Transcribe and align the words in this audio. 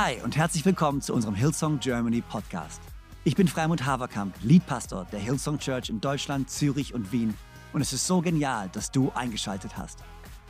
Hi 0.00 0.16
und 0.22 0.36
herzlich 0.36 0.64
willkommen 0.64 1.02
zu 1.02 1.12
unserem 1.12 1.34
Hillsong 1.34 1.80
Germany 1.80 2.20
Podcast. 2.20 2.80
Ich 3.24 3.34
bin 3.34 3.48
Freimund 3.48 3.84
Haverkamp, 3.84 4.32
Leadpastor 4.44 5.08
der 5.10 5.18
Hillsong 5.18 5.58
Church 5.58 5.90
in 5.90 6.00
Deutschland, 6.00 6.48
Zürich 6.48 6.94
und 6.94 7.10
Wien. 7.10 7.34
Und 7.72 7.80
es 7.80 7.92
ist 7.92 8.06
so 8.06 8.20
genial, 8.20 8.68
dass 8.72 8.92
du 8.92 9.10
eingeschaltet 9.16 9.76
hast. 9.76 9.98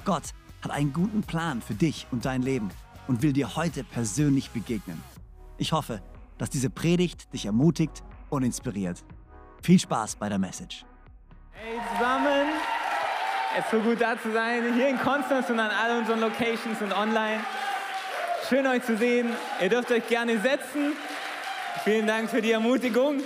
Gott 0.04 0.34
hat 0.60 0.70
einen 0.70 0.92
guten 0.92 1.22
Plan 1.22 1.62
für 1.62 1.72
dich 1.72 2.06
und 2.10 2.26
dein 2.26 2.42
Leben 2.42 2.68
und 3.06 3.22
will 3.22 3.32
dir 3.32 3.56
heute 3.56 3.84
persönlich 3.84 4.50
begegnen. 4.50 5.02
Ich 5.56 5.72
hoffe, 5.72 6.02
dass 6.36 6.50
diese 6.50 6.68
Predigt 6.68 7.32
dich 7.32 7.46
ermutigt 7.46 8.02
und 8.28 8.42
inspiriert. 8.42 9.02
Viel 9.62 9.78
Spaß 9.78 10.16
bei 10.16 10.28
der 10.28 10.38
Message. 10.38 10.84
Hey 11.52 11.78
zusammen, 11.94 12.48
es 13.58 13.64
ist 13.64 13.70
so 13.70 13.80
gut 13.80 13.98
da 13.98 14.20
zu 14.20 14.30
sein, 14.30 14.74
hier 14.74 14.90
in 14.90 14.98
Konstanz 14.98 15.48
und 15.48 15.58
an 15.58 15.70
all 15.70 16.00
unseren 16.00 16.20
Locations 16.20 16.82
und 16.82 16.92
online. 16.92 17.40
Schön 18.48 18.66
euch 18.66 18.82
zu 18.82 18.96
sehen. 18.96 19.28
Ihr 19.60 19.68
dürft 19.68 19.90
euch 19.90 20.08
gerne 20.08 20.40
setzen. 20.40 20.94
Vielen 21.84 22.06
Dank 22.06 22.30
für 22.30 22.40
die 22.40 22.52
Ermutigung. 22.52 23.20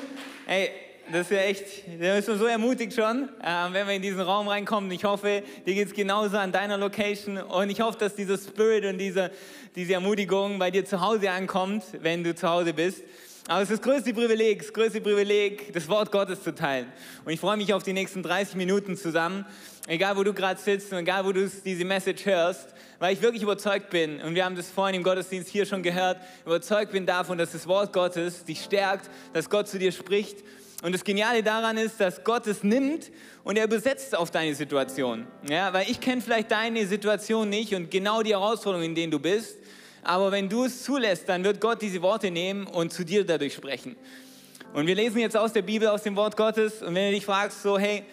Hey, 0.47 0.71
das 1.13 1.23
ist 1.23 1.31
ja 1.31 1.43
echt, 1.43 1.65
da 2.01 2.17
ist 2.17 2.27
man 2.27 2.39
so 2.41 2.47
ermutigt 2.47 2.93
schon, 2.93 3.29
äh, 3.41 3.73
wenn 3.73 3.87
wir 3.87 3.95
in 3.95 4.03
diesen 4.03 4.21
Raum 4.21 4.49
reinkommen. 4.49 4.91
Ich 4.91 5.05
hoffe, 5.05 5.45
dir 5.65 5.75
geht 5.75 5.87
es 5.87 5.95
genauso 5.95 6.39
an 6.39 6.51
deiner 6.51 6.77
Location 6.77 7.39
und 7.39 7.71
ich 7.71 7.81
hoffe, 7.81 7.99
dass 7.99 8.17
dieser 8.17 8.37
Spirit 8.37 8.85
und 8.85 8.99
diese, 8.99 9.31
diese 9.77 9.93
Ermutigung 9.93 10.59
bei 10.59 10.73
dir 10.73 10.85
zu 10.85 11.01
Hause 11.01 11.31
ankommt, 11.31 11.85
wenn 12.01 12.25
du 12.25 12.35
zu 12.35 12.49
Hause 12.49 12.75
bist. 12.75 13.05
Aber 13.49 13.61
es 13.61 13.71
ist 13.71 13.79
das 13.79 13.83
größte 13.83 14.15
Privileg, 14.15 14.61
das 14.61 14.73
größte 14.73 15.01
Privileg, 15.01 15.73
das 15.73 15.89
Wort 15.89 16.13
Gottes 16.13 16.43
zu 16.45 16.55
teilen. 16.55 16.93
Und 17.25 17.33
ich 17.33 17.41
freue 17.41 17.57
mich 17.57 17.75
auf 17.75 17.83
die 17.83 17.93
nächsten 17.93 18.23
30 18.23 18.55
Minuten 18.55 18.97
zusammen, 18.97 19.45
egal 19.89 20.17
wo 20.17 20.23
du 20.23 20.33
gerade 20.33 20.61
sitzt 20.61 20.93
und 20.93 20.99
egal 20.99 21.25
wo 21.25 21.33
du 21.33 21.51
diese 21.65 21.85
Message 21.85 22.25
hörst, 22.25 22.73
weil 23.01 23.15
ich 23.15 23.21
wirklich 23.21 23.43
überzeugt 23.43 23.91
bin, 23.91 24.21
und 24.21 24.37
wir 24.37 24.45
haben 24.45 24.55
das 24.55 24.71
vorhin 24.71 24.95
im 24.95 25.03
Gottesdienst 25.03 25.49
hier 25.49 25.67
schon 25.67 25.83
gehört, 25.83 26.19
überzeugt 26.47 26.93
bin 26.93 27.05
davon, 27.05 27.37
dass 27.37 27.51
das 27.51 27.67
Wort 27.67 27.93
Gottes 27.93 28.45
dich 28.45 28.63
stärkt, 28.63 29.11
dass 29.33 29.51
Gott 29.51 29.67
zu 29.67 29.81
dir 29.81 29.91
spricht. 29.91 30.37
Und 30.85 30.93
das 30.93 31.03
Geniale 31.03 31.43
daran 31.43 31.77
ist, 31.77 32.01
dass 32.01 32.23
Gott 32.23 32.47
es 32.47 32.63
nimmt 32.63 33.11
und 33.43 33.59
er 33.59 33.65
übersetzt 33.65 34.17
auf 34.17 34.31
deine 34.31 34.55
Situation. 34.55 35.27
Ja, 35.49 35.73
weil 35.73 35.91
ich 35.91 36.01
kenne 36.01 36.21
vielleicht 36.21 36.53
deine 36.53 36.87
Situation 36.87 37.49
nicht 37.49 37.75
und 37.75 37.91
genau 37.91 38.23
die 38.23 38.31
Herausforderung, 38.31 38.85
in 38.87 38.95
denen 38.95 39.11
du 39.11 39.19
bist. 39.19 39.59
Aber 40.03 40.33
wenn 40.33 40.49
du 40.49 40.65
es 40.65 40.83
zulässt, 40.83 41.29
dann 41.29 41.45
wird 41.45 41.61
Gott 41.61 41.81
diese 41.81 42.03
Worte 42.03 42.31
nehmen 42.31 42.67
und 42.67 42.93
zu 42.93 43.05
dir 43.05 43.25
dadurch 43.25 43.55
sprechen. 43.55 43.97
Und 44.75 44.87
wir 44.87 44.95
lesen 44.95 45.19
jetzt 45.19 45.37
aus 45.37 45.53
der 45.53 45.63
Bibel, 45.63 45.89
aus 45.89 46.03
dem 46.03 46.17
Wort 46.17 46.37
Gottes. 46.37 46.83
Und 46.83 46.95
wenn 46.95 47.07
du 47.07 47.15
dich 47.15 47.25
fragst, 47.25 47.63
so, 47.63 47.79
hey, 47.79 48.05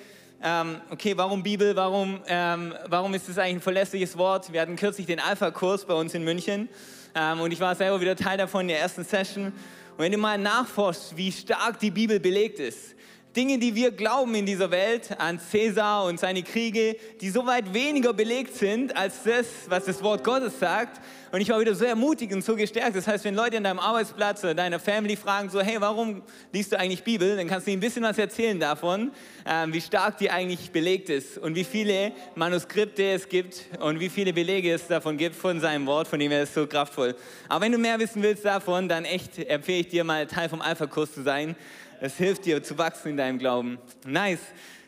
ähm, 0.43 0.81
okay, 0.89 1.17
warum 1.17 1.41
Bibel, 1.41 1.75
warum, 1.75 2.21
ähm, 2.27 2.73
warum 2.87 3.13
ist 3.13 3.27
das 3.27 3.37
eigentlich 3.37 3.55
ein 3.55 3.61
verlässliches 3.61 4.17
Wort? 4.17 4.53
Wir 4.53 4.61
hatten 4.61 4.75
kürzlich 4.75 5.07
den 5.07 5.19
Alpha-Kurs 5.19 5.85
bei 5.85 5.93
uns 5.93 6.13
in 6.13 6.23
München 6.23 6.69
ähm, 7.15 7.41
und 7.41 7.51
ich 7.51 7.59
war 7.59 7.75
selber 7.75 7.99
wieder 7.99 8.15
Teil 8.15 8.37
davon 8.37 8.61
in 8.61 8.67
der 8.69 8.79
ersten 8.79 9.03
Session. 9.03 9.47
Und 9.47 9.53
wenn 9.97 10.11
du 10.11 10.17
mal 10.17 10.37
nachforschst, 10.37 11.17
wie 11.17 11.31
stark 11.31 11.79
die 11.79 11.91
Bibel 11.91 12.19
belegt 12.19 12.59
ist, 12.59 12.95
Dinge, 13.35 13.59
die 13.59 13.75
wir 13.75 13.91
glauben 13.91 14.33
in 14.33 14.47
dieser 14.47 14.72
Welt, 14.72 15.16
an 15.19 15.39
Cäsar 15.39 16.05
und 16.05 16.19
seine 16.19 16.41
Kriege, 16.41 16.95
die 17.22 17.30
so 17.30 17.45
weit 17.45 17.75
weniger 17.75 18.11
belegt 18.11 18.55
sind 18.55 18.97
als 18.97 19.21
das, 19.23 19.45
was 19.67 19.86
das 19.86 20.02
Wort 20.02 20.23
Gottes 20.23 20.58
sagt. 20.58 20.99
Und 21.31 21.39
ich 21.39 21.49
war 21.49 21.59
wieder 21.59 21.75
so 21.75 21.86
ermutigt 21.86 22.33
und 22.33 22.44
so 22.44 22.55
gestärkt. 22.55 22.95
Das 22.95 23.05
heißt, 23.05 23.23
wenn 23.25 23.36
Leute 23.36 23.58
an 23.58 23.63
deinem 23.63 23.77
Arbeitsplatz 23.77 24.44
oder 24.44 24.55
deiner 24.55 24.80
Family 24.80 25.16
fragen, 25.16 25.52
so, 25.52 25.61
hey, 25.61 25.80
warum 25.80 26.23
liest 26.52 26.71
du 26.71 26.80
eigentlich 26.80 27.03
Bibel? 27.03 27.38
Dann 27.38 27.47
kannst 27.47 27.67
du 27.67 27.71
ihnen 27.71 27.77
ein 27.77 27.86
bisschen 27.86 28.02
was 28.02 28.17
erzählen 28.17 28.59
davon, 28.59 29.11
ähm, 29.45 29.73
wie 29.73 29.81
stark 29.81 30.17
die 30.17 30.31
eigentlich 30.31 30.71
belegt 30.71 31.11
ist 31.11 31.38
und 31.38 31.53
wie 31.53 31.66
viele 31.66 32.14
Manuskripte 32.33 33.11
es 33.11 33.30
gibt 33.30 33.66
und 33.80 33.99
wie 33.99 34.09
viele 34.09 34.33
Belege 34.33 34.73
es 34.73 34.88
davon 34.88 35.17
gibt 35.17 35.36
von 35.36 35.59
seinem 35.59 35.86
Wort, 35.86 36.08
von 36.08 36.19
dem 36.19 36.31
er 36.31 36.43
ist 36.43 36.55
so 36.55 36.66
kraftvoll. 36.66 37.16
Aber 37.47 37.64
wenn 37.64 37.73
du 37.73 37.77
mehr 37.77 37.99
wissen 37.99 38.23
willst 38.23 38.43
davon, 38.43 38.89
dann 38.89 39.05
echt 39.05 39.38
empfehle 39.38 39.81
ich 39.81 39.89
dir 39.89 40.03
mal 40.03 40.26
Teil 40.26 40.49
vom 40.49 40.61
Alpha-Kurs 40.61 41.14
zu 41.14 41.21
sein. 41.21 41.55
Es 42.02 42.15
hilft 42.15 42.45
dir 42.45 42.64
zu 42.64 42.77
wachsen 42.77 43.10
in 43.10 43.17
deinem 43.17 43.39
Glauben. 43.39 43.77
Nice. 44.05 44.39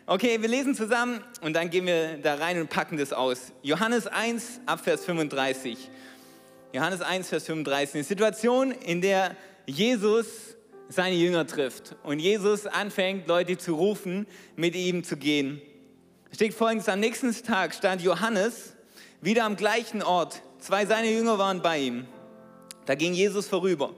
Okay, 0.05 0.41
wir 0.41 0.47
lesen 0.47 0.75
zusammen 0.75 1.21
und 1.41 1.53
dann 1.53 1.69
gehen 1.69 1.85
wir 1.85 2.17
da 2.17 2.35
rein 2.35 2.59
und 2.61 2.69
packen 2.69 2.97
das 2.97 3.11
aus. 3.11 3.51
Johannes 3.61 4.07
1, 4.07 4.61
Abvers 4.65 5.03
35. 5.03 5.89
Johannes 6.71 7.01
1, 7.01 7.27
Vers 7.27 7.45
35. 7.45 7.95
Eine 7.95 8.03
Situation, 8.05 8.71
in 8.71 9.01
der 9.01 9.35
Jesus 9.65 10.55
seine 10.87 11.15
Jünger 11.15 11.45
trifft 11.45 11.95
und 12.03 12.19
Jesus 12.19 12.65
anfängt, 12.65 13.27
Leute 13.27 13.57
zu 13.57 13.75
rufen, 13.75 14.25
mit 14.55 14.75
ihm 14.75 15.03
zu 15.03 15.17
gehen. 15.17 15.61
Steht 16.33 16.53
folgendes, 16.53 16.87
am 16.87 17.01
nächsten 17.01 17.33
Tag 17.43 17.73
stand 17.73 18.01
Johannes 18.01 18.73
wieder 19.19 19.43
am 19.43 19.57
gleichen 19.57 20.01
Ort. 20.01 20.41
Zwei 20.59 20.85
seiner 20.85 21.09
Jünger 21.09 21.37
waren 21.37 21.61
bei 21.61 21.79
ihm. 21.79 22.07
Da 22.85 22.95
ging 22.95 23.13
Jesus 23.13 23.47
vorüber. 23.47 23.93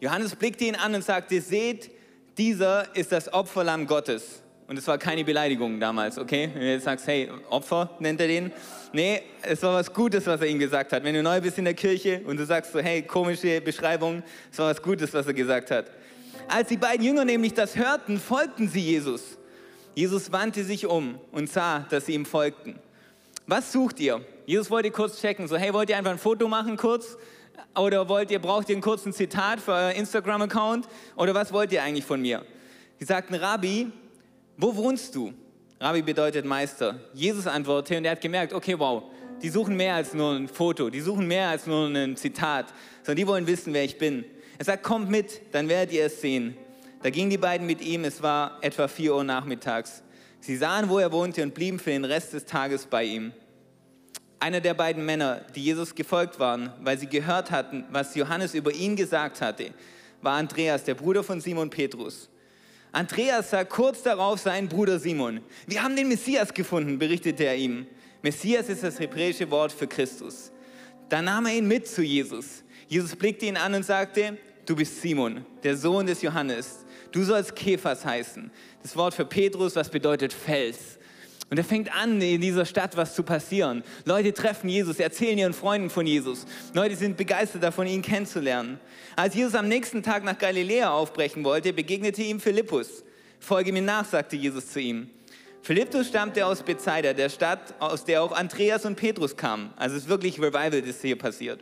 Johannes 0.00 0.36
blickte 0.36 0.64
ihn 0.64 0.74
an 0.74 0.94
und 0.94 1.02
sagte, 1.02 1.40
seht, 1.40 1.90
dieser 2.36 2.94
ist 2.96 3.12
das 3.12 3.32
Opferlamm 3.32 3.86
Gottes. 3.86 4.42
Und 4.66 4.78
es 4.78 4.86
war 4.86 4.96
keine 4.96 5.24
Beleidigung 5.24 5.78
damals, 5.78 6.16
okay? 6.18 6.48
Wenn 6.52 6.62
du 6.62 6.72
jetzt 6.72 6.84
sagst, 6.84 7.06
hey, 7.06 7.28
Opfer 7.50 7.90
nennt 7.98 8.18
er 8.20 8.28
den. 8.28 8.50
Nee, 8.94 9.20
es 9.42 9.62
war 9.62 9.74
was 9.74 9.92
Gutes, 9.92 10.26
was 10.26 10.40
er 10.40 10.46
ihm 10.46 10.58
gesagt 10.58 10.92
hat. 10.92 11.04
Wenn 11.04 11.14
du 11.14 11.22
neu 11.22 11.40
bist 11.40 11.58
in 11.58 11.66
der 11.66 11.74
Kirche 11.74 12.22
und 12.24 12.38
du 12.38 12.46
sagst 12.46 12.72
so, 12.72 12.78
hey, 12.78 13.02
komische 13.02 13.60
Beschreibung, 13.60 14.22
es 14.50 14.58
war 14.58 14.70
was 14.70 14.80
Gutes, 14.80 15.12
was 15.12 15.26
er 15.26 15.34
gesagt 15.34 15.70
hat. 15.70 15.90
Als 16.48 16.68
die 16.68 16.78
beiden 16.78 17.04
Jünger 17.04 17.26
nämlich 17.26 17.52
das 17.52 17.76
hörten, 17.76 18.18
folgten 18.18 18.68
sie 18.68 18.80
Jesus. 18.80 19.36
Jesus 19.94 20.32
wandte 20.32 20.64
sich 20.64 20.86
um 20.86 21.18
und 21.30 21.50
sah, 21.50 21.80
dass 21.90 22.06
sie 22.06 22.14
ihm 22.14 22.24
folgten. 22.24 22.78
Was 23.46 23.70
sucht 23.70 24.00
ihr? 24.00 24.22
Jesus 24.46 24.70
wollte 24.70 24.90
kurz 24.90 25.20
checken, 25.20 25.46
so, 25.46 25.56
hey, 25.56 25.74
wollt 25.74 25.90
ihr 25.90 25.98
einfach 25.98 26.10
ein 26.10 26.18
Foto 26.18 26.48
machen 26.48 26.78
kurz? 26.78 27.18
Oder 27.76 28.08
wollt 28.08 28.30
ihr, 28.30 28.38
braucht 28.38 28.68
ihr 28.68 28.74
einen 28.74 28.82
kurzen 28.82 29.12
Zitat 29.12 29.60
für 29.60 29.72
euer 29.72 29.90
Instagram-Account? 29.92 30.86
Oder 31.16 31.34
was 31.34 31.52
wollt 31.52 31.72
ihr 31.72 31.82
eigentlich 31.82 32.04
von 32.04 32.20
mir? 32.20 32.44
Sie 32.98 33.04
sagten, 33.04 33.34
Rabbi, 33.34 33.90
wo 34.56 34.74
wohnst 34.76 35.14
du? 35.14 35.32
Rabbi 35.80 36.02
bedeutet 36.02 36.44
Meister. 36.44 37.00
Jesus 37.12 37.46
antwortete 37.46 37.98
und 37.98 38.04
er 38.04 38.12
hat 38.12 38.20
gemerkt, 38.20 38.52
okay, 38.52 38.78
wow, 38.78 39.02
die 39.42 39.48
suchen 39.48 39.76
mehr 39.76 39.94
als 39.94 40.14
nur 40.14 40.32
ein 40.32 40.48
Foto, 40.48 40.88
die 40.88 41.00
suchen 41.00 41.26
mehr 41.26 41.48
als 41.48 41.66
nur 41.66 41.88
ein 41.88 42.16
Zitat, 42.16 42.66
sondern 43.02 43.16
die 43.16 43.26
wollen 43.26 43.46
wissen, 43.46 43.74
wer 43.74 43.84
ich 43.84 43.98
bin. 43.98 44.24
Er 44.58 44.64
sagt, 44.64 44.84
kommt 44.84 45.10
mit, 45.10 45.42
dann 45.52 45.68
werdet 45.68 45.92
ihr 45.92 46.06
es 46.06 46.20
sehen. 46.20 46.56
Da 47.02 47.10
gingen 47.10 47.30
die 47.30 47.38
beiden 47.38 47.66
mit 47.66 47.82
ihm, 47.82 48.04
es 48.04 48.22
war 48.22 48.58
etwa 48.62 48.88
4 48.88 49.14
Uhr 49.14 49.24
nachmittags. 49.24 50.02
Sie 50.40 50.56
sahen, 50.56 50.88
wo 50.88 50.98
er 50.98 51.12
wohnte 51.12 51.42
und 51.42 51.54
blieben 51.54 51.78
für 51.78 51.90
den 51.90 52.04
Rest 52.04 52.32
des 52.32 52.44
Tages 52.44 52.86
bei 52.86 53.04
ihm. 53.04 53.32
Einer 54.40 54.60
der 54.60 54.74
beiden 54.74 55.04
Männer, 55.04 55.40
die 55.54 55.62
Jesus 55.62 55.94
gefolgt 55.94 56.38
waren, 56.38 56.72
weil 56.82 56.98
sie 56.98 57.06
gehört 57.06 57.50
hatten, 57.50 57.84
was 57.90 58.14
Johannes 58.14 58.54
über 58.54 58.72
ihn 58.72 58.96
gesagt 58.96 59.40
hatte, 59.40 59.72
war 60.20 60.34
Andreas, 60.34 60.84
der 60.84 60.94
Bruder 60.94 61.22
von 61.22 61.40
Simon 61.40 61.70
Petrus. 61.70 62.28
Andreas 62.92 63.50
sah 63.50 63.64
kurz 63.64 64.02
darauf 64.02 64.40
seinen 64.40 64.68
Bruder 64.68 64.98
Simon. 64.98 65.40
Wir 65.66 65.82
haben 65.82 65.96
den 65.96 66.08
Messias 66.08 66.54
gefunden, 66.54 66.98
berichtete 66.98 67.44
er 67.44 67.56
ihm. 67.56 67.86
Messias 68.22 68.68
ist 68.68 68.82
das 68.82 69.00
hebräische 69.00 69.50
Wort 69.50 69.72
für 69.72 69.86
Christus. 69.86 70.52
Da 71.08 71.20
nahm 71.20 71.46
er 71.46 71.54
ihn 71.54 71.66
mit 71.66 71.86
zu 71.86 72.02
Jesus. 72.02 72.62
Jesus 72.88 73.16
blickte 73.16 73.46
ihn 73.46 73.56
an 73.56 73.74
und 73.74 73.84
sagte, 73.84 74.38
du 74.64 74.76
bist 74.76 75.00
Simon, 75.00 75.44
der 75.62 75.76
Sohn 75.76 76.06
des 76.06 76.22
Johannes. 76.22 76.84
Du 77.12 77.22
sollst 77.22 77.54
Kephas 77.54 78.04
heißen. 78.04 78.50
Das 78.82 78.96
Wort 78.96 79.14
für 79.14 79.24
Petrus, 79.24 79.76
was 79.76 79.88
bedeutet 79.88 80.32
Fels. 80.32 80.98
Und 81.50 81.58
er 81.58 81.64
fängt 81.64 81.94
an, 81.94 82.20
in 82.20 82.40
dieser 82.40 82.64
Stadt 82.64 82.96
was 82.96 83.14
zu 83.14 83.22
passieren. 83.22 83.84
Leute 84.04 84.32
treffen 84.32 84.68
Jesus, 84.68 84.98
erzählen 84.98 85.38
ihren 85.38 85.52
Freunden 85.52 85.90
von 85.90 86.06
Jesus. 86.06 86.46
Leute 86.72 86.96
sind 86.96 87.16
begeistert 87.16 87.62
davon, 87.62 87.86
ihn 87.86 88.02
kennenzulernen. 88.02 88.80
Als 89.14 89.34
Jesus 89.34 89.54
am 89.54 89.68
nächsten 89.68 90.02
Tag 90.02 90.24
nach 90.24 90.38
Galiläa 90.38 90.90
aufbrechen 90.90 91.44
wollte, 91.44 91.72
begegnete 91.72 92.22
ihm 92.22 92.40
Philippus. 92.40 93.04
Folge 93.38 93.72
mir 93.72 93.82
nach, 93.82 94.04
sagte 94.04 94.36
Jesus 94.36 94.68
zu 94.68 94.80
ihm. 94.80 95.10
Philippus 95.62 96.08
stammte 96.08 96.44
aus 96.44 96.62
Bethsaida, 96.62 97.12
der 97.12 97.28
Stadt, 97.28 97.74
aus 97.78 98.04
der 98.04 98.22
auch 98.22 98.32
Andreas 98.32 98.84
und 98.84 98.96
Petrus 98.96 99.36
kamen. 99.36 99.72
Also 99.76 99.96
es 99.96 100.02
ist 100.02 100.08
wirklich 100.08 100.38
Revival, 100.38 100.82
das 100.82 101.00
hier 101.00 101.16
passiert. 101.16 101.60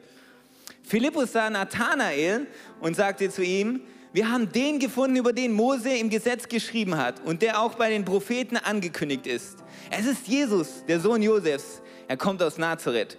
Philippus 0.82 1.32
sah 1.32 1.48
Nathanael 1.50 2.46
und 2.80 2.96
sagte 2.96 3.30
zu 3.30 3.42
ihm, 3.42 3.80
wir 4.14 4.30
haben 4.30 4.52
den 4.52 4.78
gefunden, 4.78 5.16
über 5.16 5.32
den 5.32 5.52
Mose 5.52 5.90
im 5.90 6.10
Gesetz 6.10 6.46
geschrieben 6.46 6.98
hat 6.98 7.24
und 7.24 7.40
der 7.40 7.60
auch 7.60 7.76
bei 7.76 7.88
den 7.88 8.04
Propheten 8.04 8.58
angekündigt 8.58 9.26
ist. 9.26 9.56
Es 9.90 10.04
ist 10.04 10.28
Jesus, 10.28 10.84
der 10.86 11.00
Sohn 11.00 11.22
Josefs. 11.22 11.80
Er 12.08 12.18
kommt 12.18 12.42
aus 12.42 12.58
Nazareth. 12.58 13.16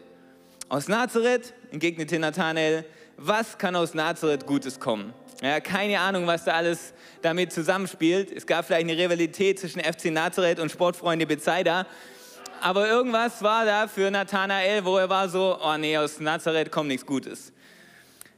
Aus 0.70 0.88
Nazareth, 0.88 1.54
entgegnete 1.72 2.20
Nathanael, 2.20 2.86
was 3.18 3.58
kann 3.58 3.76
aus 3.76 3.96
Nazareth 3.96 4.46
Gutes 4.46 4.80
kommen? 4.80 5.14
Ja, 5.42 5.60
keine 5.60 6.00
Ahnung, 6.00 6.28
was 6.28 6.46
da 6.46 6.54
alles 6.54 6.94
damit 7.24 7.52
zusammenspielt. 7.52 8.32
Es 8.32 8.46
gab 8.46 8.66
vielleicht 8.66 8.88
eine 8.90 8.98
Rivalität 8.98 9.60
zwischen 9.60 9.82
FC 9.82 10.06
Nazareth 10.06 10.60
und 10.60 10.72
Sportfreunde 10.72 11.26
Bethsaida. 11.26 11.88
Aber 12.62 12.88
irgendwas 12.88 13.42
war 13.42 13.66
da 13.66 13.88
für 13.88 14.10
Nathanael, 14.12 14.86
wo 14.86 14.98
er 14.98 15.10
war 15.10 15.28
so, 15.28 15.58
oh 15.60 15.78
nee, 15.78 15.98
aus 15.98 16.20
Nazareth 16.20 16.72
kommt 16.72 16.88
nichts 16.88 17.06
Gutes. 17.06 17.52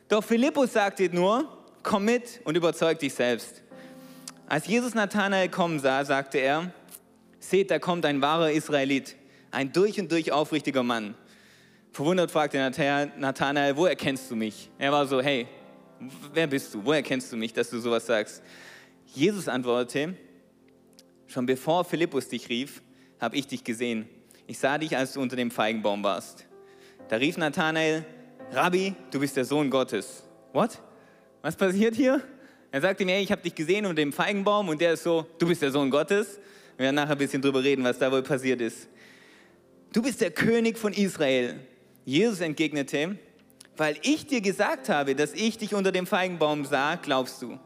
Doch 0.08 0.24
Philippus 0.24 0.74
sagte 0.74 1.10
nur, 1.14 1.65
komm 1.86 2.06
mit 2.06 2.42
und 2.44 2.58
überzeug 2.58 3.00
dich 3.00 3.14
selbst. 3.14 3.62
Als 4.48 4.68
Jesus 4.68 4.94
Nathanael 4.94 5.50
kommen 5.50 5.80
sah, 5.80 6.04
sagte 6.04 6.40
er, 6.40 6.74
seht, 7.40 7.72
da 7.72 7.80
kommt 7.80 8.06
ein 8.06 8.22
wahrer 8.22 8.52
Israelit, 8.52 9.16
ein 9.52 9.72
durch 9.72 10.00
und 10.00 10.12
durch 10.12 10.32
aufrichtiger 10.32 10.84
Mann. 10.84 11.16
Verwundert 11.94 12.32
fragte 12.32 12.58
Nathanael, 12.58 13.78
wo 13.78 13.86
erkennst 13.86 14.30
du 14.30 14.36
mich? 14.36 14.70
Er 14.78 14.92
war 14.92 15.06
so, 15.06 15.22
hey, 15.22 15.48
wer 16.34 16.48
bist 16.48 16.74
du? 16.74 16.84
Wo 16.84 16.92
erkennst 16.92 17.32
du 17.32 17.38
mich, 17.38 17.54
dass 17.54 17.70
du 17.70 17.80
sowas 17.80 18.06
sagst? 18.06 18.44
Jesus 19.14 19.48
antwortete, 19.48 20.16
schon 21.28 21.46
bevor 21.46 21.86
Philippus 21.86 22.28
dich 22.28 22.50
rief, 22.50 22.82
habe 23.22 23.38
ich 23.38 23.48
dich 23.48 23.64
gesehen. 23.64 24.10
Ich 24.48 24.60
sah 24.60 24.78
dich, 24.78 24.98
als 24.98 25.14
du 25.14 25.22
unter 25.22 25.36
dem 25.36 25.52
Feigenbaum 25.52 26.04
warst. 26.04 26.46
Da 27.08 27.16
rief 27.16 27.38
Nathanael, 27.38 28.06
Rabbi, 28.52 28.96
du 29.12 29.20
bist 29.20 29.38
der 29.38 29.46
Sohn 29.46 29.70
Gottes. 29.70 30.24
What? 30.52 30.80
Was 31.46 31.56
passiert 31.56 31.94
hier? 31.94 32.24
Er 32.72 32.82
sagte 32.82 33.06
mir, 33.06 33.20
ich 33.20 33.32
habe 33.32 33.44
dich 33.44 33.54
gesehen 33.54 33.86
unter 33.86 34.02
dem 34.02 34.12
Feigenbaum 34.12 34.68
und 34.68 34.82
der 34.82 34.94
ist 34.94 35.04
so, 35.04 35.28
du 35.38 35.46
bist 35.48 35.62
der 35.62 35.70
Sohn 35.70 35.92
Gottes. 35.92 36.40
Wir 36.76 36.86
werden 36.86 36.96
nachher 36.96 37.12
ein 37.12 37.20
bisschen 37.20 37.40
drüber 37.40 37.64
reden, 37.64 37.84
was 37.84 38.00
da 38.00 38.12
wohl 38.12 38.24
passiert 38.24 38.62
ist. 38.62 38.88
Du 39.94 40.02
bist 40.02 40.22
der 40.22 40.32
König 40.32 40.76
von 40.76 40.92
Israel. 40.92 41.60
Jesus 42.04 42.42
entgegnete, 42.42 43.20
weil 43.78 43.96
ich 44.02 44.26
dir 44.26 44.42
gesagt 44.42 44.90
habe, 44.90 45.14
dass 45.14 45.34
ich 45.34 45.60
dich 45.60 45.76
unter 45.76 45.92
dem 45.92 46.08
Feigenbaum 46.08 46.66
sah, 46.66 46.96
glaubst 46.96 47.44
du. 47.44 47.60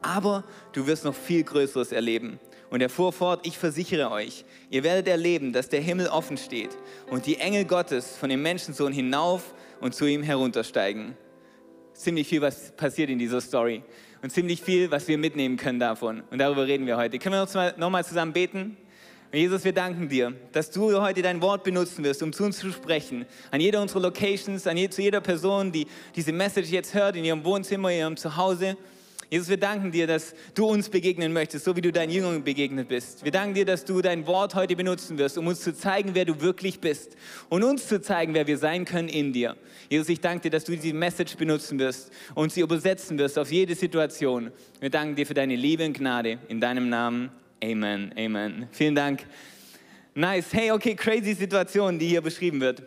Aber 0.00 0.44
du 0.72 0.86
wirst 0.86 1.04
noch 1.04 1.16
viel 1.16 1.42
Größeres 1.42 1.90
erleben. 1.90 2.38
Und 2.70 2.82
er 2.82 2.88
fuhr 2.88 3.12
fort, 3.12 3.44
ich 3.44 3.58
versichere 3.58 4.12
euch, 4.12 4.44
ihr 4.70 4.84
werdet 4.84 5.08
erleben, 5.08 5.52
dass 5.52 5.68
der 5.68 5.80
Himmel 5.80 6.06
offen 6.06 6.36
steht 6.36 6.70
und 7.10 7.26
die 7.26 7.38
Engel 7.38 7.64
Gottes 7.64 8.16
von 8.16 8.28
dem 8.28 8.42
Menschensohn 8.42 8.92
hinauf 8.92 9.56
und 9.80 9.92
zu 9.92 10.06
ihm 10.06 10.22
heruntersteigen. 10.22 11.16
Ziemlich 11.94 12.28
viel, 12.28 12.42
was 12.42 12.72
passiert 12.72 13.08
in 13.08 13.18
dieser 13.18 13.40
Story 13.40 13.82
und 14.20 14.30
ziemlich 14.30 14.60
viel, 14.60 14.90
was 14.90 15.06
wir 15.06 15.16
mitnehmen 15.16 15.56
können 15.56 15.78
davon. 15.78 16.22
Und 16.30 16.38
darüber 16.38 16.66
reden 16.66 16.86
wir 16.86 16.96
heute. 16.96 17.18
Können 17.18 17.36
wir 17.36 17.42
uns 17.42 17.54
mal, 17.54 17.74
nochmal 17.76 18.04
zusammen 18.04 18.32
beten? 18.32 18.76
Jesus, 19.32 19.64
wir 19.64 19.72
danken 19.72 20.08
dir, 20.08 20.32
dass 20.52 20.70
du 20.70 21.00
heute 21.00 21.20
dein 21.20 21.42
Wort 21.42 21.64
benutzen 21.64 22.04
wirst, 22.04 22.22
um 22.22 22.32
zu 22.32 22.44
uns 22.44 22.58
zu 22.58 22.70
sprechen. 22.72 23.26
An 23.50 23.60
jeder 23.60 23.82
unserer 23.82 24.00
Locations, 24.00 24.66
an 24.66 24.76
je, 24.76 24.88
zu 24.88 25.02
jeder 25.02 25.20
Person, 25.20 25.72
die 25.72 25.86
diese 26.14 26.32
Message 26.32 26.70
jetzt 26.70 26.94
hört, 26.94 27.16
in 27.16 27.24
ihrem 27.24 27.44
Wohnzimmer, 27.44 27.90
in 27.90 27.98
ihrem 27.98 28.16
Zuhause. 28.16 28.76
Jesus, 29.34 29.48
wir 29.48 29.56
danken 29.56 29.90
dir, 29.90 30.06
dass 30.06 30.32
du 30.54 30.64
uns 30.64 30.88
begegnen 30.88 31.32
möchtest, 31.32 31.64
so 31.64 31.74
wie 31.74 31.80
du 31.80 31.90
deinen 31.90 32.10
Jüngern 32.10 32.44
begegnet 32.44 32.86
bist. 32.86 33.24
Wir 33.24 33.32
danken 33.32 33.54
dir, 33.54 33.64
dass 33.64 33.84
du 33.84 34.00
dein 34.00 34.28
Wort 34.28 34.54
heute 34.54 34.76
benutzen 34.76 35.18
wirst, 35.18 35.36
um 35.36 35.48
uns 35.48 35.60
zu 35.60 35.74
zeigen, 35.74 36.10
wer 36.14 36.24
du 36.24 36.40
wirklich 36.40 36.78
bist 36.78 37.16
und 37.48 37.64
uns 37.64 37.88
zu 37.88 38.00
zeigen, 38.00 38.32
wer 38.32 38.46
wir 38.46 38.58
sein 38.58 38.84
können 38.84 39.08
in 39.08 39.32
dir. 39.32 39.56
Jesus, 39.90 40.08
ich 40.08 40.20
danke 40.20 40.42
dir, 40.42 40.50
dass 40.50 40.62
du 40.62 40.76
diese 40.76 40.94
Message 40.94 41.36
benutzen 41.36 41.80
wirst 41.80 42.12
und 42.36 42.52
sie 42.52 42.60
übersetzen 42.60 43.18
wirst 43.18 43.36
auf 43.36 43.50
jede 43.50 43.74
Situation. 43.74 44.52
Wir 44.78 44.90
danken 44.90 45.16
dir 45.16 45.26
für 45.26 45.34
deine 45.34 45.56
Liebe 45.56 45.84
und 45.84 45.98
Gnade. 45.98 46.38
In 46.46 46.60
deinem 46.60 46.88
Namen. 46.88 47.32
Amen. 47.60 48.14
Amen. 48.16 48.68
Vielen 48.70 48.94
Dank. 48.94 49.26
Nice. 50.14 50.52
Hey, 50.52 50.70
okay, 50.70 50.94
crazy 50.94 51.34
Situation, 51.34 51.98
die 51.98 52.06
hier 52.06 52.20
beschrieben 52.20 52.60
wird. 52.60 52.84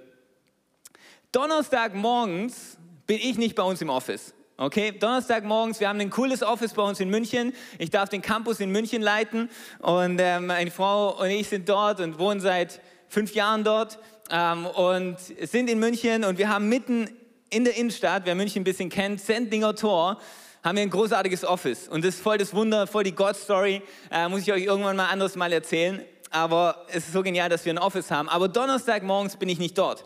Donnerstag 1.33 1.93
morgens 1.93 2.77
bin 3.05 3.17
ich 3.17 3.37
nicht 3.37 3.53
bei 3.53 3.63
uns 3.63 3.81
im 3.81 3.89
Office. 3.89 4.33
Okay, 4.59 4.91
Donnerstagmorgens, 4.91 5.79
wir 5.79 5.87
haben 5.87 5.99
ein 5.99 6.09
cooles 6.09 6.41
Office 6.41 6.73
bei 6.73 6.81
uns 6.81 6.99
in 6.99 7.11
München. 7.11 7.53
Ich 7.77 7.91
darf 7.91 8.09
den 8.09 8.23
Campus 8.23 8.59
in 8.59 8.71
München 8.71 9.03
leiten 9.03 9.51
und 9.77 10.19
ähm, 10.19 10.47
meine 10.47 10.71
Frau 10.71 11.15
und 11.21 11.29
ich 11.29 11.47
sind 11.47 11.69
dort 11.69 11.99
und 11.99 12.17
wohnen 12.17 12.41
seit 12.41 12.81
fünf 13.07 13.35
Jahren 13.35 13.63
dort 13.63 13.99
ähm, 14.31 14.65
und 14.65 15.17
sind 15.19 15.69
in 15.69 15.77
München 15.77 16.23
und 16.23 16.39
wir 16.39 16.49
haben 16.49 16.69
mitten 16.69 17.07
in 17.51 17.65
der 17.65 17.77
Innenstadt, 17.77 18.23
wer 18.25 18.33
München 18.33 18.61
ein 18.61 18.63
bisschen 18.63 18.89
kennt, 18.89 19.21
Sendlinger 19.21 19.75
Tor, 19.75 20.19
haben 20.63 20.75
wir 20.75 20.81
ein 20.81 20.89
großartiges 20.89 21.45
Office 21.45 21.87
und 21.87 22.03
das 22.03 22.15
ist 22.15 22.23
voll 22.23 22.39
das 22.39 22.51
Wunder, 22.55 22.87
voll 22.87 23.03
die 23.03 23.13
God-Story, 23.13 23.83
äh, 24.09 24.27
muss 24.27 24.41
ich 24.41 24.51
euch 24.51 24.63
irgendwann 24.63 24.95
mal 24.95 25.05
anderes 25.05 25.35
Mal 25.35 25.53
erzählen. 25.53 26.01
Aber 26.31 26.83
es 26.89 27.05
ist 27.05 27.13
so 27.13 27.21
genial, 27.21 27.47
dass 27.47 27.63
wir 27.63 27.73
ein 27.73 27.77
Office 27.77 28.11
haben. 28.11 28.27
Aber 28.27 28.49
Donnerstagmorgens 28.49 29.37
bin 29.37 29.49
ich 29.49 29.59
nicht 29.59 29.77
dort 29.77 30.03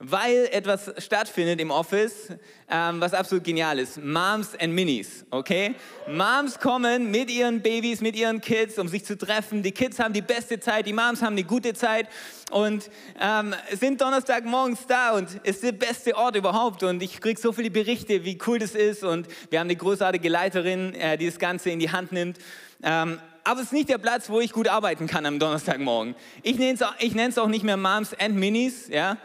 weil 0.00 0.48
etwas 0.52 0.92
stattfindet 0.98 1.60
im 1.60 1.72
Office, 1.72 2.28
ähm, 2.70 3.00
was 3.00 3.14
absolut 3.14 3.42
genial 3.42 3.80
ist. 3.80 4.00
Moms 4.00 4.54
and 4.60 4.72
Minis, 4.72 5.24
okay? 5.30 5.74
Moms 6.06 6.60
kommen 6.60 7.10
mit 7.10 7.28
ihren 7.28 7.60
Babys, 7.60 8.00
mit 8.00 8.14
ihren 8.14 8.40
Kids, 8.40 8.78
um 8.78 8.86
sich 8.86 9.04
zu 9.04 9.18
treffen. 9.18 9.62
Die 9.64 9.72
Kids 9.72 9.98
haben 9.98 10.14
die 10.14 10.22
beste 10.22 10.60
Zeit, 10.60 10.86
die 10.86 10.92
Moms 10.92 11.20
haben 11.20 11.32
eine 11.32 11.42
gute 11.42 11.74
Zeit 11.74 12.06
und 12.52 12.88
ähm, 13.20 13.54
sind 13.72 14.00
Donnerstagmorgens 14.00 14.86
da 14.86 15.16
und 15.16 15.34
ist 15.42 15.64
der 15.64 15.72
beste 15.72 16.16
Ort 16.16 16.36
überhaupt. 16.36 16.84
Und 16.84 17.02
ich 17.02 17.20
kriege 17.20 17.40
so 17.40 17.52
viele 17.52 17.70
Berichte, 17.70 18.24
wie 18.24 18.38
cool 18.46 18.60
das 18.60 18.76
ist. 18.76 19.02
Und 19.02 19.26
wir 19.50 19.58
haben 19.58 19.66
eine 19.66 19.76
großartige 19.76 20.28
Leiterin, 20.28 20.94
äh, 20.94 21.18
die 21.18 21.26
das 21.26 21.40
Ganze 21.40 21.70
in 21.70 21.80
die 21.80 21.90
Hand 21.90 22.12
nimmt. 22.12 22.38
Ähm, 22.84 23.18
aber 23.42 23.60
es 23.60 23.66
ist 23.66 23.72
nicht 23.72 23.88
der 23.88 23.98
Platz, 23.98 24.30
wo 24.30 24.40
ich 24.40 24.52
gut 24.52 24.68
arbeiten 24.68 25.08
kann 25.08 25.26
am 25.26 25.40
Donnerstagmorgen. 25.40 26.14
Ich 26.44 26.56
nenne 26.56 26.74
es 26.74 26.82
auch, 27.38 27.42
auch 27.42 27.48
nicht 27.48 27.64
mehr 27.64 27.76
Moms 27.76 28.14
and 28.14 28.36
Minis, 28.36 28.88
ja, 28.88 29.16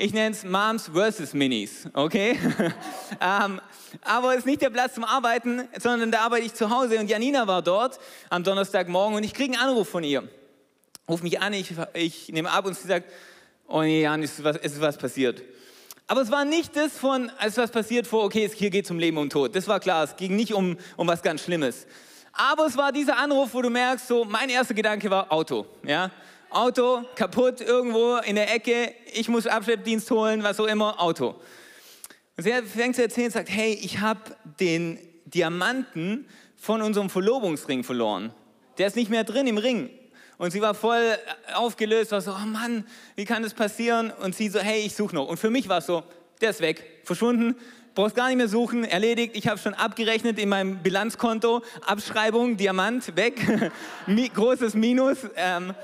ich 0.00 0.14
nenne 0.14 0.34
es 0.34 0.44
Moms 0.44 0.88
versus 0.92 1.34
Minis, 1.34 1.86
okay? 1.92 2.38
ähm, 3.20 3.60
aber 4.02 4.32
es 4.32 4.38
ist 4.38 4.46
nicht 4.46 4.62
der 4.62 4.70
Platz 4.70 4.94
zum 4.94 5.04
Arbeiten, 5.04 5.68
sondern 5.78 6.10
da 6.10 6.20
arbeite 6.20 6.46
ich 6.46 6.54
zu 6.54 6.70
Hause 6.70 6.98
und 6.98 7.10
Janina 7.10 7.46
war 7.46 7.60
dort 7.60 7.98
am 8.30 8.42
Donnerstagmorgen 8.42 9.16
und 9.16 9.24
ich 9.24 9.34
kriege 9.34 9.52
einen 9.52 9.62
Anruf 9.62 9.90
von 9.90 10.02
ihr. 10.02 10.26
Ruf 11.06 11.22
mich 11.22 11.40
an, 11.40 11.52
ich, 11.52 11.74
ich 11.92 12.28
nehme 12.30 12.50
ab 12.50 12.64
und 12.64 12.76
sie 12.76 12.88
sagt, 12.88 13.12
oh 13.68 13.82
nee, 13.82 14.02
Jan, 14.02 14.22
es 14.22 14.38
ist 14.38 14.44
was, 14.44 14.56
es 14.56 14.72
ist 14.72 14.80
was 14.80 14.96
passiert. 14.96 15.42
Aber 16.06 16.22
es 16.22 16.30
war 16.30 16.46
nicht 16.46 16.74
das 16.76 16.96
von, 16.96 17.30
als 17.38 17.58
was 17.58 17.70
passiert 17.70 18.06
vor, 18.06 18.24
okay, 18.24 18.50
hier 18.54 18.70
geht 18.70 18.86
es 18.86 18.90
um 18.90 18.98
Leben 18.98 19.18
und 19.18 19.30
Tod. 19.30 19.54
Das 19.54 19.68
war 19.68 19.80
klar, 19.80 20.04
es 20.04 20.16
ging 20.16 20.34
nicht 20.34 20.54
um, 20.54 20.78
um 20.96 21.08
was 21.08 21.22
ganz 21.22 21.42
Schlimmes. 21.42 21.86
Aber 22.32 22.66
es 22.66 22.76
war 22.76 22.90
dieser 22.90 23.18
Anruf, 23.18 23.52
wo 23.52 23.60
du 23.60 23.68
merkst, 23.68 24.08
so, 24.08 24.24
mein 24.24 24.48
erster 24.48 24.72
Gedanke 24.72 25.10
war 25.10 25.30
Auto, 25.30 25.66
ja. 25.84 26.10
Auto 26.50 27.04
kaputt 27.14 27.60
irgendwo 27.60 28.16
in 28.16 28.34
der 28.34 28.52
Ecke, 28.52 28.92
ich 29.12 29.28
muss 29.28 29.46
Abschleppdienst 29.46 30.10
holen, 30.10 30.42
was 30.42 30.58
auch 30.58 30.66
immer, 30.66 31.00
Auto. 31.00 31.36
Und 32.36 32.44
sie 32.44 32.52
fängt 32.62 32.96
zu 32.96 33.02
erzählen 33.02 33.26
und 33.26 33.32
sagt, 33.32 33.50
hey, 33.50 33.78
ich 33.82 34.00
habe 34.00 34.20
den 34.58 34.98
Diamanten 35.26 36.26
von 36.56 36.82
unserem 36.82 37.08
Verlobungsring 37.08 37.84
verloren. 37.84 38.32
Der 38.78 38.86
ist 38.86 38.96
nicht 38.96 39.10
mehr 39.10 39.24
drin 39.24 39.46
im 39.46 39.58
Ring. 39.58 39.90
Und 40.38 40.50
sie 40.50 40.60
war 40.60 40.74
voll 40.74 41.18
aufgelöst, 41.54 42.12
war 42.12 42.20
so, 42.20 42.32
oh 42.32 42.46
Mann, 42.46 42.86
wie 43.14 43.26
kann 43.26 43.42
das 43.42 43.54
passieren? 43.54 44.10
Und 44.10 44.34
sie 44.34 44.48
so, 44.48 44.58
hey, 44.58 44.80
ich 44.80 44.94
suche 44.94 45.14
noch. 45.14 45.28
Und 45.28 45.36
für 45.36 45.50
mich 45.50 45.68
war 45.68 45.78
es 45.78 45.86
so, 45.86 46.02
der 46.40 46.50
ist 46.50 46.60
weg, 46.60 46.82
verschwunden, 47.04 47.56
brauchst 47.94 48.16
gar 48.16 48.28
nicht 48.28 48.38
mehr 48.38 48.48
suchen, 48.48 48.84
erledigt. 48.84 49.36
Ich 49.36 49.46
habe 49.48 49.58
schon 49.58 49.74
abgerechnet 49.74 50.38
in 50.38 50.48
meinem 50.48 50.78
Bilanzkonto, 50.78 51.62
Abschreibung, 51.86 52.56
Diamant, 52.56 53.14
weg, 53.16 53.38
großes 54.34 54.74
Minus. 54.74 55.18
Ähm, 55.36 55.74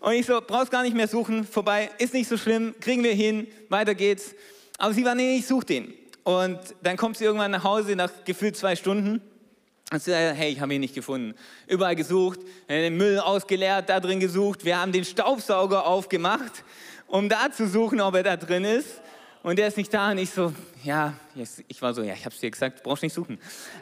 und 0.00 0.12
ich 0.12 0.26
so, 0.26 0.40
brauchst 0.40 0.70
gar 0.70 0.82
nicht 0.82 0.96
mehr 0.96 1.08
suchen, 1.08 1.44
vorbei, 1.46 1.90
ist 1.98 2.14
nicht 2.14 2.28
so 2.28 2.36
schlimm, 2.36 2.74
kriegen 2.80 3.04
wir 3.04 3.12
hin, 3.12 3.46
weiter 3.68 3.94
geht's. 3.94 4.34
Aber 4.78 4.94
sie 4.94 5.04
war, 5.04 5.14
nee, 5.14 5.36
ich 5.36 5.46
suche 5.46 5.66
den. 5.66 5.94
Und 6.24 6.58
dann 6.82 6.96
kommt 6.96 7.18
sie 7.18 7.24
irgendwann 7.24 7.50
nach 7.50 7.64
Hause 7.64 7.94
nach 7.96 8.10
gefühlt 8.24 8.56
zwei 8.56 8.76
Stunden 8.76 9.20
und 9.92 10.02
sie 10.02 10.10
sagt, 10.10 10.36
hey, 10.36 10.52
ich 10.52 10.60
habe 10.60 10.72
ihn 10.72 10.80
nicht 10.80 10.94
gefunden. 10.94 11.34
Überall 11.66 11.96
gesucht, 11.96 12.40
den 12.68 12.96
Müll 12.96 13.18
ausgeleert, 13.18 13.88
da 13.88 14.00
drin 14.00 14.20
gesucht. 14.20 14.64
Wir 14.64 14.78
haben 14.80 14.92
den 14.92 15.04
Staubsauger 15.04 15.86
aufgemacht, 15.86 16.64
um 17.08 17.28
da 17.28 17.50
zu 17.50 17.68
suchen, 17.68 18.00
ob 18.00 18.14
er 18.14 18.22
da 18.22 18.36
drin 18.36 18.64
ist. 18.64 19.00
Und 19.42 19.58
der 19.58 19.66
ist 19.66 19.76
nicht 19.76 19.92
da. 19.92 20.12
Und 20.12 20.18
ich 20.18 20.30
so, 20.30 20.52
ja, 20.84 21.14
ich 21.68 21.82
war 21.82 21.92
so, 21.92 22.02
ja, 22.02 22.14
ich 22.14 22.24
habe 22.24 22.34
es 22.34 22.40
dir 22.40 22.50
gesagt, 22.50 22.82
brauchst 22.84 23.02
nicht 23.02 23.14
suchen. 23.14 23.38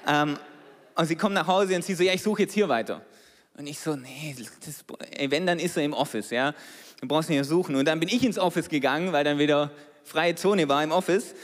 Ähm, 0.06 0.38
und 0.94 1.04
sie 1.06 1.16
kommt 1.16 1.34
nach 1.34 1.46
Hause 1.46 1.76
und 1.76 1.84
sie 1.84 1.94
so, 1.94 2.02
ja, 2.02 2.14
ich 2.14 2.22
suche 2.22 2.42
jetzt 2.42 2.54
hier 2.54 2.68
weiter. 2.68 3.02
Und 3.58 3.66
ich 3.66 3.80
so, 3.80 3.96
nee, 3.96 4.36
das, 4.64 4.84
ey, 5.10 5.28
wenn, 5.32 5.44
dann 5.44 5.58
ist 5.58 5.76
er 5.76 5.82
im 5.82 5.92
Office, 5.92 6.30
ja. 6.30 6.54
Du 7.00 7.08
brauchst 7.08 7.28
nicht 7.28 7.44
suchen. 7.44 7.74
Und 7.74 7.86
dann 7.86 7.98
bin 7.98 8.08
ich 8.08 8.24
ins 8.24 8.38
Office 8.38 8.68
gegangen, 8.68 9.12
weil 9.12 9.24
dann 9.24 9.40
wieder 9.40 9.72
freie 10.04 10.36
Zone 10.36 10.68
war 10.68 10.84
im 10.84 10.92
Office. 10.92 11.34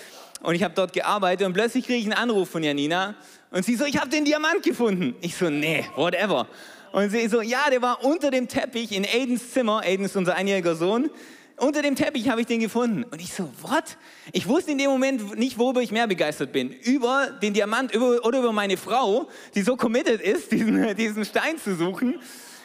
Und 0.41 0.55
ich 0.55 0.63
habe 0.63 0.75
dort 0.75 0.93
gearbeitet 0.93 1.45
und 1.45 1.55
plötzlich 1.55 1.85
kriege 1.85 1.99
ich 1.99 2.05
einen 2.05 2.15
Anruf 2.15 2.49
von 2.51 2.63
Janina. 2.63 3.17
Und 3.51 3.65
sie 3.65 3.75
so, 3.75 3.85
ich 3.85 3.99
habe 3.99 4.11
den 4.11 4.25
Diamant 4.25 4.63
gefunden. 4.63 5.17
Ich 5.23 5.35
so, 5.35 5.51
nee, 5.51 5.85
whatever. 5.97 6.47
Und 6.93 7.11
sie 7.11 7.27
so, 7.27 7.43
ja, 7.43 7.69
der 7.69 7.83
war 7.83 8.05
unter 8.05 8.31
dem 8.31 8.47
Teppich 8.47 8.93
in 8.93 9.05
Aidens 9.05 9.53
Zimmer. 9.53 9.81
Aiden 9.85 10.07
ist 10.07 10.15
unser 10.15 10.37
einjähriger 10.37 10.77
Sohn 10.77 11.11
unter 11.57 11.83
dem 11.83 11.95
Teppich 11.95 12.29
habe 12.29 12.41
ich 12.41 12.47
den 12.47 12.61
gefunden. 12.61 13.05
Und 13.05 13.21
ich 13.21 13.33
so, 13.33 13.49
what? 13.63 13.97
Ich 14.33 14.49
wusste 14.49 14.73
in 14.73 14.79
dem 14.79 14.91
Moment 14.91 15.39
nicht, 15.39 15.59
worüber 15.59 15.81
ich 15.81 15.93
mehr 15.93 16.07
begeistert 16.07 16.53
bin. 16.53 16.71
Über 16.71 17.29
den 17.43 17.55
Diamant 17.55 17.95
über, 17.95 18.25
oder 18.25 18.41
über 18.41 18.53
meine 18.53 18.77
Frau, 18.77 19.29
die 19.55 19.63
so 19.63 19.77
committed 19.77 20.21
ist, 20.21 20.51
diesen, 20.53 20.97
diesen 20.97 21.25
Stein 21.25 21.59
zu 21.59 21.77
suchen. 21.77 22.21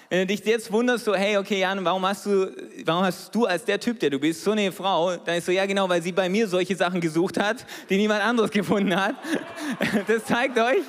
Wenn 0.10 0.22
du 0.22 0.34
dich 0.34 0.43
jetzt 0.43 0.72
wunderst, 0.72 1.05
so, 1.05 1.13
hey, 1.13 1.38
okay, 1.38 1.60
Jan, 1.60 1.86
warum 1.86 2.03
hast, 2.03 2.25
du, 2.25 2.51
warum 2.84 3.03
hast 3.03 3.34
du 3.36 3.46
als 3.46 3.63
der 3.63 3.79
Typ, 3.79 4.00
der 4.00 4.10
du 4.10 4.17
bist, 4.17 4.43
so 4.43 4.51
eine 4.51 4.72
Frau? 4.72 5.15
Dann 5.17 5.36
ist 5.36 5.46
so, 5.46 5.51
ja 5.51 5.67
genau, 5.67 5.88
weil 5.88 6.01
sie 6.01 6.12
bei 6.12 6.27
mir 6.27 6.48
solche 6.48 6.75
Sachen 6.75 7.00
gesucht 7.00 7.39
hat, 7.39 7.63
die 7.91 7.98
niemand 7.98 8.24
anderes 8.24 8.50
gefunden 8.51 8.96
hat. 8.96 9.15
Das 10.08 10.25
zeigt 10.25 10.58
euch, 10.58 10.84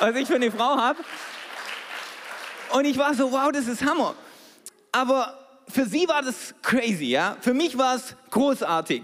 was 0.00 0.16
ich 0.16 0.26
für 0.26 0.36
eine 0.36 0.50
Frau 0.50 0.76
habe. 0.78 0.98
Und 2.72 2.86
ich 2.86 2.96
war 2.96 3.12
so, 3.12 3.30
wow, 3.30 3.50
das 3.52 3.66
ist 3.66 3.84
Hammer. 3.84 4.14
Aber 4.92 5.47
für 5.70 5.86
sie 5.86 6.06
war 6.08 6.22
das 6.22 6.54
crazy, 6.62 7.06
ja. 7.06 7.36
Für 7.40 7.54
mich 7.54 7.76
war 7.76 7.96
es 7.96 8.14
großartig. 8.30 9.02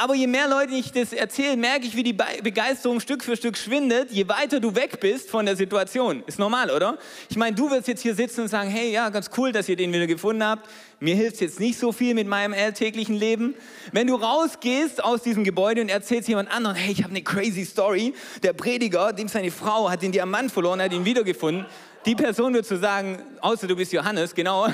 Aber 0.00 0.14
je 0.14 0.26
mehr 0.26 0.48
Leute 0.48 0.72
ich 0.72 0.92
das 0.92 1.12
erzähle, 1.12 1.58
merke 1.58 1.84
ich, 1.84 1.94
wie 1.94 2.02
die 2.02 2.14
Begeisterung 2.14 3.00
Stück 3.00 3.22
für 3.22 3.36
Stück 3.36 3.58
schwindet, 3.58 4.10
je 4.10 4.26
weiter 4.28 4.58
du 4.58 4.74
weg 4.74 4.98
bist 4.98 5.28
von 5.28 5.44
der 5.44 5.56
Situation. 5.56 6.22
Ist 6.26 6.38
normal, 6.38 6.70
oder? 6.70 6.96
Ich 7.28 7.36
meine, 7.36 7.54
du 7.54 7.70
wirst 7.70 7.86
jetzt 7.86 8.00
hier 8.00 8.14
sitzen 8.14 8.42
und 8.42 8.48
sagen, 8.48 8.70
hey, 8.70 8.90
ja, 8.92 9.10
ganz 9.10 9.28
cool, 9.36 9.52
dass 9.52 9.68
ihr 9.68 9.76
den 9.76 9.92
wieder 9.92 10.06
gefunden 10.06 10.42
habt. 10.42 10.70
Mir 11.00 11.14
hilft 11.16 11.34
es 11.34 11.40
jetzt 11.40 11.60
nicht 11.60 11.78
so 11.78 11.92
viel 11.92 12.14
mit 12.14 12.28
meinem 12.28 12.54
alltäglichen 12.54 13.14
Leben. 13.14 13.54
Wenn 13.92 14.06
du 14.06 14.14
rausgehst 14.14 15.04
aus 15.04 15.22
diesem 15.22 15.44
Gebäude 15.44 15.82
und 15.82 15.90
erzählst 15.90 16.28
jemand 16.28 16.50
anderen, 16.50 16.76
hey, 16.76 16.92
ich 16.92 17.02
habe 17.02 17.10
eine 17.10 17.22
crazy 17.22 17.66
Story. 17.66 18.14
Der 18.42 18.54
Prediger, 18.54 19.12
dem 19.12 19.28
seine 19.28 19.50
Frau 19.50 19.90
hat 19.90 20.00
den 20.00 20.12
Diamant 20.12 20.50
verloren, 20.50 20.80
hat 20.80 20.94
ihn 20.94 21.04
wiedergefunden. 21.04 21.66
Die 22.06 22.14
Person 22.14 22.54
wird 22.54 22.64
so 22.64 22.78
sagen, 22.78 23.22
außer 23.42 23.66
du 23.66 23.76
bist 23.76 23.92
Johannes, 23.92 24.34
genau. 24.34 24.66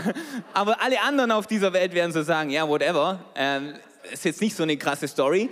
Aber 0.54 0.80
alle 0.80 1.00
anderen 1.00 1.33
auf 1.33 1.49
dieser 1.49 1.73
Welt 1.73 1.92
werden 1.92 2.12
so 2.12 2.23
sagen, 2.23 2.50
ja, 2.50 2.68
whatever. 2.68 3.25
Ähm, 3.35 3.75
ist 4.12 4.25
jetzt 4.25 4.40
nicht 4.40 4.54
so 4.54 4.62
eine 4.62 4.76
krasse 4.76 5.09
Story. 5.09 5.50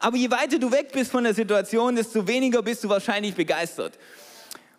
Aber 0.00 0.16
je 0.16 0.28
weiter 0.28 0.58
du 0.58 0.72
weg 0.72 0.90
bist 0.92 1.12
von 1.12 1.22
der 1.22 1.32
Situation, 1.32 1.94
desto 1.94 2.26
weniger 2.26 2.62
bist 2.62 2.82
du 2.82 2.88
wahrscheinlich 2.88 3.36
begeistert. 3.36 3.96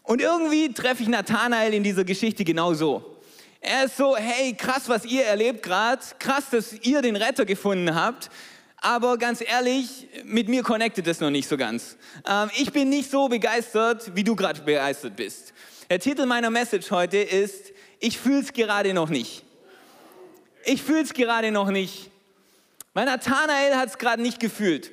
Und 0.04 0.22
irgendwie 0.22 0.74
treffe 0.74 1.04
ich 1.04 1.10
Nathanael 1.10 1.74
in 1.74 1.84
dieser 1.84 2.04
Geschichte 2.04 2.44
genauso. 2.44 3.18
Er 3.62 3.86
ist 3.86 3.96
so, 3.96 4.18
hey, 4.18 4.54
krass, 4.54 4.84
was 4.88 5.06
ihr 5.06 5.24
erlebt 5.24 5.64
gerade, 5.64 6.02
krass, 6.20 6.50
dass 6.52 6.74
ihr 6.82 7.02
den 7.02 7.16
Retter 7.16 7.46
gefunden 7.46 7.96
habt. 7.96 8.30
Aber 8.78 9.18
ganz 9.18 9.42
ehrlich, 9.42 10.08
mit 10.26 10.48
mir 10.48 10.62
connectet 10.62 11.08
das 11.08 11.20
noch 11.20 11.32
nicht 11.32 11.48
so 11.48 11.58
ganz. 11.58 11.98
Ähm, 12.28 12.52
ich 12.56 12.72
bin 12.72 12.90
nicht 12.90 13.10
so 13.10 13.28
begeistert, 13.28 14.12
wie 14.14 14.24
du 14.24 14.36
gerade 14.36 14.62
begeistert 14.62 15.16
bist. 15.16 15.55
Der 15.90 16.00
Titel 16.00 16.26
meiner 16.26 16.50
Message 16.50 16.90
heute 16.90 17.18
ist, 17.18 17.72
ich 18.00 18.18
fühle 18.18 18.42
es 18.42 18.54
gerade 18.54 18.94
noch 18.94 19.10
nicht. 19.10 19.44
Ich 20.66 20.82
fühle 20.82 21.02
es 21.02 21.14
gerade 21.14 21.52
noch 21.52 21.70
nicht. 21.70 22.10
Weil 22.94 23.06
Nathanael 23.06 23.76
hat 23.76 23.90
es 23.90 23.98
gerade 23.98 24.22
nicht 24.22 24.40
gefühlt. 24.40 24.92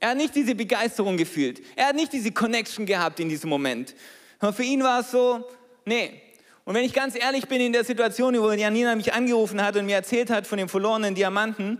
Er 0.00 0.10
hat 0.10 0.16
nicht 0.16 0.34
diese 0.34 0.56
Begeisterung 0.56 1.16
gefühlt. 1.16 1.62
Er 1.76 1.88
hat 1.88 1.94
nicht 1.94 2.12
diese 2.12 2.32
Connection 2.32 2.86
gehabt 2.86 3.20
in 3.20 3.28
diesem 3.28 3.50
Moment. 3.50 3.94
Und 4.40 4.56
für 4.56 4.64
ihn 4.64 4.82
war 4.82 5.00
es 5.00 5.12
so, 5.12 5.48
nee. 5.84 6.20
Und 6.64 6.74
wenn 6.74 6.84
ich 6.84 6.92
ganz 6.92 7.14
ehrlich 7.14 7.46
bin 7.46 7.60
in 7.60 7.72
der 7.72 7.84
Situation, 7.84 8.36
wo 8.40 8.50
Janina 8.50 8.96
mich 8.96 9.12
angerufen 9.12 9.62
hat 9.62 9.76
und 9.76 9.86
mir 9.86 9.96
erzählt 9.96 10.30
hat 10.30 10.48
von 10.48 10.58
dem 10.58 10.68
verlorenen 10.68 11.14
Diamanten, 11.14 11.78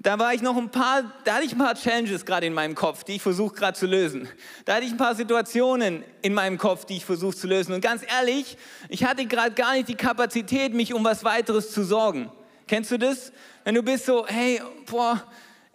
da 0.00 0.16
war 0.16 0.32
ich 0.32 0.42
noch 0.42 0.56
ein 0.56 0.70
paar, 0.70 1.02
da 1.24 1.34
hatte 1.34 1.44
ich 1.44 1.52
ein 1.52 1.58
paar 1.58 1.74
Challenges 1.74 2.24
gerade 2.24 2.46
in 2.46 2.54
meinem 2.54 2.76
Kopf, 2.76 3.02
die 3.02 3.16
ich 3.16 3.22
versuche 3.22 3.54
gerade 3.54 3.76
zu 3.76 3.86
lösen. 3.86 4.28
Da 4.64 4.76
hatte 4.76 4.84
ich 4.84 4.92
ein 4.92 4.96
paar 4.96 5.16
Situationen 5.16 6.04
in 6.22 6.34
meinem 6.34 6.56
Kopf, 6.56 6.84
die 6.84 6.98
ich 6.98 7.04
versuche 7.04 7.34
zu 7.34 7.48
lösen. 7.48 7.74
Und 7.74 7.80
ganz 7.80 8.02
ehrlich, 8.08 8.56
ich 8.88 9.02
hatte 9.02 9.26
gerade 9.26 9.50
gar 9.52 9.72
nicht 9.72 9.88
die 9.88 9.96
Kapazität, 9.96 10.72
mich 10.72 10.94
um 10.94 11.02
was 11.02 11.24
weiteres 11.24 11.72
zu 11.72 11.82
sorgen. 11.82 12.30
Kennst 12.68 12.92
du 12.92 12.98
das? 12.98 13.32
Wenn 13.64 13.74
du 13.74 13.82
bist 13.82 14.06
so, 14.06 14.24
hey, 14.28 14.62
boah, 14.88 15.20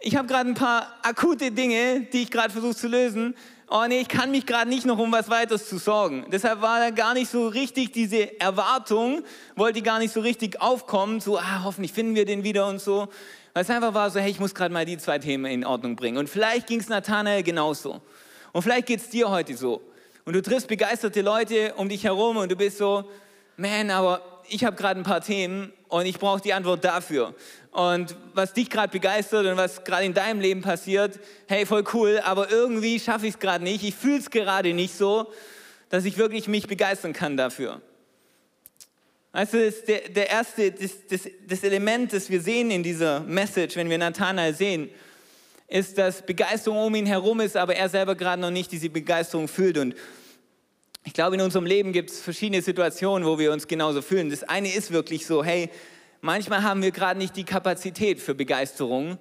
ich 0.00 0.16
habe 0.16 0.26
gerade 0.26 0.48
ein 0.48 0.54
paar 0.54 0.94
akute 1.02 1.50
Dinge, 1.50 2.06
die 2.10 2.22
ich 2.22 2.30
gerade 2.30 2.50
versuche 2.50 2.74
zu 2.74 2.88
lösen. 2.88 3.34
Oh 3.68 3.84
nee, 3.86 4.00
ich 4.00 4.08
kann 4.08 4.30
mich 4.30 4.46
gerade 4.46 4.70
nicht 4.70 4.86
noch 4.86 4.98
um 4.98 5.12
was 5.12 5.28
weiteres 5.28 5.68
zu 5.68 5.76
sorgen. 5.76 6.26
Deshalb 6.30 6.62
war 6.62 6.78
da 6.78 6.90
gar 6.90 7.12
nicht 7.12 7.30
so 7.30 7.48
richtig 7.48 7.92
diese 7.92 8.40
Erwartung, 8.40 9.22
wollte 9.54 9.82
gar 9.82 9.98
nicht 9.98 10.14
so 10.14 10.20
richtig 10.20 10.62
aufkommen, 10.62 11.20
so, 11.20 11.38
ah, 11.38 11.62
hoffentlich 11.64 11.92
finden 11.92 12.14
wir 12.14 12.24
den 12.24 12.42
wieder 12.42 12.66
und 12.68 12.80
so. 12.80 13.08
Weil 13.54 13.62
es 13.62 13.70
einfach 13.70 13.94
war 13.94 14.10
so, 14.10 14.18
hey, 14.18 14.30
ich 14.30 14.40
muss 14.40 14.54
gerade 14.54 14.74
mal 14.74 14.84
die 14.84 14.98
zwei 14.98 15.18
Themen 15.20 15.46
in 15.46 15.64
Ordnung 15.64 15.94
bringen. 15.94 16.18
Und 16.18 16.28
vielleicht 16.28 16.66
ging 16.66 16.80
es 16.80 16.88
Nathanael 16.88 17.44
genauso. 17.44 18.02
Und 18.52 18.62
vielleicht 18.62 18.86
geht 18.86 19.00
es 19.00 19.08
dir 19.08 19.30
heute 19.30 19.56
so. 19.56 19.80
Und 20.24 20.34
du 20.34 20.42
triffst 20.42 20.66
begeisterte 20.66 21.22
Leute 21.22 21.74
um 21.76 21.88
dich 21.88 22.04
herum 22.04 22.36
und 22.36 22.50
du 22.50 22.56
bist 22.56 22.78
so, 22.78 23.04
man, 23.56 23.90
aber 23.90 24.22
ich 24.48 24.64
habe 24.64 24.76
gerade 24.76 24.98
ein 24.98 25.04
paar 25.04 25.20
Themen 25.20 25.72
und 25.88 26.06
ich 26.06 26.18
brauche 26.18 26.40
die 26.40 26.52
Antwort 26.52 26.84
dafür. 26.84 27.34
Und 27.70 28.16
was 28.34 28.52
dich 28.52 28.70
gerade 28.70 28.88
begeistert 28.88 29.46
und 29.46 29.56
was 29.56 29.84
gerade 29.84 30.04
in 30.04 30.14
deinem 30.14 30.40
Leben 30.40 30.62
passiert, 30.62 31.20
hey, 31.46 31.64
voll 31.64 31.84
cool, 31.92 32.20
aber 32.24 32.50
irgendwie 32.50 32.98
schaffe 32.98 33.26
ich 33.26 33.34
es 33.34 33.38
gerade 33.38 33.62
nicht. 33.62 33.84
Ich 33.84 33.94
fühle 33.94 34.18
es 34.18 34.30
gerade 34.30 34.74
nicht 34.74 34.96
so, 34.96 35.32
dass 35.90 36.04
ich 36.04 36.18
wirklich 36.18 36.48
mich 36.48 36.66
begeistern 36.66 37.12
kann 37.12 37.36
dafür. 37.36 37.80
Weißt 39.34 39.52
du, 39.52 39.64
das 39.64 39.84
der, 39.84 40.08
der 40.10 40.30
erste, 40.30 40.70
das, 40.70 40.92
das, 41.10 41.28
das 41.44 41.64
Element, 41.64 42.12
das 42.12 42.30
wir 42.30 42.40
sehen 42.40 42.70
in 42.70 42.84
dieser 42.84 43.18
Message, 43.18 43.74
wenn 43.74 43.90
wir 43.90 43.98
Nathanael 43.98 44.54
sehen, 44.54 44.90
ist, 45.66 45.98
dass 45.98 46.24
Begeisterung 46.24 46.78
um 46.78 46.94
ihn 46.94 47.04
herum 47.04 47.40
ist, 47.40 47.56
aber 47.56 47.74
er 47.74 47.88
selber 47.88 48.14
gerade 48.14 48.40
noch 48.40 48.52
nicht 48.52 48.70
diese 48.70 48.88
Begeisterung 48.90 49.48
fühlt. 49.48 49.76
Und 49.76 49.96
ich 51.02 51.14
glaube, 51.14 51.34
in 51.34 51.42
unserem 51.42 51.66
Leben 51.66 51.92
gibt 51.92 52.10
es 52.10 52.20
verschiedene 52.20 52.62
Situationen, 52.62 53.26
wo 53.26 53.36
wir 53.36 53.50
uns 53.50 53.66
genauso 53.66 54.02
fühlen. 54.02 54.30
Das 54.30 54.44
eine 54.44 54.72
ist 54.72 54.92
wirklich 54.92 55.26
so, 55.26 55.42
hey, 55.42 55.68
manchmal 56.20 56.62
haben 56.62 56.80
wir 56.80 56.92
gerade 56.92 57.18
nicht 57.18 57.34
die 57.34 57.42
Kapazität 57.42 58.20
für 58.20 58.36
Begeisterung, 58.36 59.18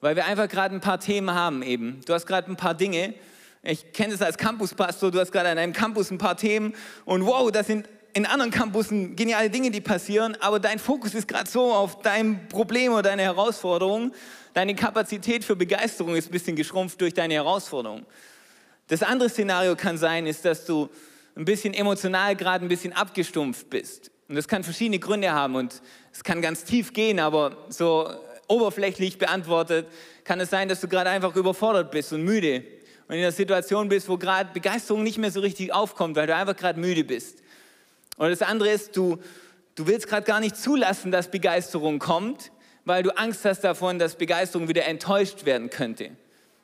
weil 0.00 0.16
wir 0.16 0.24
einfach 0.24 0.48
gerade 0.48 0.74
ein 0.74 0.80
paar 0.80 0.98
Themen 0.98 1.32
haben 1.32 1.62
eben. 1.62 2.00
Du 2.06 2.12
hast 2.12 2.26
gerade 2.26 2.50
ein 2.50 2.56
paar 2.56 2.74
Dinge. 2.74 3.14
Ich 3.62 3.92
kenne 3.92 4.14
das 4.14 4.20
als 4.20 4.36
Campuspastor, 4.36 5.12
du 5.12 5.20
hast 5.20 5.30
gerade 5.30 5.48
an 5.48 5.58
einem 5.58 5.72
Campus 5.72 6.10
ein 6.10 6.18
paar 6.18 6.36
Themen 6.36 6.74
und 7.04 7.24
wow, 7.24 7.52
das 7.52 7.68
sind 7.68 7.88
in 8.14 8.26
anderen 8.26 8.52
Campussen 8.52 9.16
geniale 9.16 9.50
Dinge, 9.50 9.72
die 9.72 9.80
passieren, 9.80 10.36
aber 10.40 10.60
dein 10.60 10.78
Fokus 10.78 11.14
ist 11.14 11.26
gerade 11.26 11.50
so 11.50 11.72
auf 11.72 12.00
dein 12.00 12.48
Problem 12.48 12.92
oder 12.92 13.02
deine 13.02 13.22
Herausforderung. 13.22 14.12
Deine 14.54 14.76
Kapazität 14.76 15.44
für 15.44 15.56
Begeisterung 15.56 16.14
ist 16.14 16.28
ein 16.28 16.30
bisschen 16.30 16.54
geschrumpft 16.54 17.00
durch 17.00 17.12
deine 17.12 17.34
Herausforderung. 17.34 18.06
Das 18.86 19.02
andere 19.02 19.28
Szenario 19.28 19.74
kann 19.74 19.98
sein, 19.98 20.28
ist, 20.28 20.44
dass 20.44 20.64
du 20.64 20.88
ein 21.34 21.44
bisschen 21.44 21.74
emotional 21.74 22.36
gerade 22.36 22.64
ein 22.64 22.68
bisschen 22.68 22.92
abgestumpft 22.92 23.68
bist. 23.68 24.12
Und 24.28 24.36
das 24.36 24.46
kann 24.46 24.62
verschiedene 24.62 25.00
Gründe 25.00 25.32
haben 25.32 25.56
und 25.56 25.82
es 26.12 26.22
kann 26.22 26.40
ganz 26.40 26.62
tief 26.62 26.92
gehen, 26.92 27.18
aber 27.18 27.66
so 27.68 28.08
oberflächlich 28.46 29.18
beantwortet 29.18 29.88
kann 30.22 30.38
es 30.38 30.50
sein, 30.50 30.68
dass 30.68 30.80
du 30.80 30.86
gerade 30.86 31.10
einfach 31.10 31.34
überfordert 31.34 31.90
bist 31.90 32.12
und 32.12 32.22
müde 32.22 32.62
und 33.08 33.16
in 33.16 33.22
einer 33.22 33.32
Situation 33.32 33.88
bist, 33.88 34.08
wo 34.08 34.16
gerade 34.16 34.50
Begeisterung 34.52 35.02
nicht 35.02 35.18
mehr 35.18 35.32
so 35.32 35.40
richtig 35.40 35.72
aufkommt, 35.72 36.14
weil 36.16 36.28
du 36.28 36.34
einfach 36.34 36.56
gerade 36.56 36.78
müde 36.78 37.02
bist. 37.02 37.43
Oder 38.16 38.30
das 38.30 38.42
andere 38.42 38.70
ist, 38.70 38.96
du, 38.96 39.18
du 39.74 39.86
willst 39.86 40.08
gerade 40.08 40.26
gar 40.26 40.40
nicht 40.40 40.56
zulassen, 40.56 41.10
dass 41.10 41.30
Begeisterung 41.30 41.98
kommt, 41.98 42.50
weil 42.84 43.02
du 43.02 43.16
Angst 43.16 43.44
hast 43.44 43.60
davon, 43.60 43.98
dass 43.98 44.16
Begeisterung 44.16 44.68
wieder 44.68 44.84
enttäuscht 44.84 45.44
werden 45.44 45.70
könnte. 45.70 46.10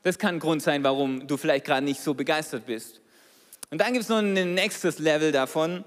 Das 0.03 0.19
kann 0.19 0.37
ein 0.37 0.41
Grund 0.41 0.63
sein, 0.63 0.83
warum 0.85 1.27
du 1.27 1.37
vielleicht 1.37 1.67
gerade 1.67 1.85
nicht 1.85 2.01
so 2.01 2.15
begeistert 2.15 2.67
bist. 2.67 3.01
Und 3.71 3.81
dann 3.81 3.93
gibt 3.93 4.05
es 4.05 4.09
noch 4.09 4.19
ein 4.19 4.55
nächstes 4.55 4.99
Level 4.99 5.33
davon. 5.33 5.85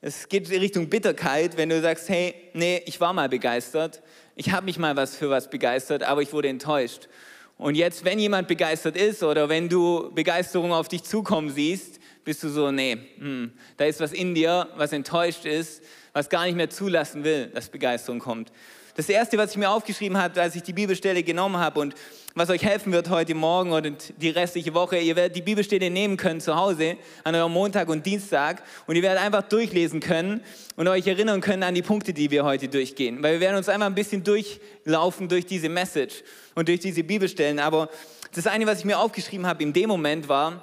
Es 0.00 0.28
geht 0.28 0.50
in 0.50 0.60
Richtung 0.60 0.88
Bitterkeit, 0.88 1.56
wenn 1.56 1.68
du 1.68 1.80
sagst, 1.80 2.08
hey, 2.08 2.34
nee, 2.54 2.82
ich 2.86 3.00
war 3.00 3.12
mal 3.12 3.28
begeistert, 3.28 4.02
ich 4.34 4.50
habe 4.50 4.64
mich 4.64 4.78
mal 4.78 4.96
was 4.96 5.16
für 5.16 5.30
was 5.30 5.48
begeistert, 5.48 6.02
aber 6.02 6.22
ich 6.22 6.32
wurde 6.32 6.48
enttäuscht. 6.48 7.08
Und 7.56 7.76
jetzt, 7.76 8.04
wenn 8.04 8.18
jemand 8.18 8.48
begeistert 8.48 8.96
ist 8.96 9.22
oder 9.22 9.48
wenn 9.48 9.68
du 9.68 10.10
Begeisterung 10.12 10.72
auf 10.72 10.88
dich 10.88 11.04
zukommen 11.04 11.50
siehst, 11.50 12.00
bist 12.24 12.42
du 12.42 12.48
so, 12.48 12.70
nee, 12.70 12.98
hm, 13.18 13.52
da 13.76 13.84
ist 13.84 14.00
was 14.00 14.12
in 14.12 14.34
dir, 14.34 14.68
was 14.76 14.92
enttäuscht 14.92 15.44
ist, 15.44 15.82
was 16.12 16.28
gar 16.28 16.44
nicht 16.44 16.56
mehr 16.56 16.70
zulassen 16.70 17.24
will, 17.24 17.46
dass 17.48 17.68
Begeisterung 17.68 18.18
kommt. 18.18 18.52
Das 18.94 19.08
erste, 19.08 19.38
was 19.38 19.52
ich 19.52 19.56
mir 19.56 19.70
aufgeschrieben 19.70 20.18
habe, 20.18 20.38
als 20.42 20.54
ich 20.54 20.62
die 20.62 20.74
Bibelstelle 20.74 21.22
genommen 21.22 21.56
habe 21.56 21.80
und 21.80 21.94
was 22.34 22.50
euch 22.50 22.62
helfen 22.62 22.92
wird 22.92 23.08
heute 23.08 23.34
Morgen 23.34 23.72
und 23.72 24.12
die 24.18 24.28
restliche 24.28 24.74
Woche, 24.74 24.98
ihr 24.98 25.16
werdet 25.16 25.34
die 25.34 25.40
Bibelstelle 25.40 25.88
nehmen 25.88 26.18
können 26.18 26.42
zu 26.42 26.56
Hause 26.56 26.98
an 27.24 27.34
eurem 27.34 27.52
Montag 27.52 27.88
und 27.88 28.04
Dienstag 28.04 28.62
und 28.86 28.96
ihr 28.96 29.02
werdet 29.02 29.22
einfach 29.22 29.42
durchlesen 29.42 30.00
können 30.00 30.42
und 30.76 30.88
euch 30.88 31.06
erinnern 31.06 31.40
können 31.40 31.62
an 31.62 31.74
die 31.74 31.80
Punkte, 31.80 32.12
die 32.12 32.30
wir 32.30 32.44
heute 32.44 32.68
durchgehen. 32.68 33.22
Weil 33.22 33.34
wir 33.34 33.40
werden 33.40 33.56
uns 33.56 33.70
einfach 33.70 33.86
ein 33.86 33.94
bisschen 33.94 34.24
durchlaufen 34.24 35.26
durch 35.28 35.46
diese 35.46 35.70
Message 35.70 36.22
und 36.54 36.68
durch 36.68 36.80
diese 36.80 37.02
Bibelstellen. 37.02 37.60
Aber 37.60 37.88
das 38.34 38.46
eine, 38.46 38.66
was 38.66 38.80
ich 38.80 38.84
mir 38.84 38.98
aufgeschrieben 38.98 39.46
habe 39.46 39.62
in 39.62 39.72
dem 39.72 39.88
Moment 39.88 40.28
war, 40.28 40.62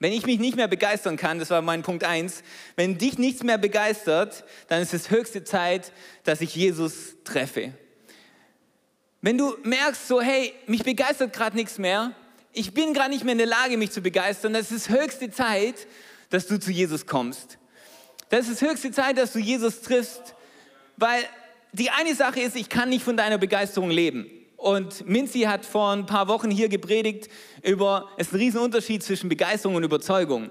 wenn 0.00 0.12
ich 0.12 0.26
mich 0.26 0.38
nicht 0.38 0.56
mehr 0.56 0.68
begeistern 0.68 1.16
kann, 1.16 1.38
das 1.38 1.50
war 1.50 1.60
mein 1.62 1.82
Punkt 1.82 2.04
eins, 2.04 2.42
wenn 2.76 2.98
dich 2.98 3.18
nichts 3.18 3.42
mehr 3.42 3.58
begeistert, 3.58 4.44
dann 4.68 4.80
ist 4.80 4.94
es 4.94 5.10
höchste 5.10 5.44
Zeit, 5.44 5.92
dass 6.24 6.40
ich 6.40 6.54
Jesus 6.54 7.16
treffe. 7.24 7.72
Wenn 9.20 9.36
du 9.36 9.56
merkst, 9.64 10.06
so, 10.06 10.20
hey, 10.20 10.54
mich 10.66 10.84
begeistert 10.84 11.32
gerade 11.32 11.56
nichts 11.56 11.78
mehr, 11.78 12.12
ich 12.52 12.72
bin 12.72 12.94
gerade 12.94 13.10
nicht 13.10 13.24
mehr 13.24 13.32
in 13.32 13.38
der 13.38 13.46
Lage, 13.48 13.76
mich 13.76 13.90
zu 13.90 14.00
begeistern, 14.00 14.52
dann 14.52 14.62
ist 14.62 14.88
höchste 14.88 15.30
Zeit, 15.30 15.86
dass 16.30 16.46
du 16.46 16.58
zu 16.58 16.70
Jesus 16.70 17.06
kommst. 17.06 17.58
Das 18.30 18.48
ist 18.48 18.62
höchste 18.62 18.92
Zeit, 18.92 19.18
dass 19.18 19.32
du 19.32 19.38
Jesus 19.38 19.80
triffst, 19.80 20.34
weil 20.96 21.22
die 21.72 21.90
eine 21.90 22.14
Sache 22.14 22.40
ist, 22.40 22.56
ich 22.56 22.68
kann 22.68 22.88
nicht 22.88 23.04
von 23.04 23.16
deiner 23.16 23.38
Begeisterung 23.38 23.90
leben. 23.90 24.30
Und 24.58 25.08
Minzi 25.08 25.42
hat 25.42 25.64
vor 25.64 25.92
ein 25.92 26.04
paar 26.04 26.26
Wochen 26.26 26.50
hier 26.50 26.68
gepredigt 26.68 27.28
über, 27.62 28.08
es 28.16 28.26
ist 28.26 28.32
ein 28.34 28.40
Riesenunterschied 28.40 29.04
zwischen 29.04 29.28
Begeisterung 29.28 29.76
und 29.76 29.84
Überzeugung. 29.84 30.50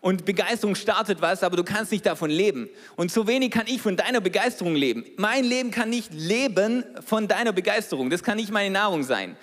Und 0.00 0.24
Begeisterung 0.24 0.74
startet 0.74 1.20
was, 1.20 1.42
aber 1.42 1.56
du 1.58 1.62
kannst 1.62 1.92
nicht 1.92 2.06
davon 2.06 2.30
leben. 2.30 2.70
Und 2.96 3.12
so 3.12 3.26
wenig 3.26 3.50
kann 3.50 3.66
ich 3.66 3.82
von 3.82 3.96
deiner 3.96 4.22
Begeisterung 4.22 4.74
leben. 4.74 5.04
Mein 5.18 5.44
Leben 5.44 5.70
kann 5.70 5.90
nicht 5.90 6.12
leben 6.14 6.84
von 7.04 7.28
deiner 7.28 7.52
Begeisterung. 7.52 8.08
Das 8.08 8.22
kann 8.22 8.36
nicht 8.36 8.50
meine 8.50 8.70
Nahrung 8.70 9.02
sein. 9.02 9.36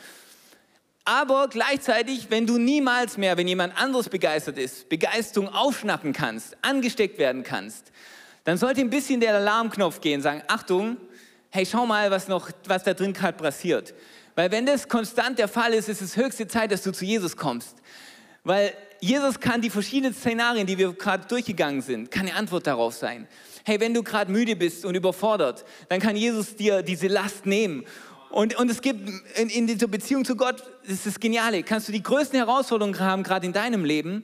Aber 1.06 1.48
gleichzeitig, 1.48 2.28
wenn 2.30 2.48
du 2.48 2.58
niemals 2.58 3.18
mehr, 3.18 3.38
wenn 3.38 3.48
jemand 3.48 3.80
anderes 3.80 4.10
begeistert 4.10 4.58
ist, 4.58 4.90
Begeisterung 4.90 5.48
aufschnappen 5.48 6.12
kannst, 6.12 6.58
angesteckt 6.64 7.20
werden 7.20 7.44
kannst, 7.44 7.92
dann 8.46 8.58
sollte 8.58 8.82
ein 8.82 8.90
bisschen 8.90 9.20
der 9.20 9.36
Alarmknopf 9.36 10.02
gehen, 10.02 10.24
sagen, 10.24 10.42
Achtung, 10.48 10.98
hey, 11.52 11.66
schau 11.66 11.86
mal, 11.86 12.10
was, 12.10 12.28
noch, 12.28 12.50
was 12.66 12.84
da 12.84 12.94
drin 12.94 13.14
gerade 13.14 13.38
passiert. 13.38 13.94
Weil 14.36 14.52
wenn 14.52 14.66
das 14.66 14.88
konstant 14.88 15.38
der 15.38 15.48
Fall 15.48 15.74
ist, 15.74 15.90
ist 15.90 16.02
es 16.02 16.16
höchste 16.16 16.48
Zeit, 16.48 16.72
dass 16.72 16.84
du 16.84 16.92
zu 16.92 17.06
Jesus 17.06 17.36
kommst. 17.36 17.76
Weil 18.44 18.74
Jesus 19.02 19.40
kann 19.40 19.62
die 19.62 19.70
verschiedenen 19.70 20.14
Szenarien, 20.14 20.66
die 20.66 20.78
wir 20.78 20.94
gerade 20.94 21.28
durchgegangen 21.28 21.82
sind, 21.82 22.10
kann 22.10 22.28
eine 22.28 22.36
Antwort 22.36 22.68
darauf 22.68 22.96
sein. 22.96 23.28
Hey, 23.66 23.80
wenn 23.80 23.94
du 23.94 24.02
gerade 24.02 24.32
müde 24.32 24.56
bist 24.56 24.86
und 24.86 24.96
überfordert, 24.96 25.66
dann 25.90 26.00
kann 26.00 26.16
Jesus 26.16 26.56
dir 26.56 26.82
diese 26.82 27.08
Last 27.08 27.46
nehmen. 27.46 27.86
Und, 28.30 28.56
und 28.56 28.72
es 28.72 28.82
gibt 28.82 29.10
in, 29.36 29.50
in 29.50 29.68
dieser 29.68 29.88
Beziehung 29.88 30.24
zu 30.24 30.36
Gott, 30.36 30.64
das 30.84 30.94
ist 30.94 31.06
das 31.06 31.20
Geniale, 31.20 31.64
kannst 31.64 31.90
du 31.90 31.92
die 31.92 32.02
größten 32.02 32.38
Herausforderungen 32.38 32.98
haben, 33.00 33.24
gerade 33.24 33.46
in 33.46 33.54
deinem 33.54 33.84
Leben, 33.84 34.24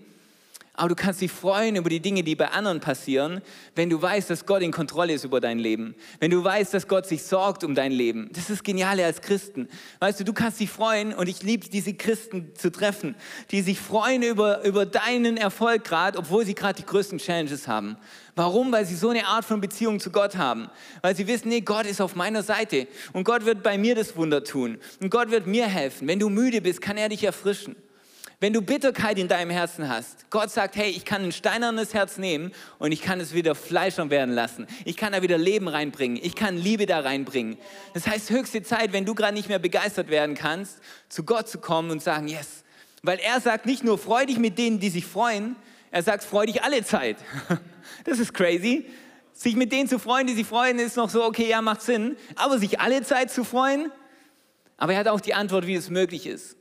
aber 0.78 0.90
du 0.90 0.96
kannst 0.96 1.22
dich 1.22 1.32
freuen 1.32 1.76
über 1.76 1.90
die 1.90 2.00
Dinge, 2.00 2.24
die 2.24 2.36
bei 2.36 2.50
anderen 2.50 2.80
passieren, 2.80 3.42
wenn 3.76 3.90
du 3.90 4.00
weißt, 4.00 4.30
dass 4.30 4.46
Gott 4.46 4.62
in 4.62 4.72
Kontrolle 4.72 5.14
ist 5.14 5.24
über 5.24 5.42
dein 5.42 5.58
Leben. 5.58 5.96
Wenn 6.20 6.30
du 6.30 6.44
weißt, 6.44 6.72
dass 6.72 6.88
Gott 6.88 7.08
sich 7.08 7.24
sorgt 7.24 7.64
um 7.64 7.74
dein 7.74 7.92
Leben. 7.92 8.30
Das 8.30 8.44
ist 8.44 8.52
das 8.52 8.64
Geniale 8.64 9.04
als 9.04 9.22
Christen. 9.22 9.70
Weißt 10.00 10.20
du, 10.20 10.24
du 10.24 10.34
kannst 10.34 10.60
dich 10.60 10.70
freuen 10.70 11.16
und 11.16 11.28
ich 11.28 11.42
liebe 11.42 11.68
diese 11.68 11.96
Christen 11.96 12.54
zu 12.56 12.72
treffen, 12.72 13.16
die 13.50 13.64
sich 13.64 13.80
freuen 13.80 14.22
über, 14.22 14.64
über 14.66 14.86
deinen 14.86 15.36
Erfolg 15.38 15.84
gerade, 15.84 16.20
obwohl 16.20 16.46
sie 16.46 16.54
gerade 16.54 16.80
die 16.80 16.86
größten 16.86 17.18
Challenges 17.18 17.68
haben. 17.68 17.98
Warum? 18.36 18.72
Weil 18.72 18.86
sie 18.86 18.96
so 18.96 19.10
eine 19.10 19.26
Art 19.26 19.46
von 19.46 19.60
Beziehung 19.60 20.00
zu 20.00 20.12
Gott 20.12 20.38
haben. 20.38 20.70
Weil 21.02 21.16
sie 21.16 21.26
wissen, 21.26 21.50
nee, 21.50 21.62
Gott 21.62 21.88
ist 21.88 22.02
auf 22.02 22.16
meiner 22.16 22.44
Seite 22.44 22.88
und 23.14 23.24
Gott 23.24 23.46
wird 23.46 23.64
bei 23.64 23.80
mir 23.80 23.96
das 23.96 24.16
Wunder 24.16 24.44
tun 24.44 24.78
und 25.02 25.10
Gott 25.10 25.32
wird 25.32 25.48
mir 25.48 25.66
helfen. 25.66 26.08
Wenn 26.08 26.20
du 26.20 26.30
müde 26.30 26.62
bist, 26.62 26.84
kann 26.84 26.98
er 26.98 27.10
dich 27.10 27.24
erfrischen. 27.24 27.76
Wenn 28.40 28.54
du 28.54 28.62
Bitterkeit 28.62 29.18
in 29.18 29.28
deinem 29.28 29.50
Herzen 29.50 29.90
hast, 29.90 30.30
Gott 30.30 30.52
sagt, 30.52 30.76
hey, 30.76 30.92
ich 30.92 31.06
kann 31.06 31.24
ein 31.24 31.32
steinernes 31.32 31.96
Herz 31.96 32.20
nehmen 32.20 32.52
und 32.78 32.92
ich 32.92 33.02
kann 33.02 33.20
es 33.20 33.34
wieder 33.34 33.56
fleischern 33.56 34.12
werden 34.12 34.36
lassen. 34.36 34.68
Ich 34.86 34.96
kann 34.96 35.14
da 35.14 35.24
wieder 35.24 35.40
Leben 35.40 35.68
reinbringen. 35.68 36.20
Ich 36.22 36.36
kann 36.36 36.56
Liebe 36.56 36.86
da 36.86 37.00
reinbringen. 37.00 37.58
Das 37.96 38.06
heißt, 38.06 38.30
höchste 38.30 38.62
Zeit, 38.62 38.94
wenn 38.94 39.06
du 39.06 39.16
gerade 39.16 39.34
nicht 39.34 39.50
mehr 39.50 39.58
begeistert 39.58 40.10
werden 40.10 40.36
kannst, 40.36 40.78
zu 41.10 41.24
Gott 41.24 41.50
zu 41.50 41.58
kommen 41.58 41.90
und 41.90 42.04
sagen, 42.04 42.28
yes. 42.28 42.64
Weil 43.02 43.18
er 43.18 43.42
sagt 43.42 43.66
nicht 43.66 43.84
nur, 43.84 43.98
freu 43.98 44.28
dich 44.28 44.38
mit 44.38 44.60
denen, 44.60 44.80
die 44.80 44.92
sich 44.92 45.08
freuen, 45.08 45.56
er 45.90 46.04
sagt, 46.04 46.24
freu 46.24 46.46
dich 46.46 46.64
alle 46.64 46.84
Zeit. 46.84 47.18
Das 48.04 48.20
ist 48.20 48.34
crazy. 48.34 48.86
Sich 49.32 49.56
mit 49.56 49.72
denen 49.72 49.88
zu 49.88 49.98
freuen, 49.98 50.28
die 50.28 50.34
sich 50.34 50.46
freuen, 50.46 50.78
ist 50.78 50.98
noch 50.98 51.10
so, 51.10 51.24
okay, 51.24 51.48
ja, 51.50 51.62
macht 51.62 51.82
Sinn. 51.82 52.18
Aber 52.36 52.60
sich 52.60 52.82
alle 52.82 53.02
Zeit 53.02 53.32
zu 53.32 53.46
freuen, 53.46 53.92
aber 54.76 54.94
er 54.94 55.00
hat 55.00 55.08
auch 55.08 55.22
die 55.22 55.34
Antwort, 55.34 55.66
wie 55.66 55.76
es 55.76 55.90
möglich 55.90 56.28
ist 56.28 56.58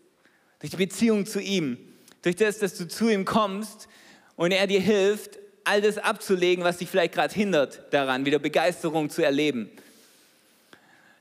durch 0.61 0.71
die 0.71 0.77
Beziehung 0.77 1.27
zu 1.27 1.41
ihm, 1.41 1.79
durch 2.23 2.37
das, 2.37 2.59
dass 2.59 2.75
du 2.75 2.89
zu 2.89 3.09
ihm 3.09 3.25
kommst 3.25 3.89
und 4.37 4.53
er 4.53 4.67
dir 4.67 4.81
hilft, 4.81 5.39
all 5.65 5.81
das 5.81 5.99
abzulegen, 5.99 6.65
was 6.65 6.79
dich 6.79 6.89
vielleicht 6.89 7.15
gerade 7.15 7.35
hindert 7.35 7.93
daran, 7.93 8.25
wieder 8.25 8.39
Begeisterung 8.39 9.11
zu 9.11 9.25
erleben. 9.25 9.71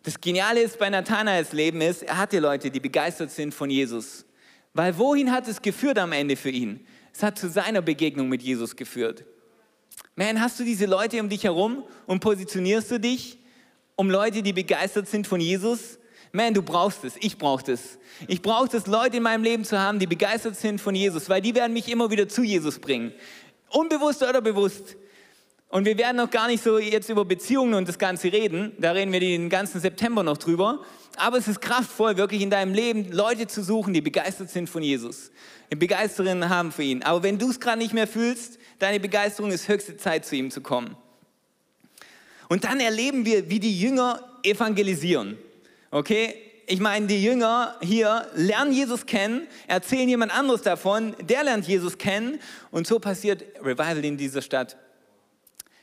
Das 0.04 0.22
Geniale 0.22 0.62
ist 0.62 0.78
bei 0.78 0.90
Nathanaels 0.90 1.52
Leben 1.52 1.82
ist, 1.82 2.04
er 2.04 2.20
hatte 2.20 2.40
Leute, 2.40 2.70
die 2.70 2.80
begeistert 2.80 3.32
sind 3.32 3.56
von 3.56 3.72
Jesus. 3.72 4.24
Weil 4.76 4.96
wohin 4.98 5.32
hat 5.32 5.48
es 5.48 5.62
geführt 5.62 5.98
am 5.98 6.12
Ende 6.12 6.36
für 6.36 6.52
ihn? 6.52 6.86
Es 7.12 7.24
hat 7.24 7.40
zu 7.40 7.50
seiner 7.50 7.82
Begegnung 7.82 8.30
mit 8.30 8.44
Jesus 8.44 8.76
geführt. 8.76 9.24
Man, 10.16 10.40
hast 10.40 10.60
du 10.60 10.64
diese 10.64 10.86
Leute 10.86 11.20
um 11.20 11.30
dich 11.30 11.44
herum 11.44 11.84
und 12.06 12.20
positionierst 12.20 12.92
du 12.92 13.00
dich 13.00 13.40
um 13.96 14.10
Leute, 14.10 14.44
die 14.44 14.54
begeistert 14.54 15.08
sind 15.08 15.26
von 15.26 15.40
Jesus? 15.40 15.98
Man, 16.36 16.54
du 16.54 16.62
brauchst 16.62 17.06
es, 17.06 17.14
ich 17.22 17.38
brauche 17.38 17.64
das. 17.64 17.98
Ich 18.28 18.42
brauche 18.42 18.76
es, 18.76 18.88
Leute 18.88 19.18
in 19.18 19.24
meinem 19.24 19.44
Leben 19.44 19.64
zu 19.64 19.80
haben, 19.80 20.00
die 20.00 20.06
begeistert 20.06 20.58
sind 20.58 20.82
von 20.82 20.94
Jesus, 20.94 21.30
weil 21.30 21.42
die 21.42 21.56
werden 21.56 21.72
mich 21.72 21.90
immer 21.90 22.12
wieder 22.12 22.28
zu 22.28 22.44
Jesus 22.44 22.78
bringen. 22.78 23.14
Unbewusst 23.70 24.22
oder 24.22 24.42
bewusst. 24.42 24.98
Und 25.70 25.86
wir 25.86 25.98
werden 25.98 26.18
noch 26.18 26.30
gar 26.30 26.48
nicht 26.48 26.62
so 26.62 26.78
jetzt 26.78 27.10
über 27.10 27.24
Beziehungen 27.24 27.74
und 27.74 27.88
das 27.88 27.98
Ganze 27.98 28.34
reden. 28.34 28.74
Da 28.80 28.92
reden 28.92 29.14
wir 29.14 29.22
den 29.22 29.50
ganzen 29.50 29.80
September 29.80 30.24
noch 30.24 30.38
drüber. 30.38 30.84
Aber 31.16 31.38
es 31.38 31.48
ist 31.48 31.62
kraftvoll, 31.62 32.18
wirklich 32.18 32.42
in 32.42 32.50
deinem 32.50 32.74
Leben 32.74 33.12
Leute 33.14 33.48
zu 33.48 33.64
suchen, 33.64 33.94
die 33.94 34.02
begeistert 34.02 34.50
sind 34.50 34.70
von 34.70 34.84
Jesus. 34.84 35.32
Die 35.72 35.78
Begeisterungen 35.78 36.50
haben 36.50 36.74
für 36.74 36.84
ihn. 36.84 37.02
Aber 37.04 37.24
wenn 37.24 37.40
du 37.40 37.50
es 37.50 37.62
gerade 37.62 37.78
nicht 37.78 37.94
mehr 37.94 38.08
fühlst, 38.08 38.60
deine 38.80 39.00
Begeisterung 39.00 39.52
ist 39.52 39.70
höchste 39.70 39.96
Zeit, 39.96 40.26
zu 40.26 40.36
ihm 40.36 40.52
zu 40.52 40.60
kommen. 40.60 40.98
Und 42.50 42.66
dann 42.66 42.82
erleben 42.82 43.26
wir, 43.26 43.50
wie 43.50 43.62
die 43.62 43.80
Jünger 43.80 44.22
evangelisieren. 44.44 45.38
Okay? 45.92 46.36
Ich 46.68 46.80
meine, 46.80 47.06
die 47.08 47.24
Jünger 47.24 47.78
hier 47.82 48.28
lernen 48.34 48.74
Jesus 48.74 49.06
kennen, 49.06 49.48
erzählen 49.68 50.10
jemand 50.10 50.36
anderes 50.36 50.64
davon, 50.64 51.16
der 51.22 51.44
lernt 51.44 51.68
Jesus 51.68 51.98
kennen 51.98 52.40
und 52.72 52.88
so 52.88 53.00
passiert 53.00 53.44
Revival 53.62 54.04
in 54.04 54.18
dieser 54.18 54.42
Stadt. 54.42 54.78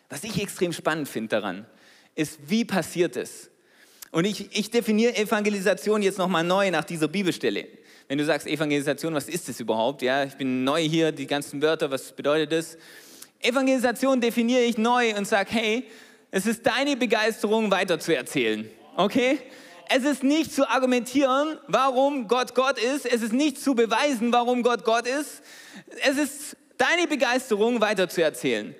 Was 0.09 0.25
ich 0.25 0.43
extrem 0.43 0.73
spannend 0.73 1.09
finde 1.09 1.29
daran, 1.29 1.67
ist, 2.15 2.39
wie 2.47 2.65
passiert 2.65 3.17
es? 3.17 3.51
Und 4.11 4.27
ich, 4.27 4.57
ich 4.57 4.71
definiere 4.71 5.17
Evangelisation 5.17 6.03
jetzt 6.03 6.19
nochmal 6.19 6.45
neu 6.45 6.71
nach 6.71 6.85
dieser 6.85 7.09
Bibelstelle. 7.09 7.67
Wenn 8.09 8.19
du 8.19 8.25
sagst 8.25 8.47
Evangelisation, 8.47 9.15
was 9.15 9.29
ist 9.29 9.49
das 9.49 9.59
überhaupt? 9.61 10.03
Ja, 10.03 10.25
ich 10.25 10.35
bin 10.35 10.65
neu 10.65 10.83
hier, 10.83 11.13
die 11.13 11.27
ganzen 11.27 11.63
Wörter, 11.63 11.91
was 11.91 12.13
bedeutet 12.13 12.53
das? 12.53 12.77
Evangelisation 13.41 14.21
definiere 14.21 14.63
ich 14.63 14.77
neu 14.77 15.17
und 15.17 15.27
sage, 15.27 15.51
hey, 15.53 15.85
es 16.31 16.45
ist 16.45 16.67
deine 16.67 16.97
Begeisterung 16.97 17.71
weiterzuerzählen. 17.71 18.69
Okay? 18.97 19.39
Es 19.89 20.05
ist 20.05 20.23
nicht 20.23 20.53
zu 20.53 20.69
argumentieren, 20.69 21.59
warum 21.67 22.29
Gott 22.29 22.55
Gott 22.55 22.79
ist. 22.79 23.07
Es 23.07 23.23
ist 23.23 23.33
nicht 23.33 23.61
zu 23.61 23.75
beweisen, 23.75 24.33
warum 24.33 24.63
Gott 24.63 24.85
Gott 24.85 25.07
ist. 25.07 25.43
Es 26.03 26.17
ist 26.17 26.57
deine 26.77 27.07
Begeisterung 27.07 27.81
weiterzuerzählen. 27.81 28.75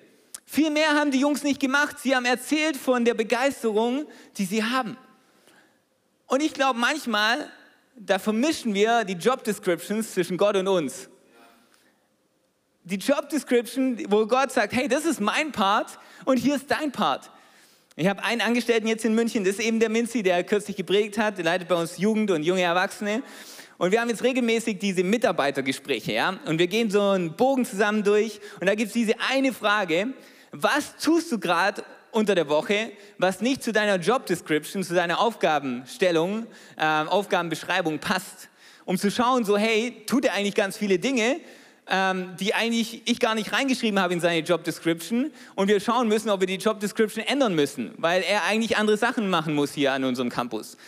Viel 0.45 0.71
mehr 0.71 0.91
haben 0.91 1.11
die 1.11 1.21
Jungs 1.21 1.43
nicht 1.43 1.61
gemacht. 1.61 1.99
Sie 1.99 2.15
haben 2.15 2.27
erzählt 2.27 2.77
von 2.77 3.05
der 3.05 3.15
Begeisterung, 3.15 4.07
die 4.37 4.45
sie 4.45 4.63
haben. 4.63 4.99
Und 6.27 6.43
ich 6.43 6.53
glaube, 6.53 6.79
manchmal, 6.79 7.51
da 7.97 8.19
vermischen 8.19 8.75
wir 8.75 9.05
die 9.05 9.15
Job 9.15 9.45
Descriptions 9.45 10.13
zwischen 10.13 10.37
Gott 10.37 10.57
und 10.57 10.69
uns. 10.69 11.09
Die 12.85 12.97
Job 12.97 13.29
Description, 13.29 13.99
wo 14.11 14.27
Gott 14.27 14.53
sagt, 14.53 14.75
hey, 14.75 14.89
das 14.89 15.05
ist 15.07 15.21
mein 15.21 15.53
Part 15.53 15.99
und 16.25 16.37
hier 16.37 16.57
ist 16.57 16.71
dein 16.71 16.93
Part. 16.93 17.31
Ich 17.95 18.07
habe 18.07 18.25
einen 18.25 18.41
Angestellten 18.41 18.87
jetzt 18.87 19.05
in 19.05 19.15
München, 19.15 19.45
das 19.45 19.57
ist 19.59 19.61
eben 19.61 19.79
der 19.79 19.91
Minzi, 19.91 20.23
der 20.23 20.43
kürzlich 20.45 20.77
geprägt 20.77 21.19
hat, 21.19 21.37
der 21.37 21.45
leitet 21.45 21.69
bei 21.69 21.75
uns 21.75 21.99
Jugend 21.99 22.31
und 22.31 22.43
junge 22.43 22.63
Erwachsene. 22.63 23.23
Und 23.77 23.93
wir 23.93 24.01
haben 24.01 24.09
jetzt 24.09 24.23
regelmäßig 24.23 24.79
diese 24.79 25.05
Mitarbeitergespräche, 25.05 26.13
ja. 26.13 26.39
Und 26.47 26.59
wir 26.59 26.69
gehen 26.69 26.91
so 26.91 27.03
einen 27.03 27.37
Bogen 27.37 27.67
zusammen 27.67 28.03
durch 28.03 28.41
und 28.61 28.67
da 28.67 28.75
gibt 28.75 28.89
es 28.89 28.93
diese 28.95 29.13
eine 29.31 29.53
Frage, 29.53 30.15
was 30.53 30.97
tust 30.97 31.31
du 31.33 31.39
gerade 31.39 31.85
unter 32.13 32.35
der 32.35 32.49
Woche, 32.49 32.93
was 33.19 33.43
nicht 33.43 33.63
zu 33.63 33.73
deiner 33.73 33.97
Job 33.97 34.25
Description, 34.25 34.83
zu 34.83 34.95
deiner 34.95 35.21
Aufgabenstellung, 35.21 36.47
äh, 36.79 36.85
Aufgabenbeschreibung 36.85 37.99
passt? 37.99 38.49
Um 38.87 38.97
zu 38.97 39.11
schauen, 39.11 39.45
so 39.45 39.59
hey, 39.59 40.03
tut 40.07 40.25
er 40.25 40.33
eigentlich 40.33 40.55
ganz 40.55 40.79
viele 40.79 40.99
Dinge, 40.99 41.41
ähm, 41.93 42.35
die 42.41 42.55
eigentlich 42.55 43.03
ich 43.05 43.21
gar 43.21 43.35
nicht 43.35 43.53
reingeschrieben 43.53 44.01
habe 44.01 44.15
in 44.15 44.21
seine 44.21 44.41
Job 44.41 44.65
Description 44.65 45.31
und 45.55 45.69
wir 45.69 45.79
schauen 45.79 46.09
müssen, 46.09 46.31
ob 46.31 46.41
wir 46.41 46.47
die 46.47 46.57
Job 46.57 46.81
Description 46.81 47.25
ändern 47.25 47.55
müssen, 47.55 47.93
weil 47.99 48.23
er 48.23 48.45
eigentlich 48.45 48.79
andere 48.79 48.97
Sachen 48.97 49.29
machen 49.29 49.55
muss 49.55 49.73
hier 49.75 49.93
an 49.93 50.03
unserem 50.03 50.31
Campus. 50.31 50.79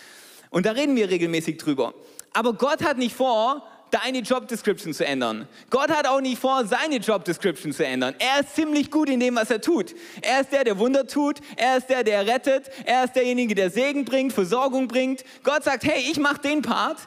Und 0.49 0.65
da 0.65 0.73
reden 0.73 0.97
wir 0.97 1.11
regelmäßig 1.11 1.59
drüber. 1.59 1.93
Aber 2.33 2.55
Gott 2.55 2.83
hat 2.83 2.97
nicht 2.97 3.15
vor, 3.15 3.63
deine 3.91 4.21
Job 4.21 4.49
Description 4.49 4.95
zu 4.95 5.07
ändern. 5.07 5.47
Gott 5.69 5.91
hat 5.91 6.07
auch 6.07 6.23
nicht 6.23 6.39
vor, 6.39 6.65
seine 6.65 6.97
Job 6.97 7.25
Description 7.25 7.73
zu 7.73 7.85
ändern. 7.85 8.15
Er 8.19 8.41
ist 8.41 8.57
ziemlich 8.57 8.91
gut 8.91 9.11
in 9.11 9.21
dem, 9.21 9.37
was 9.37 9.51
er 9.51 9.61
tut. 9.61 9.95
Er 10.23 10.41
ist 10.41 10.53
der, 10.53 10.65
der 10.65 10.79
Wunder 10.79 11.07
tut. 11.07 11.41
Er 11.57 11.77
ist 11.77 11.89
der, 11.89 12.03
der 12.03 12.27
rettet. 12.27 12.71
Er 12.87 13.05
ist 13.05 13.15
derjenige, 13.15 13.55
der 13.55 13.71
Segen 13.71 14.05
bringt, 14.05 14.33
Versorgung 14.33 14.89
bringt. 14.89 15.23
Gott 15.45 15.65
sagt, 15.65 15.85
hey, 15.85 16.01
ich 16.11 16.19
mache 16.19 16.41
den 16.41 16.63
Part. 16.63 16.99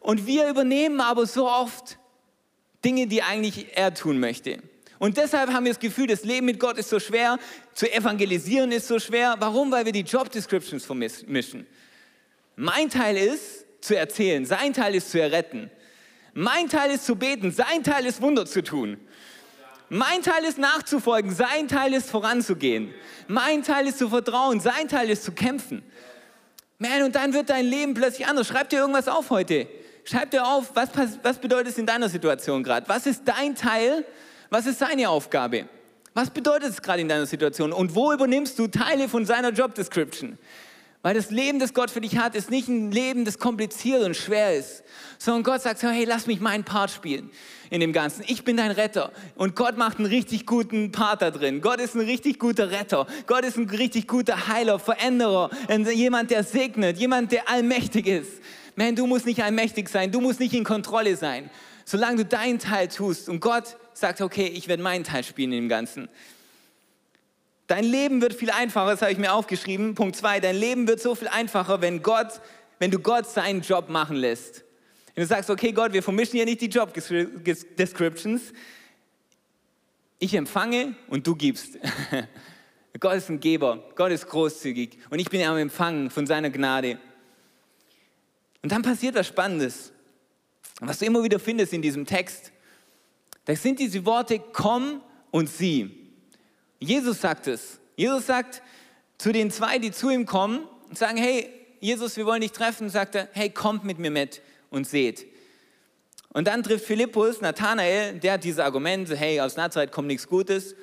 Und 0.00 0.26
wir 0.26 0.48
übernehmen 0.48 1.00
aber 1.00 1.26
so 1.26 1.48
oft 1.48 1.98
Dinge, 2.84 3.06
die 3.06 3.22
eigentlich 3.22 3.76
er 3.76 3.92
tun 3.94 4.20
möchte. 4.20 4.62
Und 4.98 5.16
deshalb 5.16 5.52
haben 5.52 5.64
wir 5.64 5.72
das 5.72 5.80
Gefühl, 5.80 6.08
das 6.08 6.24
Leben 6.24 6.46
mit 6.46 6.58
Gott 6.58 6.76
ist 6.76 6.90
so 6.90 6.98
schwer, 6.98 7.38
zu 7.74 7.90
evangelisieren 7.92 8.72
ist 8.72 8.88
so 8.88 8.98
schwer. 8.98 9.36
Warum? 9.38 9.70
Weil 9.70 9.84
wir 9.84 9.92
die 9.92 10.00
Job 10.00 10.30
Descriptions 10.30 10.84
vermischen. 10.84 11.66
Mein 12.56 12.90
Teil 12.90 13.16
ist 13.16 13.64
zu 13.80 13.96
erzählen, 13.96 14.44
sein 14.44 14.72
Teil 14.72 14.94
ist 14.96 15.10
zu 15.10 15.20
erretten. 15.20 15.70
Mein 16.34 16.68
Teil 16.68 16.90
ist 16.90 17.06
zu 17.06 17.16
beten, 17.16 17.52
sein 17.52 17.84
Teil 17.84 18.06
ist 18.06 18.20
Wunder 18.20 18.46
zu 18.46 18.62
tun. 18.62 18.98
Mein 19.88 20.22
Teil 20.22 20.44
ist 20.44 20.58
nachzufolgen, 20.58 21.34
sein 21.34 21.66
Teil 21.68 21.94
ist 21.94 22.10
voranzugehen. 22.10 22.92
Mein 23.26 23.62
Teil 23.62 23.86
ist 23.86 23.98
zu 23.98 24.08
vertrauen, 24.10 24.60
sein 24.60 24.88
Teil 24.88 25.08
ist 25.08 25.24
zu 25.24 25.32
kämpfen. 25.32 25.82
Man, 26.78 27.02
und 27.02 27.14
dann 27.14 27.32
wird 27.32 27.50
dein 27.50 27.66
Leben 27.66 27.94
plötzlich 27.94 28.26
anders. 28.26 28.46
Schreib 28.48 28.68
dir 28.68 28.80
irgendwas 28.80 29.08
auf 29.08 29.30
heute. 29.30 29.66
Schreib 30.08 30.30
dir 30.30 30.46
auf, 30.46 30.74
was, 30.74 30.88
was 31.22 31.36
bedeutet 31.36 31.72
es 31.72 31.78
in 31.78 31.84
deiner 31.84 32.08
Situation 32.08 32.62
gerade? 32.62 32.88
Was 32.88 33.04
ist 33.04 33.22
dein 33.26 33.54
Teil? 33.54 34.06
Was 34.48 34.64
ist 34.64 34.78
seine 34.78 35.10
Aufgabe? 35.10 35.68
Was 36.14 36.30
bedeutet 36.30 36.70
es 36.70 36.80
gerade 36.80 37.02
in 37.02 37.08
deiner 37.10 37.26
Situation? 37.26 37.74
Und 37.74 37.94
wo 37.94 38.10
übernimmst 38.14 38.58
du 38.58 38.68
Teile 38.68 39.10
von 39.10 39.26
seiner 39.26 39.50
Job 39.50 39.74
Description? 39.74 40.38
Weil 41.02 41.14
das 41.14 41.30
Leben, 41.30 41.58
das 41.58 41.74
Gott 41.74 41.90
für 41.90 42.00
dich 42.00 42.16
hat, 42.16 42.34
ist 42.34 42.50
nicht 42.50 42.68
ein 42.68 42.90
Leben, 42.90 43.26
das 43.26 43.38
kompliziert 43.38 44.02
und 44.02 44.16
schwer 44.16 44.56
ist, 44.56 44.82
sondern 45.18 45.42
Gott 45.42 45.60
sagt, 45.60 45.82
hey, 45.82 46.06
lass 46.06 46.26
mich 46.26 46.40
meinen 46.40 46.64
Part 46.64 46.90
spielen 46.90 47.30
in 47.68 47.80
dem 47.80 47.92
Ganzen. 47.92 48.24
Ich 48.26 48.44
bin 48.44 48.56
dein 48.56 48.70
Retter. 48.70 49.12
Und 49.36 49.56
Gott 49.56 49.76
macht 49.76 49.98
einen 49.98 50.06
richtig 50.06 50.46
guten 50.46 50.90
Part 50.90 51.20
da 51.20 51.30
drin. 51.30 51.60
Gott 51.60 51.80
ist 51.80 51.94
ein 51.94 52.00
richtig 52.00 52.38
guter 52.38 52.70
Retter. 52.70 53.06
Gott 53.26 53.44
ist 53.44 53.58
ein 53.58 53.68
richtig 53.68 54.08
guter 54.08 54.48
Heiler, 54.48 54.78
Veränderer, 54.78 55.50
jemand, 55.94 56.30
der 56.30 56.44
segnet, 56.44 56.96
jemand, 56.96 57.30
der 57.30 57.48
allmächtig 57.48 58.06
ist. 58.06 58.40
Man, 58.78 58.94
du 58.94 59.06
musst 59.06 59.26
nicht 59.26 59.42
allmächtig 59.42 59.88
sein, 59.88 60.12
du 60.12 60.20
musst 60.20 60.40
nicht 60.40 60.54
in 60.54 60.64
Kontrolle 60.64 61.16
sein. 61.16 61.50
Solange 61.84 62.18
du 62.18 62.24
deinen 62.24 62.58
Teil 62.58 62.88
tust 62.88 63.28
und 63.28 63.40
Gott 63.40 63.76
sagt, 63.92 64.20
okay, 64.20 64.46
ich 64.46 64.68
werde 64.68 64.82
meinen 64.82 65.04
Teil 65.04 65.24
spielen 65.24 65.52
im 65.52 65.68
Ganzen. 65.68 66.08
Dein 67.66 67.84
Leben 67.84 68.22
wird 68.22 68.34
viel 68.34 68.50
einfacher, 68.50 68.90
das 68.90 69.02
habe 69.02 69.12
ich 69.12 69.18
mir 69.18 69.32
aufgeschrieben. 69.32 69.94
Punkt 69.94 70.16
zwei, 70.16 70.38
dein 70.40 70.56
Leben 70.56 70.86
wird 70.86 71.00
so 71.00 71.14
viel 71.14 71.28
einfacher, 71.28 71.80
wenn 71.80 72.02
Gott, 72.02 72.40
wenn 72.78 72.90
du 72.90 72.98
Gott 72.98 73.28
seinen 73.28 73.62
Job 73.62 73.88
machen 73.88 74.16
lässt. 74.16 74.64
Wenn 75.14 75.24
du 75.24 75.28
sagst, 75.28 75.50
okay, 75.50 75.72
Gott, 75.72 75.92
wir 75.92 76.02
vermischen 76.02 76.36
hier 76.36 76.44
nicht 76.44 76.60
die 76.60 76.68
Job 76.68 76.94
Descriptions. 76.94 78.52
Ich 80.20 80.34
empfange 80.34 80.94
und 81.08 81.26
du 81.26 81.34
gibst. 81.34 81.78
Gott 83.00 83.16
ist 83.16 83.28
ein 83.28 83.40
Geber, 83.40 83.84
Gott 83.96 84.12
ist 84.12 84.26
großzügig 84.28 84.98
und 85.10 85.18
ich 85.18 85.30
bin 85.30 85.42
am 85.42 85.56
Empfangen 85.56 86.10
von 86.10 86.26
seiner 86.26 86.50
Gnade. 86.50 86.98
Und 88.62 88.72
dann 88.72 88.82
passiert 88.82 89.14
was 89.14 89.26
Spannendes, 89.26 89.92
was 90.80 90.98
du 90.98 91.06
immer 91.06 91.22
wieder 91.22 91.38
findest 91.38 91.72
in 91.72 91.82
diesem 91.82 92.06
Text. 92.06 92.52
Da 93.44 93.54
sind 93.54 93.78
diese 93.78 94.04
Worte, 94.04 94.40
komm 94.52 95.02
und 95.30 95.48
sieh. 95.48 95.90
Jesus 96.80 97.20
sagt 97.20 97.46
es. 97.46 97.78
Jesus 97.96 98.26
sagt 98.26 98.62
zu 99.16 99.32
den 99.32 99.50
zwei, 99.50 99.78
die 99.78 99.90
zu 99.90 100.10
ihm 100.10 100.26
kommen 100.26 100.60
und 100.88 100.98
sagen, 100.98 101.16
hey, 101.16 101.48
Jesus, 101.80 102.16
wir 102.16 102.26
wollen 102.26 102.40
dich 102.40 102.52
treffen, 102.52 102.88
sagt 102.88 103.14
er, 103.14 103.28
hey, 103.32 103.50
kommt 103.50 103.84
mit 103.84 103.98
mir 103.98 104.10
mit 104.10 104.42
und 104.70 104.86
seht. 104.86 105.26
Und 106.30 106.46
dann 106.46 106.62
trifft 106.62 106.84
Philippus 106.84 107.40
Nathanael, 107.40 108.18
der 108.18 108.34
hat 108.34 108.44
diese 108.44 108.64
Argumente, 108.64 109.16
hey, 109.16 109.40
aus 109.40 109.56
Nazareth 109.56 109.92
kommt 109.92 110.08
nichts 110.08 110.28
Gutes. 110.28 110.74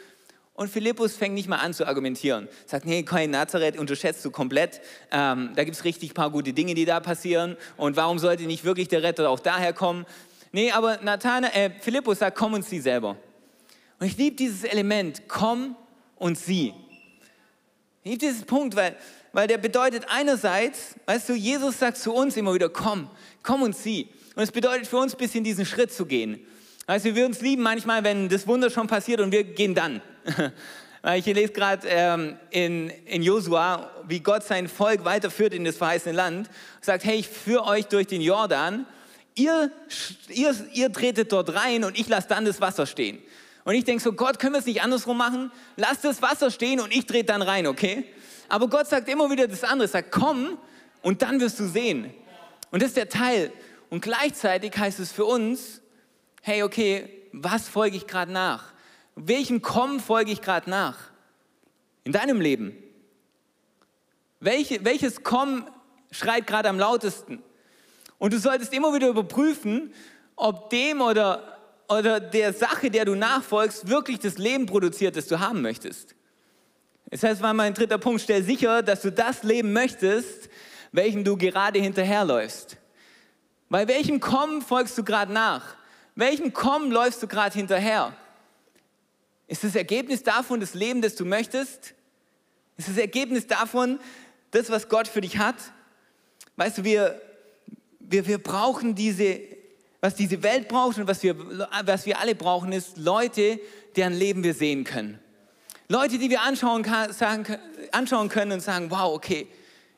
Und 0.56 0.70
Philippus 0.70 1.18
fängt 1.18 1.36
nicht 1.36 1.50
mal 1.50 1.58
an 1.58 1.74
zu 1.74 1.86
argumentieren. 1.86 2.48
Sagt, 2.66 2.86
nee, 2.86 3.04
kein 3.04 3.30
Nazareth 3.30 3.78
unterschätzt 3.78 4.24
du 4.24 4.32
komplett. 4.32 4.80
Ähm, 5.12 5.52
da 5.54 5.66
gibt 5.66 5.76
es 5.76 5.84
richtig 5.84 6.14
paar 6.14 6.32
gute 6.32 6.54
Dinge, 6.54 6.76
die 6.76 6.86
da 6.86 7.02
passieren. 7.02 7.58
Und 7.76 7.98
warum 7.98 8.20
sollte 8.20 8.44
nicht 8.44 8.64
wirklich 8.64 8.88
der 8.88 9.04
Retter 9.04 9.30
auch 9.30 9.42
daher 9.42 9.74
kommen? 9.74 10.06
Nee, 10.54 10.72
aber 10.72 11.00
Nathanael, 11.04 11.52
äh, 11.54 11.72
Philippus 11.82 12.20
sagt, 12.20 12.38
komm 12.38 12.54
und 12.54 12.64
sieh 12.64 12.80
selber. 12.80 13.18
Und 14.00 14.08
ich 14.08 14.16
liebe 14.16 14.38
dieses 14.38 14.64
Element, 14.64 15.24
komm 15.28 15.76
und 16.16 16.38
sieh. 16.38 16.74
Ich 18.04 18.12
liebe 18.12 18.26
diesen 18.26 18.46
Punkt, 18.46 18.78
weil, 18.78 18.96
weil 19.34 19.48
der 19.48 19.58
bedeutet 19.58 20.06
einerseits, 20.08 20.96
weißt 21.06 21.28
du, 21.28 21.34
Jesus 21.34 21.80
sagt 21.80 21.98
zu 21.98 22.14
uns 22.14 22.38
immer 22.38 22.54
wieder, 22.54 22.70
komm, 22.70 23.10
komm 23.44 23.62
und 23.62 23.76
sieh. 23.76 24.08
Und 24.36 24.44
es 24.44 24.52
bedeutet 24.54 24.88
für 24.88 24.98
uns 24.98 25.14
ein 25.14 25.18
bisschen 25.18 25.44
diesen 25.44 25.66
Schritt 25.66 25.92
zu 25.92 26.06
gehen. 26.06 26.48
Weißt 26.88 27.04
du, 27.04 27.10
wir 27.10 27.24
würden 27.24 27.32
es 27.32 27.42
lieben 27.42 27.64
manchmal, 27.64 28.04
wenn 28.04 28.30
das 28.30 28.46
Wunder 28.46 28.70
schon 28.70 28.86
passiert 28.86 29.20
und 29.20 29.32
wir 29.32 29.44
gehen 29.44 29.76
dann. 29.76 30.02
Ich 31.18 31.28
lese 31.28 31.54
gerade 31.54 31.88
ähm, 31.88 32.36
in, 32.50 32.90
in 33.06 33.22
Josua, 33.22 33.92
wie 34.08 34.22
Gott 34.22 34.44
sein 34.44 34.68
Volk 34.68 35.06
weiterführt 35.06 35.54
in 35.54 35.64
das 35.64 35.78
verheißene 35.78 36.16
Land. 36.16 36.50
Sagt, 36.82 37.04
hey, 37.04 37.18
ich 37.18 37.30
führe 37.30 37.66
euch 37.66 37.86
durch 37.86 38.08
den 38.08 38.22
Jordan. 38.22 38.88
Ihr, 39.36 39.70
ihr, 40.30 40.56
ihr 40.74 40.92
tretet 40.92 41.32
dort 41.32 41.54
rein 41.54 41.84
und 41.84 41.96
ich 42.00 42.08
lasse 42.08 42.28
dann 42.30 42.44
das 42.44 42.60
Wasser 42.60 42.88
stehen. 42.88 43.20
Und 43.66 43.76
ich 43.76 43.84
denke 43.84 44.02
so, 44.02 44.14
Gott, 44.14 44.40
können 44.40 44.54
wir 44.54 44.60
es 44.60 44.66
nicht 44.66 44.82
andersrum 44.82 45.16
machen? 45.16 45.52
Lass 45.76 46.02
das 46.02 46.24
Wasser 46.24 46.50
stehen 46.50 46.80
und 46.80 46.92
ich 46.92 47.06
trete 47.06 47.26
dann 47.26 47.44
rein, 47.44 47.68
okay? 47.68 48.06
Aber 48.50 48.68
Gott 48.68 48.88
sagt 48.88 49.08
immer 49.08 49.30
wieder 49.30 49.48
das 49.48 49.64
andere, 49.64 49.88
sagt, 49.88 50.12
komm 50.12 50.58
und 51.04 51.22
dann 51.22 51.40
wirst 51.40 51.60
du 51.60 51.68
sehen. 51.68 52.12
Und 52.72 52.82
das 52.82 52.90
ist 52.90 52.98
der 52.98 53.10
Teil. 53.10 53.52
Und 53.92 54.02
gleichzeitig 54.02 54.76
heißt 54.76 55.00
es 55.00 55.12
für 55.12 55.26
uns, 55.26 55.82
hey, 56.46 56.62
okay, 56.62 57.10
was 57.32 57.68
folge 57.68 57.98
ich 57.98 58.06
gerade 58.06 58.32
nach? 58.32 58.72
Welchem 59.16 59.64
Kommen 59.64 60.00
folge 60.00 60.32
ich 60.32 60.42
gerade 60.42 60.70
nach? 60.70 60.96
In 62.04 62.12
deinem 62.12 62.40
Leben. 62.40 62.78
Welche, 64.40 64.86
welches 64.86 65.24
Kommen 65.24 65.68
schreit 66.12 66.46
gerade 66.46 66.70
am 66.70 66.78
lautesten? 66.78 67.42
Und 68.20 68.32
du 68.32 68.38
solltest 68.38 68.74
immer 68.74 68.94
wieder 68.94 69.08
überprüfen, 69.08 69.92
ob 70.36 70.70
dem 70.70 71.02
oder, 71.02 71.58
oder 71.90 72.20
der 72.20 72.54
Sache, 72.54 72.92
der 72.92 73.06
du 73.06 73.16
nachfolgst, 73.16 73.90
wirklich 73.90 74.20
das 74.20 74.38
Leben 74.38 74.68
produziert, 74.68 75.16
das 75.16 75.26
du 75.26 75.40
haben 75.40 75.64
möchtest. 75.64 76.14
Das 77.10 77.24
heißt, 77.24 77.42
war 77.42 77.56
mein 77.56 77.74
dritter 77.74 77.98
Punkt, 77.98 78.22
stell 78.22 78.44
sicher, 78.44 78.84
dass 78.84 79.02
du 79.02 79.12
das 79.12 79.42
Leben 79.42 79.74
möchtest, 79.74 80.48
welchem 80.92 81.24
du 81.24 81.38
gerade 81.38 81.80
hinterherläufst. 81.80 82.78
Bei 83.68 83.88
welchem 83.88 84.20
Kommen 84.20 84.62
folgst 84.62 84.96
du 84.96 85.04
gerade 85.04 85.34
nach? 85.34 85.76
Welchem 86.16 86.54
Kommen 86.54 86.92
läufst 86.92 87.22
du 87.22 87.28
gerade 87.28 87.54
hinterher? 87.54 88.16
Ist 89.48 89.64
das 89.64 89.76
Ergebnis 89.76 90.24
davon 90.24 90.60
das 90.60 90.74
Leben, 90.74 91.02
das 91.02 91.16
du 91.16 91.26
möchtest? 91.26 91.94
Ist 92.78 92.88
das 92.90 92.98
Ergebnis 92.98 93.48
davon 93.48 94.00
das, 94.52 94.70
was 94.70 94.90
Gott 94.90 95.08
für 95.08 95.22
dich 95.22 95.38
hat? 95.38 95.56
Weißt 96.56 96.78
du, 96.78 96.84
wir, 96.84 97.22
wir, 98.00 98.26
wir 98.28 98.38
brauchen 98.38 98.96
diese, 98.96 99.40
was 100.00 100.16
diese 100.16 100.42
Welt 100.42 100.68
braucht 100.68 100.98
und 100.98 101.08
was 101.08 101.22
wir, 101.22 101.36
was 101.86 102.06
wir 102.06 102.20
alle 102.20 102.34
brauchen, 102.34 102.72
ist 102.72 102.98
Leute, 102.98 103.60
deren 103.96 104.14
Leben 104.14 104.44
wir 104.44 104.54
sehen 104.54 104.86
können. 104.86 105.20
Leute, 105.90 106.18
die 106.18 106.30
wir 106.30 106.42
anschauen, 106.42 106.82
kann, 106.82 107.14
sagen, 107.14 107.46
anschauen 107.92 108.30
können 108.30 108.54
und 108.54 108.62
sagen, 108.62 108.90
wow, 108.90 109.14
okay, 109.14 109.48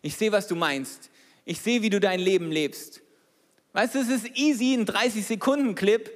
ich 0.02 0.16
sehe, 0.16 0.32
was 0.32 0.48
du 0.48 0.56
meinst. 0.56 1.10
Ich 1.46 1.62
sehe, 1.62 1.82
wie 1.82 1.90
du 1.90 2.00
dein 2.00 2.20
Leben 2.20 2.52
lebst. 2.52 3.02
Weißt 3.78 3.94
du, 3.94 4.00
es 4.00 4.10
ist 4.10 4.36
easy, 4.36 4.74
einen 4.74 4.88
30-Sekunden-Clip 4.88 6.10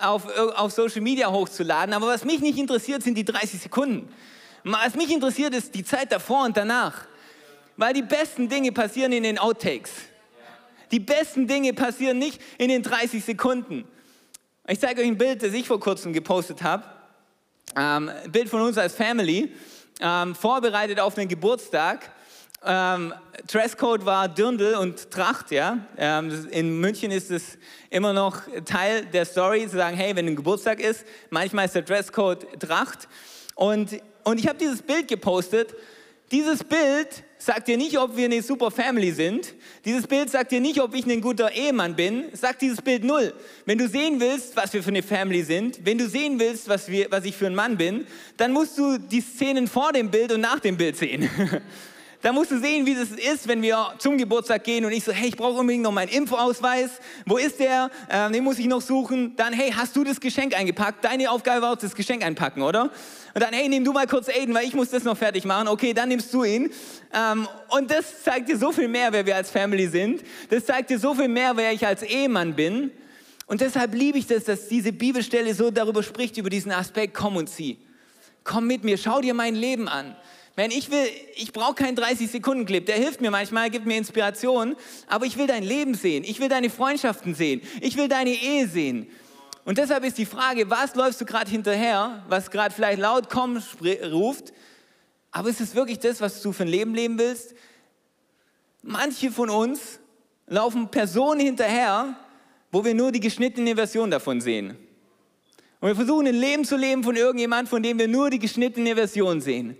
auf, 0.00 0.26
auf 0.56 0.72
Social 0.72 1.02
Media 1.02 1.30
hochzuladen, 1.30 1.92
aber 1.92 2.06
was 2.06 2.24
mich 2.24 2.40
nicht 2.40 2.58
interessiert, 2.58 3.02
sind 3.02 3.18
die 3.18 3.26
30 3.26 3.60
Sekunden. 3.60 4.10
Was 4.62 4.94
mich 4.94 5.10
interessiert, 5.10 5.52
ist 5.52 5.74
die 5.74 5.84
Zeit 5.84 6.10
davor 6.12 6.46
und 6.46 6.56
danach. 6.56 7.06
Weil 7.76 7.92
die 7.92 8.00
besten 8.00 8.48
Dinge 8.48 8.72
passieren 8.72 9.12
in 9.12 9.22
den 9.22 9.38
Outtakes. 9.38 9.90
Die 10.92 10.98
besten 10.98 11.46
Dinge 11.46 11.74
passieren 11.74 12.16
nicht 12.16 12.40
in 12.56 12.68
den 12.68 12.82
30 12.82 13.22
Sekunden. 13.22 13.84
Ich 14.66 14.80
zeige 14.80 15.02
euch 15.02 15.06
ein 15.06 15.18
Bild, 15.18 15.42
das 15.42 15.52
ich 15.52 15.66
vor 15.66 15.80
kurzem 15.80 16.14
gepostet 16.14 16.62
habe. 16.62 16.84
Ähm, 17.76 18.08
ein 18.08 18.32
Bild 18.32 18.48
von 18.48 18.62
uns 18.62 18.78
als 18.78 18.94
Family, 18.94 19.52
ähm, 20.00 20.34
vorbereitet 20.34 20.98
auf 21.00 21.16
den 21.16 21.28
Geburtstag. 21.28 22.10
Ähm, 22.66 23.12
Dresscode 23.46 24.06
war 24.06 24.28
Dirndl 24.28 24.74
und 24.76 25.10
Tracht, 25.10 25.50
ja. 25.50 25.78
Ähm, 25.98 26.48
in 26.50 26.80
München 26.80 27.10
ist 27.10 27.30
es 27.30 27.58
immer 27.90 28.12
noch 28.12 28.42
Teil 28.64 29.04
der 29.06 29.24
Story, 29.26 29.68
zu 29.68 29.76
sagen, 29.76 29.96
hey, 29.96 30.16
wenn 30.16 30.26
ein 30.26 30.36
Geburtstag 30.36 30.80
ist, 30.80 31.04
manchmal 31.30 31.66
ist 31.66 31.74
der 31.74 31.82
Dresscode 31.82 32.58
Tracht. 32.58 33.08
Und, 33.54 34.00
und 34.24 34.38
ich 34.38 34.48
habe 34.48 34.58
dieses 34.58 34.82
Bild 34.82 35.08
gepostet. 35.08 35.74
Dieses 36.32 36.64
Bild 36.64 37.22
sagt 37.36 37.68
dir 37.68 37.76
nicht, 37.76 37.98
ob 37.98 38.16
wir 38.16 38.24
eine 38.24 38.42
super 38.42 38.70
Family 38.70 39.12
sind. 39.12 39.54
Dieses 39.84 40.06
Bild 40.06 40.30
sagt 40.30 40.50
dir 40.50 40.60
nicht, 40.60 40.80
ob 40.80 40.94
ich 40.94 41.06
ein 41.06 41.20
guter 41.20 41.52
Ehemann 41.52 41.94
bin. 41.94 42.24
Sagt 42.32 42.62
dieses 42.62 42.80
Bild 42.80 43.04
null. 43.04 43.34
Wenn 43.66 43.76
du 43.76 43.86
sehen 43.86 44.18
willst, 44.20 44.56
was 44.56 44.72
wir 44.72 44.82
für 44.82 44.88
eine 44.88 45.02
Family 45.02 45.42
sind, 45.42 45.84
wenn 45.84 45.98
du 45.98 46.08
sehen 46.08 46.40
willst, 46.40 46.66
was, 46.66 46.88
wir, 46.88 47.08
was 47.10 47.26
ich 47.26 47.36
für 47.36 47.46
ein 47.46 47.54
Mann 47.54 47.76
bin, 47.76 48.06
dann 48.38 48.52
musst 48.52 48.78
du 48.78 48.96
die 48.96 49.20
Szenen 49.20 49.68
vor 49.68 49.92
dem 49.92 50.10
Bild 50.10 50.32
und 50.32 50.40
nach 50.40 50.60
dem 50.60 50.78
Bild 50.78 50.96
sehen. 50.96 51.28
Da 52.24 52.32
musst 52.32 52.50
du 52.50 52.58
sehen, 52.58 52.86
wie 52.86 52.94
das 52.94 53.10
ist, 53.10 53.48
wenn 53.48 53.60
wir 53.60 53.96
zum 53.98 54.16
Geburtstag 54.16 54.64
gehen 54.64 54.86
und 54.86 54.92
ich 54.92 55.04
so, 55.04 55.12
hey, 55.12 55.28
ich 55.28 55.36
brauche 55.36 55.60
unbedingt 55.60 55.82
noch 55.82 55.92
meinen 55.92 56.08
Infoausweis. 56.08 56.92
Wo 57.26 57.36
ist 57.36 57.60
der? 57.60 57.90
Ähm, 58.08 58.32
den 58.32 58.42
muss 58.42 58.58
ich 58.58 58.64
noch 58.64 58.80
suchen. 58.80 59.36
Dann, 59.36 59.52
hey, 59.52 59.70
hast 59.70 59.94
du 59.94 60.04
das 60.04 60.18
Geschenk 60.18 60.56
eingepackt? 60.56 61.04
Deine 61.04 61.30
Aufgabe 61.30 61.60
war 61.60 61.76
das 61.76 61.94
Geschenk 61.94 62.24
einpacken, 62.24 62.62
oder? 62.62 62.84
Und 62.84 63.42
dann, 63.42 63.52
hey, 63.52 63.68
nimm 63.68 63.84
du 63.84 63.92
mal 63.92 64.06
kurz 64.06 64.30
Aiden, 64.30 64.54
weil 64.54 64.66
ich 64.66 64.72
muss 64.72 64.88
das 64.88 65.04
noch 65.04 65.18
fertig 65.18 65.44
machen. 65.44 65.68
Okay, 65.68 65.92
dann 65.92 66.08
nimmst 66.08 66.32
du 66.32 66.44
ihn. 66.44 66.70
Ähm, 67.12 67.46
und 67.68 67.90
das 67.90 68.22
zeigt 68.22 68.48
dir 68.48 68.56
so 68.56 68.72
viel 68.72 68.88
mehr, 68.88 69.12
wer 69.12 69.26
wir 69.26 69.36
als 69.36 69.50
Family 69.50 69.86
sind. 69.86 70.22
Das 70.48 70.64
zeigt 70.64 70.88
dir 70.88 70.98
so 70.98 71.12
viel 71.12 71.28
mehr, 71.28 71.54
wer 71.58 71.72
ich 71.72 71.86
als 71.86 72.02
Ehemann 72.02 72.56
bin. 72.56 72.90
Und 73.46 73.60
deshalb 73.60 73.94
liebe 73.94 74.16
ich 74.16 74.26
das, 74.26 74.44
dass 74.44 74.68
diese 74.68 74.94
Bibelstelle 74.94 75.52
so 75.52 75.70
darüber 75.70 76.02
spricht, 76.02 76.38
über 76.38 76.48
diesen 76.48 76.72
Aspekt, 76.72 77.12
komm 77.12 77.36
und 77.36 77.50
zieh. 77.50 77.76
Komm 78.44 78.66
mit 78.66 78.82
mir, 78.82 78.96
schau 78.96 79.20
dir 79.20 79.34
mein 79.34 79.54
Leben 79.54 79.88
an. 79.88 80.16
Man, 80.56 80.70
ich 80.70 80.90
will, 80.90 81.06
ich 81.34 81.52
brauche 81.52 81.74
keinen 81.74 81.96
30-Sekunden-Clip. 81.96 82.86
Der 82.86 82.96
hilft 82.96 83.20
mir 83.20 83.30
manchmal, 83.30 83.70
gibt 83.70 83.86
mir 83.86 83.96
Inspiration. 83.96 84.76
Aber 85.08 85.26
ich 85.26 85.36
will 85.36 85.46
dein 85.46 85.64
Leben 85.64 85.94
sehen. 85.94 86.22
Ich 86.24 86.38
will 86.38 86.48
deine 86.48 86.70
Freundschaften 86.70 87.34
sehen. 87.34 87.60
Ich 87.80 87.96
will 87.96 88.08
deine 88.08 88.30
Ehe 88.30 88.68
sehen. 88.68 89.08
Und 89.64 89.78
deshalb 89.78 90.04
ist 90.04 90.18
die 90.18 90.26
Frage, 90.26 90.68
was 90.70 90.94
läufst 90.94 91.20
du 91.20 91.24
gerade 91.24 91.50
hinterher, 91.50 92.22
was 92.28 92.50
gerade 92.50 92.74
vielleicht 92.74 92.98
laut 92.98 93.30
komm 93.30 93.60
ruft, 94.12 94.52
aber 95.30 95.48
ist 95.48 95.60
es 95.60 95.74
wirklich 95.74 95.98
das, 95.98 96.20
was 96.20 96.42
du 96.42 96.52
für 96.52 96.62
ein 96.62 96.68
Leben 96.68 96.94
leben 96.94 97.18
willst? 97.18 97.54
Manche 98.82 99.32
von 99.32 99.50
uns 99.50 99.98
laufen 100.46 100.88
Personen 100.88 101.40
hinterher, 101.40 102.16
wo 102.70 102.84
wir 102.84 102.94
nur 102.94 103.10
die 103.10 103.20
geschnittene 103.20 103.74
Version 103.74 104.10
davon 104.12 104.40
sehen. 104.40 104.76
Und 105.80 105.88
wir 105.88 105.96
versuchen 105.96 106.28
ein 106.28 106.34
Leben 106.34 106.64
zu 106.64 106.76
leben 106.76 107.02
von 107.02 107.16
irgendjemand, 107.16 107.68
von 107.68 107.82
dem 107.82 107.98
wir 107.98 108.06
nur 108.06 108.30
die 108.30 108.38
geschnittene 108.38 108.94
Version 108.94 109.40
sehen. 109.40 109.76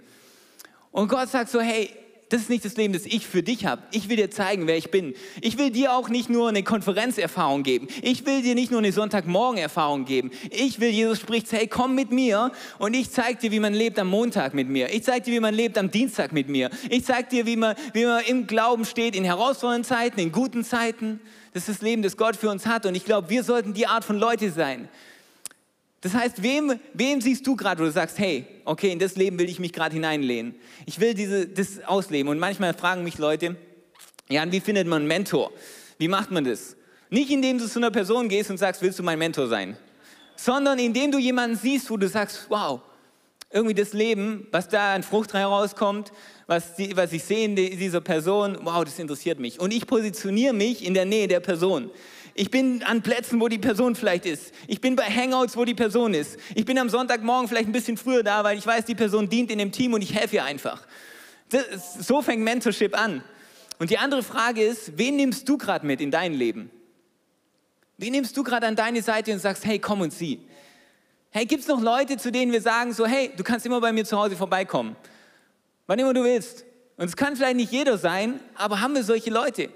Und 0.95 1.09
Gott 1.09 1.29
sagt 1.29 1.51
so, 1.51 1.61
hey, 1.61 1.91
Das 2.31 2.43
ist 2.43 2.51
nicht 2.51 2.65
das 2.65 2.77
Leben, 2.77 2.93
das 2.95 3.05
ich 3.05 3.27
für 3.27 3.43
dich 3.43 3.67
habe. 3.67 3.83
Ich 3.93 4.09
will 4.09 4.17
dir 4.17 4.31
zeigen, 4.31 4.67
wer 4.67 4.77
ich 4.77 4.91
bin. 4.91 5.15
Ich 5.41 5.59
will 5.59 5.71
dir 5.71 5.93
auch 5.93 6.09
nicht 6.09 6.31
nur 6.31 6.49
eine 6.49 6.63
Konferenzerfahrung 6.63 7.63
geben. 7.63 7.87
Ich 8.03 8.25
will 8.27 8.43
dir 8.43 8.55
nicht 8.55 8.71
nur 8.71 8.81
eine 8.81 8.93
Sonntagmorgen-Erfahrung 8.93 10.05
geben. 10.05 10.31
Ich 10.51 10.81
will, 10.81 10.89
Jesus 10.89 11.21
spricht, 11.21 11.53
hey, 11.53 11.69
komm 11.69 11.95
mit 11.95 12.11
mir 12.11 12.51
und 12.79 12.95
ich 12.95 13.11
zeige 13.11 13.39
dir, 13.39 13.53
wie 13.53 13.61
man 13.61 13.75
lebt 13.75 13.99
am 13.99 14.09
Montag 14.09 14.55
mit 14.55 14.69
mir. 14.69 14.93
Ich 14.93 15.05
zeige 15.05 15.27
dir, 15.27 15.35
wie 15.35 15.41
man 15.41 15.55
lebt 15.55 15.77
am 15.79 15.91
Dienstag 15.91 16.33
mit 16.33 16.49
mir. 16.49 16.71
Ich 16.89 17.05
zeige 17.05 17.29
dir, 17.29 17.47
wie 17.47 17.57
man, 17.57 17.77
wie 17.93 18.07
man 18.07 18.25
im 18.25 18.47
Glauben 18.47 18.85
steht, 18.85 19.15
in 19.15 19.25
herausfordernden 19.25 19.85
Zeiten, 19.85 20.19
in 20.19 20.33
guten 20.33 20.65
Zeiten. 20.65 21.21
Das 21.53 21.69
ist 21.69 21.77
das 21.77 21.83
Leben, 21.83 22.03
das 22.03 22.17
Gott 22.17 22.37
für 22.37 22.51
uns 22.51 22.67
hat. 22.67 22.87
Und 22.87 22.95
ich 22.95 23.05
glaube, 23.05 23.31
wir 23.31 23.45
sollten 23.45 23.75
die 23.75 23.87
Art 23.87 24.05
von 24.05 24.19
Leute 24.19 24.51
sein. 24.51 24.89
Das 26.05 26.13
heißt, 26.13 26.43
wem, 26.43 26.79
wem 26.93 27.23
siehst 27.23 27.47
du 27.47 27.57
gerade, 27.57 27.81
wo 27.81 27.87
du 27.87 27.91
sagst, 27.91 28.19
hey, 28.19 28.45
okay, 28.67 28.93
in 28.93 28.99
das 28.99 29.17
Leben 29.17 29.39
will 29.39 29.49
ich 29.49 29.59
mich 29.59 29.73
gerade 29.73 29.95
hineinlehnen. 29.95 30.55
Ich 30.85 31.01
will 31.01 31.15
diese, 31.15 31.47
das 31.47 31.83
ausleben. 31.83 32.29
Und 32.29 32.39
manchmal 32.39 32.75
fragen 32.75 33.05
mich 33.05 33.17
Leute, 33.17 33.57
ja, 34.29 34.45
wie 34.53 34.61
findet 34.61 34.87
man 34.87 34.99
einen 34.99 35.09
Mentor? 35.09 35.51
Wie 35.97 36.09
macht 36.09 36.31
man 36.31 36.45
das? 36.45 36.77
Nicht 37.09 37.31
indem 37.31 37.57
du 37.57 37.67
zu 37.67 37.79
einer 37.79 37.91
Person 37.91 38.29
gehst 38.29 38.51
und 38.51 38.59
sagst, 38.59 38.83
willst 38.83 38.99
du 38.99 39.03
mein 39.03 39.19
Mentor 39.19 39.49
sein? 39.49 39.79
Sondern 40.37 40.79
indem 40.79 41.11
du 41.11 41.17
jemanden 41.17 41.57
siehst, 41.57 41.91
wo 41.91 41.97
du 41.97 42.07
sagst, 42.07 42.49
wow, 42.51 42.83
irgendwie 43.51 43.75
das 43.75 43.95
Leben, 43.95 44.47
was 44.53 44.69
da 44.69 44.95
an 44.95 45.05
Frucht 45.05 45.33
herauskommt, 45.33 46.13
was, 46.47 46.77
die, 46.77 46.95
was 46.95 47.15
ich 47.15 47.25
sehe 47.25 47.47
in 47.47 47.57
dieser 47.57 48.03
Person, 48.03 48.59
wow, 48.63 48.85
das 48.85 48.99
interessiert 48.99 49.39
mich. 49.39 49.59
Und 49.59 49.73
ich 49.73 49.87
positioniere 49.87 50.53
mich 50.53 50.85
in 50.85 50.93
der 50.93 51.07
Nähe 51.07 51.29
der 51.29 51.41
Person. 51.41 51.91
Ich 52.37 52.51
bin 52.51 52.83
an 52.83 53.03
Plätzen, 53.03 53.41
wo 53.41 53.47
die 53.47 53.59
Person 53.59 53.95
vielleicht 53.95 54.27
ist. 54.27 54.53
Ich 54.67 54.81
bin 54.81 54.97
bei 54.97 55.05
Hangouts, 55.05 55.57
wo 55.57 55.65
die 55.65 55.75
Person 55.75 56.15
ist. 56.15 56.37
Ich 56.57 56.65
bin 56.65 56.77
am 56.79 56.89
Sonntagmorgen 56.89 57.49
vielleicht 57.49 57.69
ein 57.69 57.73
bisschen 57.73 57.97
früher 57.97 58.25
da, 58.25 58.43
weil 58.43 58.59
ich 58.59 58.67
weiß, 58.67 58.85
die 58.85 58.97
Person 58.97 59.29
dient 59.29 59.53
in 59.53 59.59
dem 59.59 59.71
Team 59.71 59.93
und 59.93 60.03
ich 60.03 60.13
helfe 60.13 60.37
ihr 60.37 60.45
einfach. 60.45 60.85
Das, 61.51 61.95
so 61.95 62.23
fängt 62.23 62.43
Mentorship 62.43 62.99
an. 62.99 63.23
Und 63.79 63.91
die 63.91 63.99
andere 63.99 64.25
Frage 64.25 64.65
ist, 64.65 64.99
wen 64.99 65.15
nimmst 65.15 65.49
du 65.49 65.57
gerade 65.57 65.87
mit 65.87 66.01
in 66.01 66.11
dein 66.11 66.35
Leben? 66.35 66.71
Wen 67.99 68.13
nimmst 68.13 68.37
du 68.37 68.43
gerade 68.43 68.67
an 68.67 68.75
deine 68.75 69.03
Seite 69.03 69.33
und 69.33 69.39
sagst, 69.39 69.65
hey, 69.65 69.79
komm 69.79 70.01
und 70.01 70.13
sieh. 70.13 70.41
Hey, 71.31 71.47
gibt 71.47 71.63
es 71.63 71.69
noch 71.69 71.81
Leute, 71.81 72.17
zu 72.17 72.33
denen 72.33 72.51
wir 72.51 72.61
sagen 72.61 72.93
so, 72.93 73.07
hey, 73.07 73.31
du 73.37 73.45
kannst 73.45 73.65
immer 73.65 73.81
bei 73.81 73.93
mir 73.93 74.05
zu 74.05 74.19
Hause 74.19 74.37
vorbeikommen. 74.37 74.97
Wann 75.87 75.99
immer 76.01 76.15
du 76.15 76.25
willst. 76.25 76.65
Und 76.97 77.07
es 77.07 77.17
kann 77.17 77.37
vielleicht 77.37 77.57
nicht 77.57 77.73
jeder 77.73 77.99
sein, 77.99 78.41
aber 78.57 78.81
haben 78.81 78.95
wir 78.95 79.05
solche 79.05 79.31
Leute? 79.31 79.71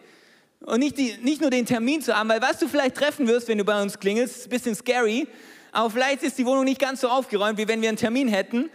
Und 0.61 0.81
nicht, 0.81 0.99
die, 0.99 1.16
nicht 1.23 1.40
nur 1.40 1.51
den 1.51 1.66
Termin 1.66 2.03
zu 2.03 2.16
haben, 2.16 2.29
weil 2.29 2.42
was 2.42 2.59
du 2.59 2.68
vielleicht 2.68 2.97
treffen 2.97 3.29
wirst, 3.29 3.49
wenn 3.49 3.59
du 3.59 3.64
bei 3.64 3.81
uns 3.81 3.99
klingelst, 3.99 4.37
ist 4.37 4.47
ein 4.47 4.51
bisschen 4.51 4.75
scary, 4.75 5.29
aber 5.73 5.90
vielleicht 5.90 6.23
ist 6.23 6.37
die 6.38 6.47
Wohnung 6.47 6.64
nicht 6.64 6.81
ganz 6.81 7.01
so 7.01 7.09
aufgeräumt, 7.09 7.59
wie 7.59 7.68
wenn 7.68 7.81
wir 7.81 7.88
einen 7.88 7.99
Termin 7.99 8.29
hätten. 8.29 8.71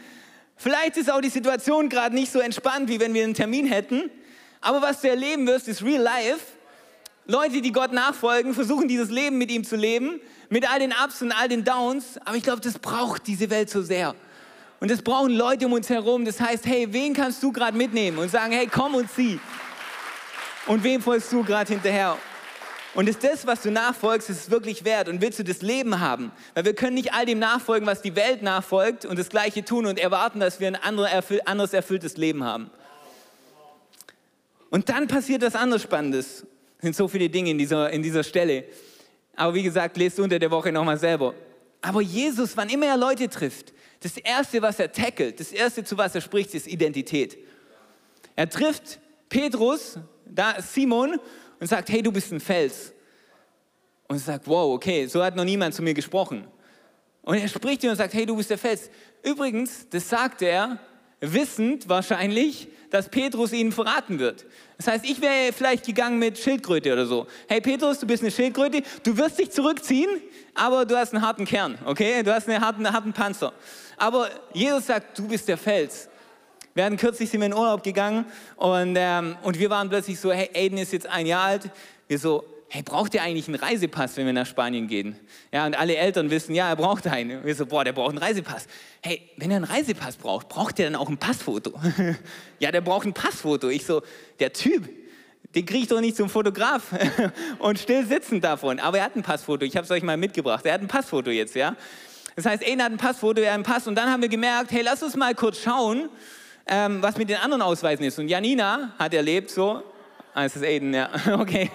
Vielleicht 0.55 0.97
ist 0.97 1.11
auch 1.11 1.21
die 1.21 1.29
Situation 1.29 1.89
gerade 1.89 2.15
nicht 2.15 2.31
so 2.31 2.39
entspannt, 2.39 2.89
wie 2.89 2.99
wenn 2.99 3.13
wir 3.13 3.23
einen 3.23 3.33
Termin 3.33 3.65
hätten. 3.65 4.09
Aber 4.61 4.81
was 4.81 5.01
du 5.01 5.09
erleben 5.09 5.45
wirst, 5.45 5.67
ist 5.67 5.83
real 5.83 6.01
life. 6.01 6.39
Leute, 7.25 7.61
die 7.61 7.71
Gott 7.71 7.91
nachfolgen, 7.91 8.53
versuchen 8.53 8.87
dieses 8.87 9.09
Leben 9.09 9.37
mit 9.37 9.51
ihm 9.51 9.63
zu 9.63 9.75
leben, 9.75 10.21
mit 10.49 10.69
all 10.69 10.79
den 10.79 10.93
Ups 11.03 11.21
und 11.21 11.31
all 11.31 11.49
den 11.49 11.63
Downs. 11.63 12.17
Aber 12.23 12.37
ich 12.37 12.43
glaube, 12.43 12.61
das 12.61 12.79
braucht 12.79 13.27
diese 13.27 13.49
Welt 13.49 13.69
so 13.69 13.81
sehr. 13.81 14.15
Und 14.79 14.91
das 14.91 15.01
brauchen 15.01 15.31
Leute 15.31 15.65
um 15.65 15.73
uns 15.73 15.89
herum. 15.89 16.25
Das 16.25 16.39
heißt, 16.39 16.65
hey, 16.65 16.87
wen 16.91 17.13
kannst 17.13 17.41
du 17.41 17.51
gerade 17.51 17.77
mitnehmen 17.77 18.17
und 18.17 18.29
sagen, 18.29 18.53
hey, 18.53 18.67
komm 18.67 18.95
und 18.95 19.09
sieh. 19.11 19.39
Und 20.65 20.83
wem 20.83 21.01
folgst 21.01 21.31
du 21.31 21.43
gerade 21.43 21.71
hinterher? 21.71 22.17
Und 22.95 23.09
ist 23.09 23.23
das, 23.23 23.47
was 23.47 23.61
du 23.61 23.71
nachfolgst, 23.71 24.29
ist 24.29 24.51
wirklich 24.51 24.85
wert? 24.85 25.09
Und 25.09 25.19
willst 25.19 25.39
du 25.39 25.43
das 25.43 25.61
Leben 25.61 25.99
haben? 25.99 26.31
Weil 26.53 26.65
wir 26.65 26.75
können 26.75 26.93
nicht 26.93 27.13
all 27.13 27.25
dem 27.25 27.39
nachfolgen, 27.39 27.87
was 27.87 28.01
die 28.01 28.15
Welt 28.15 28.43
nachfolgt 28.43 29.03
und 29.05 29.17
das 29.17 29.29
Gleiche 29.29 29.65
tun 29.65 29.87
und 29.87 29.97
erwarten, 29.97 30.39
dass 30.39 30.59
wir 30.59 30.67
ein 30.67 30.75
anderes 30.75 31.73
erfülltes 31.73 32.17
Leben 32.17 32.43
haben. 32.43 32.69
Und 34.69 34.89
dann 34.89 35.07
passiert 35.07 35.41
was 35.41 35.55
anderes 35.55 35.81
Spannendes. 35.81 36.45
Es 36.77 36.81
sind 36.81 36.95
so 36.95 37.07
viele 37.07 37.29
Dinge 37.29 37.51
in 37.51 37.57
dieser, 37.57 37.89
in 37.89 38.03
dieser 38.03 38.23
Stelle. 38.23 38.65
Aber 39.35 39.55
wie 39.55 39.63
gesagt, 39.63 39.97
lest 39.97 40.19
unter 40.19 40.37
der 40.37 40.51
Woche 40.51 40.71
nochmal 40.71 40.97
selber. 40.97 41.33
Aber 41.81 42.01
Jesus, 42.01 42.55
wann 42.55 42.69
immer 42.69 42.85
er 42.85 42.97
Leute 42.97 43.27
trifft, 43.27 43.73
das 44.01 44.17
Erste, 44.17 44.61
was 44.61 44.79
er 44.79 44.91
tackelt, 44.91 45.39
das 45.39 45.51
Erste, 45.51 45.83
zu 45.83 45.97
was 45.97 46.13
er 46.13 46.21
spricht, 46.21 46.53
ist 46.53 46.67
Identität. 46.67 47.37
Er 48.35 48.49
trifft 48.49 48.99
Petrus 49.33 49.97
da 50.25 50.61
Simon 50.61 51.19
und 51.59 51.67
sagt, 51.67 51.89
hey, 51.89 52.03
du 52.03 52.11
bist 52.11 52.31
ein 52.31 52.39
Fels. 52.39 52.93
Und 54.07 54.19
sagt, 54.19 54.47
wow, 54.47 54.75
okay, 54.75 55.07
so 55.07 55.23
hat 55.23 55.35
noch 55.35 55.43
niemand 55.43 55.73
zu 55.73 55.81
mir 55.81 55.95
gesprochen. 55.95 56.45
Und 57.23 57.37
er 57.37 57.47
spricht 57.47 57.83
ihm 57.83 57.89
und 57.89 57.95
sagt, 57.95 58.13
hey, 58.13 58.27
du 58.27 58.35
bist 58.35 58.51
der 58.51 58.59
Fels. 58.59 58.91
Übrigens, 59.23 59.89
das 59.89 60.07
sagt 60.07 60.43
er, 60.43 60.77
wissend 61.19 61.89
wahrscheinlich, 61.89 62.67
dass 62.91 63.09
Petrus 63.09 63.53
ihn 63.53 63.71
verraten 63.71 64.19
wird. 64.19 64.45
Das 64.77 64.85
heißt, 64.85 65.05
ich 65.05 65.19
wäre 65.19 65.51
vielleicht 65.51 65.87
gegangen 65.87 66.19
mit 66.19 66.37
Schildkröte 66.37 66.93
oder 66.93 67.07
so. 67.07 67.25
Hey 67.47 67.59
Petrus, 67.59 67.97
du 67.97 68.05
bist 68.05 68.21
eine 68.21 68.31
Schildkröte, 68.31 68.83
du 69.01 69.17
wirst 69.17 69.39
dich 69.39 69.49
zurückziehen, 69.49 70.09
aber 70.53 70.85
du 70.85 70.95
hast 70.95 71.11
einen 71.11 71.25
harten 71.25 71.45
Kern, 71.45 71.79
okay? 71.85 72.21
Du 72.21 72.31
hast 72.31 72.47
einen 72.47 72.63
harten, 72.63 72.91
harten 72.91 73.13
Panzer. 73.13 73.53
Aber 73.97 74.29
Jesus 74.53 74.85
sagt, 74.85 75.17
du 75.17 75.27
bist 75.27 75.47
der 75.47 75.57
Fels. 75.57 76.07
Wir 76.75 76.85
hatten 76.85 76.97
kürzlich 76.97 77.29
sind 77.29 77.41
wir 77.41 77.47
in 77.47 77.53
Urlaub 77.53 77.83
gegangen 77.83 78.25
und, 78.55 78.95
ähm, 78.97 79.37
und 79.43 79.59
wir 79.59 79.69
waren 79.69 79.89
plötzlich 79.89 80.19
so, 80.19 80.31
hey, 80.31 80.49
Aiden 80.55 80.79
ist 80.79 80.91
jetzt 80.91 81.05
ein 81.05 81.27
Jahr 81.27 81.43
alt. 81.43 81.69
Wir 82.07 82.17
so, 82.17 82.43
hey, 82.67 82.81
braucht 82.81 83.13
ihr 83.13 83.21
eigentlich 83.21 83.47
einen 83.47 83.57
Reisepass, 83.57 84.17
wenn 84.17 84.25
wir 84.25 84.33
nach 84.33 84.47
Spanien 84.47 84.87
gehen? 84.87 85.15
Ja, 85.51 85.67
und 85.67 85.77
alle 85.77 85.95
Eltern 85.95 86.31
wissen, 86.31 86.55
ja, 86.55 86.69
er 86.69 86.75
braucht 86.75 87.05
einen. 87.05 87.45
Wir 87.45 87.53
so, 87.53 87.67
boah, 87.67 87.83
der 87.83 87.93
braucht 87.93 88.09
einen 88.09 88.17
Reisepass. 88.17 88.65
Hey, 89.03 89.21
wenn 89.37 89.51
er 89.51 89.57
einen 89.57 89.65
Reisepass 89.65 90.15
braucht, 90.15 90.49
braucht 90.49 90.79
er 90.79 90.89
dann 90.89 90.95
auch 90.99 91.09
ein 91.09 91.17
Passfoto? 91.19 91.79
ja, 92.59 92.71
der 92.71 92.81
braucht 92.81 93.05
ein 93.05 93.13
Passfoto. 93.13 93.69
Ich 93.69 93.85
so, 93.85 94.01
der 94.39 94.51
Typ, 94.51 94.89
den 95.53 95.67
kriege 95.67 95.83
ich 95.83 95.87
doch 95.89 96.01
nicht 96.01 96.17
zum 96.17 96.27
Fotograf 96.27 96.85
und 97.59 97.77
still 97.77 98.03
sitzen 98.07 98.41
davon. 98.41 98.79
Aber 98.79 98.97
er 98.97 99.03
hat 99.03 99.15
ein 99.15 99.21
Passfoto. 99.21 99.63
Ich 99.63 99.75
habe 99.75 99.85
es 99.85 99.91
euch 99.91 100.01
mal 100.01 100.17
mitgebracht. 100.17 100.65
Er 100.65 100.73
hat 100.73 100.81
ein 100.81 100.87
Passfoto 100.87 101.29
jetzt, 101.29 101.53
ja. 101.53 101.75
Das 102.35 102.47
heißt, 102.47 102.63
Aiden 102.63 102.81
hat 102.81 102.91
ein 102.91 102.97
Passfoto, 102.97 103.41
er 103.41 103.51
hat 103.51 103.53
einen 103.53 103.63
Pass. 103.63 103.85
Und 103.85 103.93
dann 103.93 104.09
haben 104.09 104.23
wir 104.23 104.29
gemerkt, 104.29 104.71
hey, 104.71 104.81
lass 104.81 105.03
uns 105.03 105.15
mal 105.15 105.35
kurz 105.35 105.59
schauen, 105.59 106.09
ähm, 106.65 107.01
was 107.01 107.17
mit 107.17 107.29
den 107.29 107.37
anderen 107.37 107.61
Ausweisen 107.61 108.05
ist. 108.05 108.19
Und 108.19 108.27
Janina 108.27 108.93
hat 108.97 109.13
erlebt 109.13 109.49
so, 109.49 109.83
ah, 110.33 110.45
es 110.45 110.55
ist 110.55 110.63
Aiden, 110.63 110.93
ja, 110.93 111.09
okay. 111.39 111.69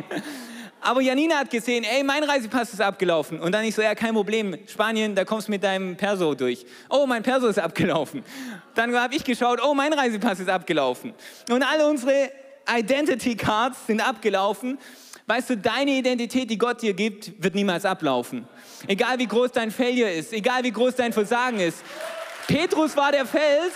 Aber 0.81 1.01
Janina 1.01 1.39
hat 1.39 1.51
gesehen, 1.51 1.85
ey, 1.85 2.03
mein 2.05 2.23
Reisepass 2.23 2.73
ist 2.73 2.81
abgelaufen. 2.81 3.41
Und 3.41 3.53
dann 3.53 3.65
ich 3.65 3.75
so, 3.75 3.83
ja, 3.83 3.95
kein 3.95 4.15
Problem, 4.15 4.57
Spanien, 4.67 5.15
da 5.15 5.25
kommst 5.25 5.49
du 5.49 5.53
mit 5.53 5.63
deinem 5.65 5.97
Perso 5.97 6.35
durch. 6.35 6.65
Oh, 6.89 7.05
mein 7.07 7.23
Perso 7.23 7.49
ist 7.49 7.59
abgelaufen. 7.59 8.23
Dann 8.75 8.95
habe 8.95 9.15
ich 9.15 9.25
geschaut, 9.25 9.61
oh, 9.63 9.75
mein 9.75 9.93
Reisepass 9.93 10.41
ist 10.41 10.49
abgelaufen. 10.49 11.15
Und 11.51 11.63
alle 11.63 11.87
unsere 11.89 12.31
Identity 12.71 13.35
Cards 13.35 13.87
sind 13.87 14.01
abgelaufen. 14.01 14.79
Weißt 15.27 15.51
du, 15.51 15.57
deine 15.57 15.91
Identität, 15.91 16.49
die 16.49 16.57
Gott 16.57 16.81
dir 16.81 16.95
gibt, 16.95 17.43
wird 17.43 17.55
niemals 17.55 17.85
ablaufen. 17.85 18.49
Egal 18.87 19.19
wie 19.19 19.27
groß 19.27 19.53
dein 19.53 19.71
Failure 19.71 20.11
ist, 20.11 20.33
egal 20.33 20.65
wie 20.65 20.71
groß 20.71 20.95
dein 20.95 21.13
Versagen 21.13 21.61
ist. 21.61 21.83
Petrus 22.47 22.97
war 22.97 23.13
der 23.13 23.27
Fels, 23.27 23.75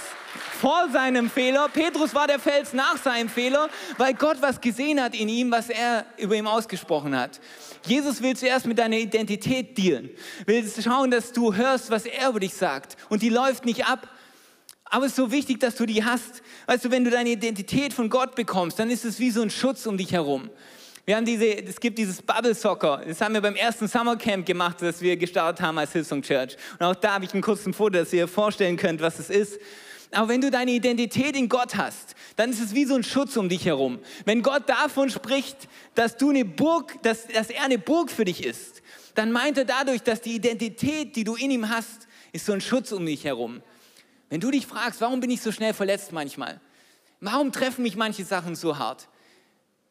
vor 0.61 0.89
seinem 0.93 1.31
Fehler. 1.31 1.69
Petrus 1.69 2.15
war 2.15 2.27
der 2.27 2.39
Fels 2.39 2.73
nach 2.73 2.97
seinem 2.97 3.29
Fehler, 3.29 3.69
weil 3.99 4.15
Gott 4.15 4.39
was 4.41 4.61
gesehen 4.61 5.01
hat 5.01 5.15
in 5.15 5.29
ihm, 5.29 5.51
was 5.51 5.69
er 5.69 6.07
über 6.19 6.35
ihm 6.37 6.47
ausgesprochen 6.47 7.17
hat. 7.19 7.41
Jesus 7.85 8.23
will 8.23 8.37
zuerst 8.37 8.67
mit 8.67 8.79
deiner 8.79 8.97
Identität 8.97 9.77
dealen, 9.77 10.11
will 10.47 10.65
schauen, 10.81 11.11
dass 11.11 11.33
du 11.33 11.55
hörst, 11.55 11.91
was 11.91 12.07
er 12.07 12.29
über 12.29 12.41
dich 12.41 12.55
sagt. 12.55 12.97
Und 13.09 13.23
die 13.23 13.29
läuft 13.29 13.65
nicht 13.65 13.87
ab. 13.87 14.09
Aber 14.85 15.07
es 15.07 15.13
ist 15.13 15.17
so 15.17 15.33
wichtig, 15.33 15.59
dass 15.59 15.77
du 15.77 15.87
die 15.87 16.05
hast. 16.05 16.43
Weißt 16.67 16.85
du, 16.85 16.91
wenn 16.91 17.03
du 17.03 17.11
deine 17.11 17.31
Identität 17.31 17.95
von 17.95 18.11
Gott 18.11 18.35
bekommst, 18.35 18.79
dann 18.79 18.91
ist 18.91 19.05
es 19.05 19.19
wie 19.19 19.31
so 19.31 19.41
ein 19.41 19.51
Schutz 19.51 19.87
um 19.87 19.97
dich 19.97 20.13
herum. 20.13 20.51
Wir 21.05 21.17
haben 21.17 21.25
diese, 21.25 21.47
es 21.47 21.81
gibt 21.81 21.99
dieses 21.99 22.23
Bubble 22.23 22.55
Soccer. 22.55 23.03
Das 23.05 23.21
haben 23.21 23.35
wir 23.35 23.41
beim 23.41 23.57
ersten 23.57 23.89
Summercamp 23.89 24.47
gemacht, 24.47 24.77
das 24.81 25.01
wir 25.01 25.17
gestartet 25.17 25.65
haben 25.65 25.77
als 25.79 25.93
Hillsong 25.93 26.23
Church. 26.23 26.57
Und 26.79 26.87
auch 26.87 26.95
da 26.95 27.15
habe 27.15 27.25
ich 27.25 27.33
einen 27.33 27.43
kurzen 27.43 27.73
Foto, 27.75 27.99
dass 27.99 28.13
ihr 28.13 28.29
vorstellen 28.29 28.77
könnt, 28.77 29.01
was 29.01 29.19
es 29.19 29.29
ist. 29.29 29.59
Aber 30.13 30.29
wenn 30.29 30.41
du 30.43 30.51
deine 30.51 30.71
Identität 30.73 31.35
in 31.37 31.49
Gott 31.49 31.77
hast, 31.77 32.15
dann 32.37 32.51
ist 32.51 32.61
es 32.61 32.75
wie 32.75 32.85
so 32.85 32.95
ein 32.95 33.03
Schutz 33.03 33.37
um 33.37 33.49
dich 33.49 33.65
herum. 33.65 33.99
Wenn 34.27 34.43
Gott 34.43 34.69
davon 34.69 35.09
spricht, 35.09 35.69
dass 35.95 36.17
du 36.19 36.31
eine 36.31 36.45
Burg, 36.45 37.03
dass, 37.03 37.27
dass 37.29 37.49
er 37.49 37.65
eine 37.65 37.79
Burg 37.79 38.11
für 38.11 38.27
dich 38.27 38.45
ist, 38.45 38.83
dann 39.15 39.33
meint 39.33 39.57
er 39.57 39.65
dadurch, 39.65 40.03
dass 40.03 40.21
die 40.21 40.35
Identität, 40.35 41.17
die 41.17 41.25
du 41.25 41.35
in 41.35 41.51
ihm 41.51 41.69
hast, 41.69 42.09
ist 42.33 42.47
so 42.47 42.53
ein 42.53 42.61
Schutz 42.61 42.93
um 42.93 43.05
dich 43.07 43.25
herum. 43.25 43.63
Wenn 44.29 44.41
du 44.41 44.51
dich 44.51 44.67
fragst, 44.67 45.01
warum 45.01 45.21
bin 45.21 45.31
ich 45.31 45.41
so 45.41 45.51
schnell 45.51 45.75
verletzt 45.75 46.13
manchmal? 46.13 46.61
Warum 47.21 47.53
treffen 47.53 47.83
mich 47.83 47.97
manche 47.97 48.25
Sachen 48.25 48.55
so 48.55 48.79
hart? 48.79 49.09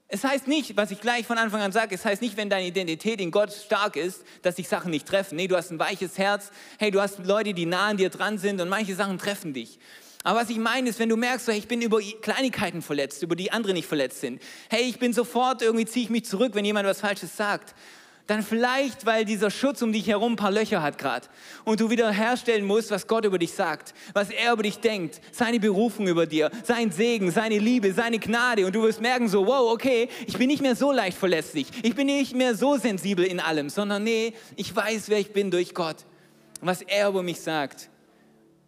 Es 0.08 0.24
heißt 0.26 0.48
nicht, 0.48 0.76
was 0.76 0.92
ich 0.92 1.00
gleich 1.00 1.26
von 1.26 1.38
Anfang 1.38 1.62
an 1.62 1.72
sage, 1.72 1.96
es 1.96 2.04
heißt 2.04 2.22
nicht, 2.22 2.36
wenn 2.36 2.50
deine 2.50 2.68
Identität 2.68 3.22
in 3.22 3.32
Gott 3.32 3.54
stark 3.54 3.96
ist, 3.96 4.26
dass 4.42 4.56
dich 4.56 4.68
Sachen 4.68 4.92
nicht 4.92 5.08
treffen. 5.08 5.38
Nee, 5.38 5.48
du 5.48 5.56
hast 5.56 5.72
ein 5.72 5.80
weiches 5.80 6.18
Herz. 6.18 6.52
Hey, 6.80 6.92
du 6.92 7.00
hast 7.00 7.20
Leute, 7.20 7.54
die 7.54 7.66
nah 7.66 7.88
an 7.88 7.98
dir 7.98 8.10
dran 8.10 8.38
sind 8.38 8.60
und 8.60 8.68
manche 8.68 8.94
Sachen 8.94 9.18
treffen 9.18 9.54
dich. 9.54 9.80
Aber 10.24 10.40
was 10.40 10.50
ich 10.50 10.58
meine 10.58 10.90
ist, 10.90 11.00
wenn 11.00 11.10
du 11.10 11.18
merkst, 11.18 11.48
hey, 11.48 11.58
ich 11.58 11.68
bin 11.68 11.82
über 11.82 12.00
Kleinigkeiten 12.22 12.82
verletzt, 12.82 13.24
über 13.24 13.36
die 13.36 13.52
andere 13.52 13.74
nicht 13.74 13.88
verletzt 13.88 14.22
sind. 14.22 14.42
Hey, 14.70 14.84
ich 14.84 15.00
bin 15.00 15.14
sofort, 15.14 15.62
irgendwie 15.62 15.86
ziehe 15.86 16.06
ich 16.06 16.10
mich 16.12 16.26
zurück, 16.26 16.54
wenn 16.54 16.66
jemand 16.66 16.88
was 16.88 17.02
Falsches 17.02 17.36
sagt. 17.36 17.74
dann 18.28 18.44
vielleicht, 18.44 19.06
weil 19.06 19.26
dieser 19.26 19.50
Schutz 19.50 19.82
um 19.82 19.92
dich 19.92 20.08
herum 20.08 20.34
ein 20.34 20.36
paar 20.38 20.52
Löcher 20.52 20.82
hat 20.82 20.98
gerade 20.98 21.28
und 21.66 21.82
du 21.82 21.90
wieder 21.90 22.12
herstellen 22.12 22.66
musst, 22.66 22.92
was 22.92 23.08
Gott 23.08 23.26
über 23.26 23.40
dich 23.40 23.52
sagt, 23.52 23.94
was 24.14 24.30
er 24.30 24.54
über 24.54 24.64
dich 24.64 24.80
denkt, 24.80 25.20
seine 25.32 25.60
Berufung 25.60 26.08
über 26.08 26.26
dir, 26.26 26.50
sein 26.64 26.92
Segen, 26.92 27.32
seine 27.32 27.58
Liebe, 27.58 27.92
seine 27.92 28.20
Gnade 28.20 28.66
und 28.66 28.74
du 28.74 28.84
wirst 28.84 29.02
merken 29.02 29.28
so, 29.28 29.48
wow, 29.48 29.74
okay, 29.74 30.08
ich 30.28 30.38
bin 30.38 30.48
nicht 30.48 30.62
mehr 30.62 30.76
so 30.76 30.92
leicht 30.92 31.18
verlässlich, 31.18 31.68
ich 31.82 31.96
bin 31.96 32.06
nicht 32.06 32.34
mehr 32.36 32.56
so 32.56 32.78
sensibel 32.78 33.26
in 33.26 33.40
allem, 33.40 33.70
sondern 33.70 34.04
nee, 34.04 34.34
ich 34.56 34.74
weiß, 34.74 35.10
wer 35.10 35.20
ich 35.20 35.34
bin 35.34 35.52
durch 35.52 35.74
Gott 35.74 36.06
was 36.62 36.82
er 36.84 37.10
über 37.10 37.24
mich 37.24 37.42
sagt. 37.42 37.90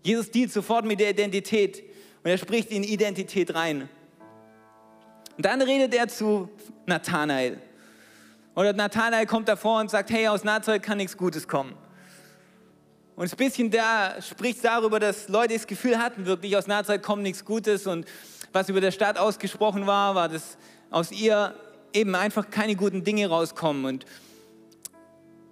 Jesus 0.03 0.29
dealt 0.29 0.51
sofort 0.51 0.85
mit 0.85 0.99
der 0.99 1.11
Identität 1.11 1.81
und 2.23 2.29
er 2.29 2.37
spricht 2.37 2.71
in 2.71 2.83
Identität 2.83 3.55
rein. 3.55 3.89
Und 5.35 5.45
dann 5.45 5.61
redet 5.61 5.93
er 5.93 6.07
zu 6.07 6.49
Nathanael. 6.85 7.59
Oder 8.55 8.73
Nathanael 8.73 9.25
kommt 9.25 9.47
davor 9.47 9.79
und 9.79 9.89
sagt, 9.89 10.11
hey, 10.11 10.27
aus 10.27 10.43
Nazareth 10.43 10.83
kann 10.83 10.97
nichts 10.97 11.17
Gutes 11.17 11.47
kommen. 11.47 11.73
Und 13.15 13.31
ein 13.31 13.37
bisschen 13.37 13.71
da 13.71 14.21
spricht 14.21 14.63
darüber, 14.63 14.99
dass 14.99 15.27
Leute 15.27 15.53
das 15.53 15.67
Gefühl 15.67 15.97
hatten, 15.97 16.25
wirklich 16.25 16.55
aus 16.55 16.67
Nazareth 16.67 17.03
kommt 17.03 17.23
nichts 17.23 17.45
Gutes. 17.45 17.87
Und 17.87 18.05
was 18.51 18.69
über 18.69 18.81
der 18.81 18.91
Stadt 18.91 19.17
ausgesprochen 19.17 19.87
war, 19.87 20.15
war, 20.15 20.29
dass 20.29 20.57
aus 20.89 21.11
ihr 21.11 21.55
eben 21.93 22.15
einfach 22.15 22.49
keine 22.49 22.75
guten 22.75 23.03
Dinge 23.03 23.27
rauskommen. 23.27 23.85
Und, 23.85 24.05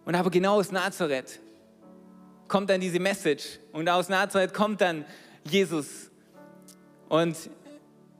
und 0.05 0.15
aber 0.15 0.29
genau 0.29 0.55
aus 0.59 0.71
Nazareth 0.71 1.40
kommt 2.51 2.69
dann 2.69 2.81
diese 2.81 2.99
Message. 2.99 3.59
Und 3.71 3.87
aus 3.87 4.09
Nazareth 4.09 4.53
kommt 4.53 4.81
dann 4.81 5.05
Jesus. 5.45 6.11
Und 7.07 7.37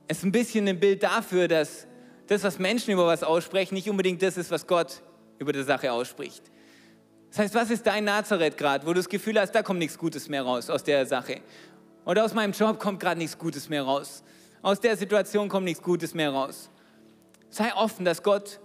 es 0.08 0.18
ist 0.18 0.24
ein 0.24 0.32
bisschen 0.32 0.66
ein 0.66 0.80
Bild 0.80 1.02
dafür, 1.02 1.48
dass 1.48 1.86
das, 2.28 2.42
was 2.42 2.58
Menschen 2.58 2.92
über 2.92 3.06
was 3.06 3.22
aussprechen, 3.22 3.74
nicht 3.74 3.90
unbedingt 3.90 4.22
das 4.22 4.38
ist, 4.38 4.50
was 4.50 4.66
Gott 4.66 5.02
über 5.38 5.52
die 5.52 5.62
Sache 5.62 5.92
ausspricht. 5.92 6.42
Das 7.28 7.40
heißt, 7.40 7.54
was 7.54 7.70
ist 7.70 7.86
dein 7.86 8.04
Nazareth 8.04 8.56
gerade, 8.56 8.86
wo 8.86 8.94
du 8.94 9.00
das 9.00 9.08
Gefühl 9.10 9.38
hast, 9.38 9.52
da 9.52 9.62
kommt 9.62 9.78
nichts 9.78 9.98
Gutes 9.98 10.30
mehr 10.30 10.42
raus 10.42 10.70
aus 10.70 10.82
der 10.82 11.04
Sache? 11.04 11.42
Oder 12.06 12.24
aus 12.24 12.32
meinem 12.32 12.52
Job 12.52 12.78
kommt 12.78 13.00
gerade 13.00 13.18
nichts 13.18 13.36
Gutes 13.36 13.68
mehr 13.68 13.82
raus. 13.82 14.24
Aus 14.62 14.80
der 14.80 14.96
Situation 14.96 15.50
kommt 15.50 15.64
nichts 15.64 15.82
Gutes 15.82 16.14
mehr 16.14 16.30
raus. 16.30 16.70
Sei 17.50 17.74
offen, 17.74 18.06
dass 18.06 18.22
Gott 18.22 18.60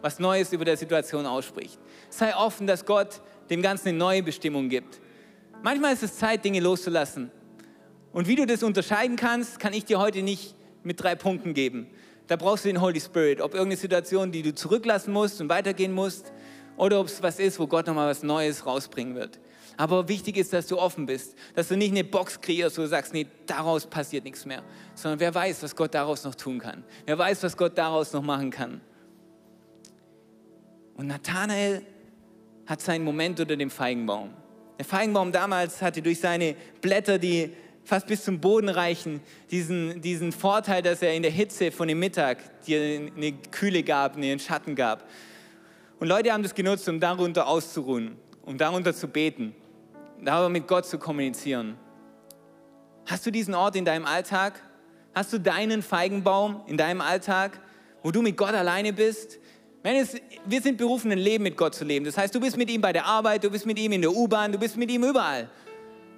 was 0.00 0.18
Neues 0.18 0.52
über 0.52 0.64
der 0.64 0.76
Situation 0.78 1.26
ausspricht. 1.26 1.78
Sei 2.08 2.34
offen, 2.36 2.66
dass 2.66 2.84
Gott 2.84 3.20
dem 3.50 3.62
Ganzen 3.62 3.88
eine 3.88 3.98
neue 3.98 4.22
Bestimmung 4.22 4.68
gibt. 4.68 5.00
Manchmal 5.62 5.92
ist 5.92 6.02
es 6.02 6.16
Zeit, 6.16 6.44
Dinge 6.44 6.60
loszulassen. 6.60 7.30
Und 8.12 8.28
wie 8.28 8.36
du 8.36 8.46
das 8.46 8.62
unterscheiden 8.62 9.16
kannst, 9.16 9.58
kann 9.58 9.72
ich 9.72 9.84
dir 9.84 9.98
heute 9.98 10.22
nicht 10.22 10.54
mit 10.82 11.02
drei 11.02 11.14
Punkten 11.14 11.54
geben 11.54 11.88
da 12.26 12.36
brauchst 12.36 12.64
du 12.64 12.68
den 12.68 12.80
Holy 12.80 13.00
Spirit. 13.00 13.40
Ob 13.40 13.54
irgendeine 13.54 13.76
Situation, 13.76 14.32
die 14.32 14.42
du 14.42 14.54
zurücklassen 14.54 15.12
musst 15.12 15.40
und 15.40 15.48
weitergehen 15.48 15.92
musst, 15.92 16.32
oder 16.76 16.98
ob 16.98 17.06
es 17.06 17.22
was 17.22 17.38
ist, 17.38 17.60
wo 17.60 17.68
Gott 17.68 17.86
nochmal 17.86 18.08
was 18.10 18.24
Neues 18.24 18.66
rausbringen 18.66 19.14
wird. 19.14 19.38
Aber 19.76 20.08
wichtig 20.08 20.36
ist, 20.36 20.52
dass 20.52 20.66
du 20.66 20.78
offen 20.78 21.06
bist, 21.06 21.36
dass 21.54 21.68
du 21.68 21.76
nicht 21.76 21.92
eine 21.92 22.02
Box 22.02 22.40
kreierst, 22.40 22.78
wo 22.78 22.82
du 22.82 22.88
sagst, 22.88 23.12
nee, 23.12 23.26
daraus 23.46 23.86
passiert 23.86 24.24
nichts 24.24 24.44
mehr, 24.44 24.62
sondern 24.94 25.20
wer 25.20 25.34
weiß, 25.34 25.62
was 25.62 25.76
Gott 25.76 25.94
daraus 25.94 26.24
noch 26.24 26.34
tun 26.34 26.58
kann. 26.58 26.82
Wer 27.06 27.16
weiß, 27.16 27.42
was 27.44 27.56
Gott 27.56 27.78
daraus 27.78 28.12
noch 28.12 28.22
machen 28.22 28.50
kann. 28.50 28.80
Und 30.96 31.08
Nathanael 31.08 31.82
hat 32.66 32.80
seinen 32.80 33.04
Moment 33.04 33.40
unter 33.40 33.56
dem 33.56 33.70
Feigenbaum. 33.70 34.30
Der 34.78 34.84
Feigenbaum 34.84 35.32
damals 35.32 35.82
hatte 35.82 36.02
durch 36.02 36.20
seine 36.20 36.56
Blätter, 36.80 37.18
die 37.18 37.52
fast 37.84 38.06
bis 38.06 38.24
zum 38.24 38.40
Boden 38.40 38.68
reichen, 38.68 39.20
diesen, 39.50 40.00
diesen 40.00 40.32
Vorteil, 40.32 40.82
dass 40.82 41.02
er 41.02 41.14
in 41.14 41.22
der 41.22 41.30
Hitze 41.30 41.70
von 41.70 41.86
dem 41.86 41.98
Mittag 41.98 42.62
dir 42.62 43.10
eine 43.14 43.32
Kühle 43.32 43.82
gab, 43.82 44.16
einen 44.16 44.38
Schatten 44.38 44.74
gab. 44.74 45.08
Und 46.00 46.08
Leute 46.08 46.32
haben 46.32 46.42
das 46.42 46.54
genutzt, 46.54 46.88
um 46.88 46.98
darunter 46.98 47.46
auszuruhen, 47.46 48.16
um 48.42 48.58
darunter 48.58 48.94
zu 48.94 49.06
beten, 49.06 49.54
darüber 50.22 50.48
mit 50.48 50.66
Gott 50.66 50.86
zu 50.86 50.98
kommunizieren. 50.98 51.76
Hast 53.06 53.26
du 53.26 53.30
diesen 53.30 53.54
Ort 53.54 53.76
in 53.76 53.84
deinem 53.84 54.06
Alltag? 54.06 54.60
Hast 55.14 55.32
du 55.32 55.38
deinen 55.38 55.82
Feigenbaum 55.82 56.62
in 56.66 56.76
deinem 56.76 57.00
Alltag, 57.00 57.60
wo 58.02 58.10
du 58.10 58.22
mit 58.22 58.36
Gott 58.36 58.54
alleine 58.54 58.92
bist? 58.92 59.38
Wir 60.46 60.62
sind 60.62 60.78
berufen, 60.78 61.12
ein 61.12 61.18
Leben 61.18 61.44
mit 61.44 61.58
Gott 61.58 61.74
zu 61.74 61.84
leben. 61.84 62.06
Das 62.06 62.16
heißt, 62.16 62.34
du 62.34 62.40
bist 62.40 62.56
mit 62.56 62.70
ihm 62.70 62.80
bei 62.80 62.92
der 62.92 63.04
Arbeit, 63.04 63.44
du 63.44 63.50
bist 63.50 63.66
mit 63.66 63.78
ihm 63.78 63.92
in 63.92 64.00
der 64.00 64.12
U-Bahn, 64.12 64.50
du 64.50 64.58
bist 64.58 64.78
mit 64.78 64.90
ihm 64.90 65.04
überall. 65.04 65.50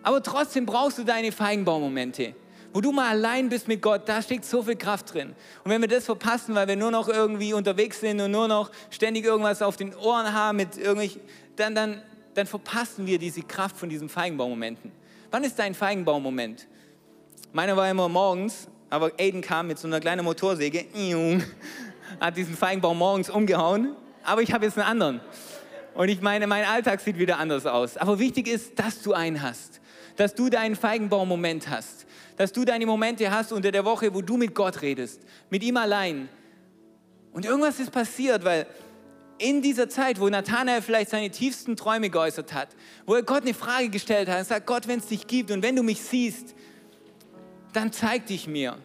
Aber 0.05 0.23
trotzdem 0.23 0.65
brauchst 0.65 0.99
du 0.99 1.03
deine 1.03 1.33
Feigenbaummomente, 1.33 2.37
wo 2.73 2.81
du 2.81 2.93
mal 2.93 3.09
allein 3.09 3.49
bist 3.49 3.67
mit 3.67 3.83
Gott. 3.83 4.09
Da 4.09 4.23
steckt 4.23 4.45
so 4.45 4.63
viel 4.63 4.77
Kraft 4.77 5.13
drin. 5.13 5.35
Und 5.65 5.71
wenn 5.73 5.81
wir 5.81 5.89
das 5.89 6.05
verpassen, 6.05 6.55
weil 6.55 6.69
wir 6.69 6.77
nur 6.77 6.93
noch 6.93 7.09
irgendwie 7.09 7.55
unterwegs 7.55 7.99
sind 7.99 8.21
und 8.21 8.31
nur 8.31 8.47
noch 8.47 8.71
ständig 8.91 9.25
irgendwas 9.25 9.61
auf 9.63 9.77
den 9.77 9.93
Ohren 9.97 10.33
haben 10.33 10.59
mit 10.59 10.79
dann, 11.57 11.75
dann, 11.75 12.03
dann 12.35 12.47
verpassen 12.47 13.05
wir 13.05 13.19
diese 13.19 13.43
Kraft 13.43 13.77
von 13.77 13.89
diesen 13.89 14.09
Feigenbaummomenten. 14.09 14.93
Wann 15.33 15.43
ist 15.43 15.59
dein 15.59 15.75
Feigenbaummoment? 15.75 16.69
Meiner 17.53 17.77
war 17.77 17.91
immer 17.91 18.09
morgens, 18.09 18.69
aber 18.91 19.11
Aiden 19.19 19.41
kam 19.41 19.67
mit 19.67 19.79
so 19.81 19.89
einer 19.89 19.99
kleinen 19.99 20.25
Motorsäge, 20.25 20.87
hat 22.21 22.37
diesen 22.37 22.57
Feigenbaum 22.57 22.99
morgens 22.99 23.31
umgehauen, 23.31 23.95
aber 24.25 24.43
ich 24.43 24.53
habe 24.53 24.65
jetzt 24.65 24.79
einen 24.79 24.89
anderen. 24.89 25.21
Und 25.95 26.09
ich 26.09 26.21
meine, 26.21 26.47
mein 26.47 26.65
Alltag 26.65 27.01
sieht 27.01 27.19
wieder 27.19 27.39
anders 27.39 27.65
aus. 27.65 27.97
Aber 27.97 28.19
wichtig 28.19 28.49
ist, 28.49 28.79
dass 28.79 29.03
du 29.03 29.13
einen 29.15 29.43
hast 29.43 29.81
dass 30.17 30.35
du 30.35 30.49
deinen 30.49 30.77
Feigenbaum-Moment 30.77 31.69
hast, 31.69 32.07
dass 32.37 32.53
du 32.53 32.65
deine 32.65 32.87
Momente 32.87 33.31
hast 33.31 33.53
unter 33.53 33.71
der 33.71 33.85
Woche, 33.85 34.13
wo 34.15 34.23
du 34.23 34.37
mit 34.37 34.55
Gott 34.55 34.83
redest, 34.83 35.21
mit 35.51 35.63
ihm 35.63 35.77
allein. 35.77 36.29
Und 37.33 37.45
irgendwas 37.45 37.79
ist 37.79 37.93
passiert, 37.93 38.45
weil 38.45 38.67
in 39.39 39.61
dieser 39.61 39.89
Zeit, 39.89 40.19
wo 40.19 40.29
Nathanael 40.29 40.81
vielleicht 40.81 41.11
seine 41.11 41.31
tiefsten 41.31 41.77
Träume 41.77 42.09
geäußert 42.09 42.55
hat, 42.55 42.69
wo 43.05 43.15
er 43.15 43.23
Gott 43.23 43.43
eine 43.43 43.53
Frage 43.53 43.91
gestellt 43.91 44.29
hat 44.29 44.39
und 44.39 44.47
sagt, 44.47 44.67
Gott, 44.67 44.89
wenn 44.89 44.99
es 44.99 45.07
dich 45.07 45.27
gibt 45.27 45.51
und 45.51 45.63
wenn 45.63 45.77
du 45.77 45.83
mich 45.83 46.01
siehst, 46.01 46.55
dann 47.75 47.93
zeig 47.93 48.27
dich 48.27 48.47
mir. 48.47 48.79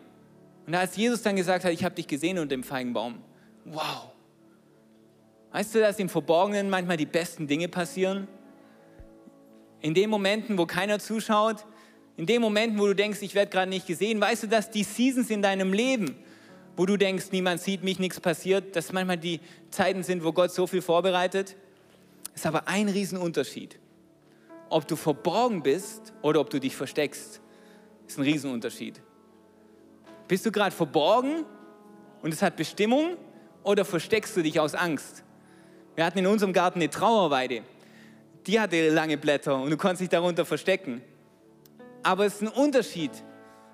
Und 0.68 0.76
als 0.76 0.96
Jesus 0.96 1.22
dann 1.22 1.36
gesagt 1.36 1.66
hat, 1.66 1.72
ich 1.72 1.84
habe 1.84 1.96
dich 1.96 2.08
gesehen 2.08 2.38
unter 2.38 2.56
dem 2.56 2.64
Feigenbaum, 2.64 3.22
wow. 3.66 4.12
Weißt 5.52 5.76
du, 5.76 5.80
dass 5.80 6.00
im 6.00 6.08
Verborgenen 6.08 6.70
manchmal 6.70 6.98
die 6.98 7.06
besten 7.06 7.48
Dinge 7.48 7.68
passieren? 7.68 8.28
In 9.82 9.94
den 9.94 10.10
Momenten, 10.10 10.58
wo 10.58 10.66
keiner 10.66 11.00
zuschaut, 11.00 11.66
in 12.16 12.26
den 12.26 12.42
Momenten, 12.42 12.80
wo 12.80 12.86
du 12.86 12.96
denkst, 12.96 13.22
ich 13.22 13.36
werde 13.36 13.52
gerade 13.52 13.70
nicht 13.70 13.88
gesehen, 13.88 14.22
weißt 14.22 14.44
du, 14.44 14.48
dass 14.48 14.70
die 14.70 14.84
Seasons 14.84 15.30
in 15.30 15.42
deinem 15.42 15.74
Leben, 15.74 16.16
wo 16.78 16.86
du 16.86 16.96
denkst, 16.96 17.32
niemand 17.32 17.60
sieht 17.62 17.84
mich, 17.84 18.00
nichts 18.00 18.20
passiert, 18.20 18.76
dass 18.76 18.94
manchmal 18.94 19.18
die 19.18 19.40
Zeiten 19.72 20.04
sind, 20.04 20.24
wo 20.24 20.32
Gott 20.32 20.52
so 20.52 20.68
viel 20.68 20.82
vorbereitet. 20.82 21.56
Ist 22.34 22.46
aber 22.46 22.68
ein 22.68 22.88
Riesenunterschied. 22.88 23.78
Ob 24.70 24.88
du 24.88 24.96
verborgen 24.96 25.64
bist 25.64 26.14
oder 26.22 26.40
ob 26.40 26.50
du 26.50 26.60
dich 26.60 26.76
versteckst, 26.76 27.42
ist 28.08 28.18
ein 28.18 28.24
Riesenunterschied. 28.24 29.02
Bist 30.32 30.46
du 30.46 30.52
gerade 30.54 30.74
verborgen 30.74 31.44
und 32.22 32.34
es 32.34 32.42
hat 32.42 32.56
Bestimmung 32.56 33.18
oder 33.64 33.84
versteckst 33.84 34.38
du 34.38 34.42
dich 34.42 34.62
aus 34.62 34.76
Angst? 34.76 35.26
Wir 35.96 36.06
hatten 36.06 36.20
in 36.20 36.28
unserem 36.28 36.54
Garten 36.54 36.80
eine 36.80 36.90
Trauerweide 36.90 37.64
die 38.48 38.58
hatte 38.58 38.90
lange 38.90 39.18
Blätter 39.18 39.60
und 39.60 39.70
du 39.70 39.78
konntest 39.78 40.02
dich 40.02 40.10
darunter 40.10 40.46
verstecken. 40.46 41.02
Aber 42.04 42.26
es 42.26 42.36
ist 42.36 42.42
ein 42.44 42.48
Unterschied, 42.48 43.12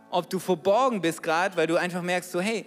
ob 0.09 0.29
du 0.29 0.39
verborgen 0.39 1.01
bist 1.01 1.23
gerade, 1.23 1.55
weil 1.55 1.67
du 1.67 1.77
einfach 1.77 2.01
merkst, 2.01 2.31
so 2.31 2.41
hey, 2.41 2.65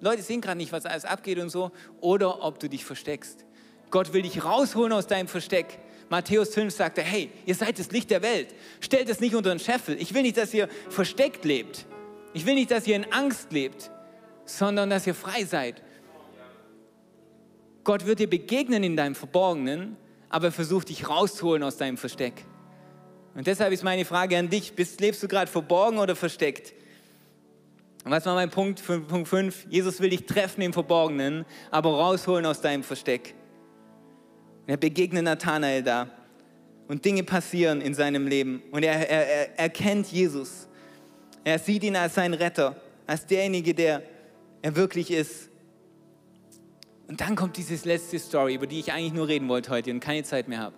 Leute 0.00 0.22
sehen 0.22 0.40
gerade 0.40 0.58
nicht, 0.58 0.72
was 0.72 0.86
alles 0.86 1.04
abgeht 1.04 1.38
und 1.38 1.50
so, 1.50 1.70
oder 2.00 2.42
ob 2.42 2.58
du 2.58 2.68
dich 2.68 2.84
versteckst. 2.84 3.44
Gott 3.90 4.12
will 4.12 4.22
dich 4.22 4.44
rausholen 4.44 4.92
aus 4.92 5.06
deinem 5.06 5.28
Versteck. 5.28 5.78
Matthäus 6.08 6.54
5 6.54 6.74
sagte, 6.74 7.02
hey, 7.02 7.30
ihr 7.46 7.54
seid 7.54 7.78
das 7.78 7.90
Licht 7.90 8.10
der 8.10 8.22
Welt. 8.22 8.54
Stellt 8.80 9.08
es 9.08 9.20
nicht 9.20 9.34
unter 9.34 9.50
den 9.50 9.58
Scheffel. 9.58 10.00
Ich 10.00 10.14
will 10.14 10.22
nicht, 10.22 10.36
dass 10.36 10.54
ihr 10.54 10.68
versteckt 10.88 11.44
lebt. 11.44 11.86
Ich 12.32 12.46
will 12.46 12.54
nicht, 12.54 12.70
dass 12.70 12.86
ihr 12.86 12.96
in 12.96 13.12
Angst 13.12 13.52
lebt, 13.52 13.90
sondern 14.44 14.90
dass 14.90 15.06
ihr 15.06 15.14
frei 15.14 15.44
seid. 15.44 15.82
Gott 17.84 18.06
wird 18.06 18.18
dir 18.18 18.28
begegnen 18.28 18.82
in 18.82 18.96
deinem 18.96 19.14
Verborgenen 19.14 19.96
aber 20.30 20.52
versucht 20.52 20.88
dich 20.88 21.08
rauszuholen 21.08 21.62
aus 21.62 21.76
deinem 21.76 21.96
Versteck. 21.96 22.44
Und 23.34 23.46
deshalb 23.46 23.72
ist 23.72 23.84
meine 23.84 24.04
Frage 24.04 24.36
an 24.36 24.48
dich, 24.48 24.74
bist, 24.74 25.00
lebst 25.00 25.22
du 25.22 25.28
gerade 25.28 25.50
verborgen 25.50 25.98
oder 25.98 26.16
versteckt? 26.16 26.74
Und 28.04 28.10
was 28.10 28.26
war 28.26 28.34
mein 28.34 28.50
Punkt, 28.50 28.82
Punkt 28.84 29.28
5? 29.28 29.66
Jesus 29.68 30.00
will 30.00 30.10
dich 30.10 30.26
treffen 30.26 30.62
im 30.62 30.72
Verborgenen, 30.72 31.44
aber 31.70 31.90
rausholen 31.90 32.46
aus 32.46 32.60
deinem 32.60 32.82
Versteck. 32.82 33.34
Und 34.62 34.70
er 34.70 34.76
begegnet 34.76 35.24
Nathanael 35.24 35.82
da 35.82 36.10
und 36.88 37.04
Dinge 37.04 37.22
passieren 37.22 37.80
in 37.80 37.94
seinem 37.94 38.26
Leben 38.26 38.62
und 38.70 38.82
er, 38.82 39.08
er, 39.08 39.58
er 39.58 39.68
kennt 39.68 40.10
Jesus. 40.10 40.67
Er 41.44 41.58
sieht 41.58 41.84
ihn 41.84 41.96
als 41.96 42.14
seinen 42.14 42.34
Retter, 42.34 42.80
als 43.06 43.26
derjenige, 43.26 43.74
der 43.74 44.02
er 44.62 44.76
wirklich 44.76 45.10
ist. 45.10 45.48
Und 47.06 47.20
dann 47.20 47.36
kommt 47.36 47.56
diese 47.56 47.74
letzte 47.88 48.18
Story, 48.18 48.54
über 48.54 48.66
die 48.66 48.80
ich 48.80 48.92
eigentlich 48.92 49.14
nur 49.14 49.28
reden 49.28 49.48
wollte 49.48 49.70
heute 49.70 49.90
und 49.90 50.00
keine 50.00 50.24
Zeit 50.24 50.48
mehr 50.48 50.60
habe. 50.60 50.74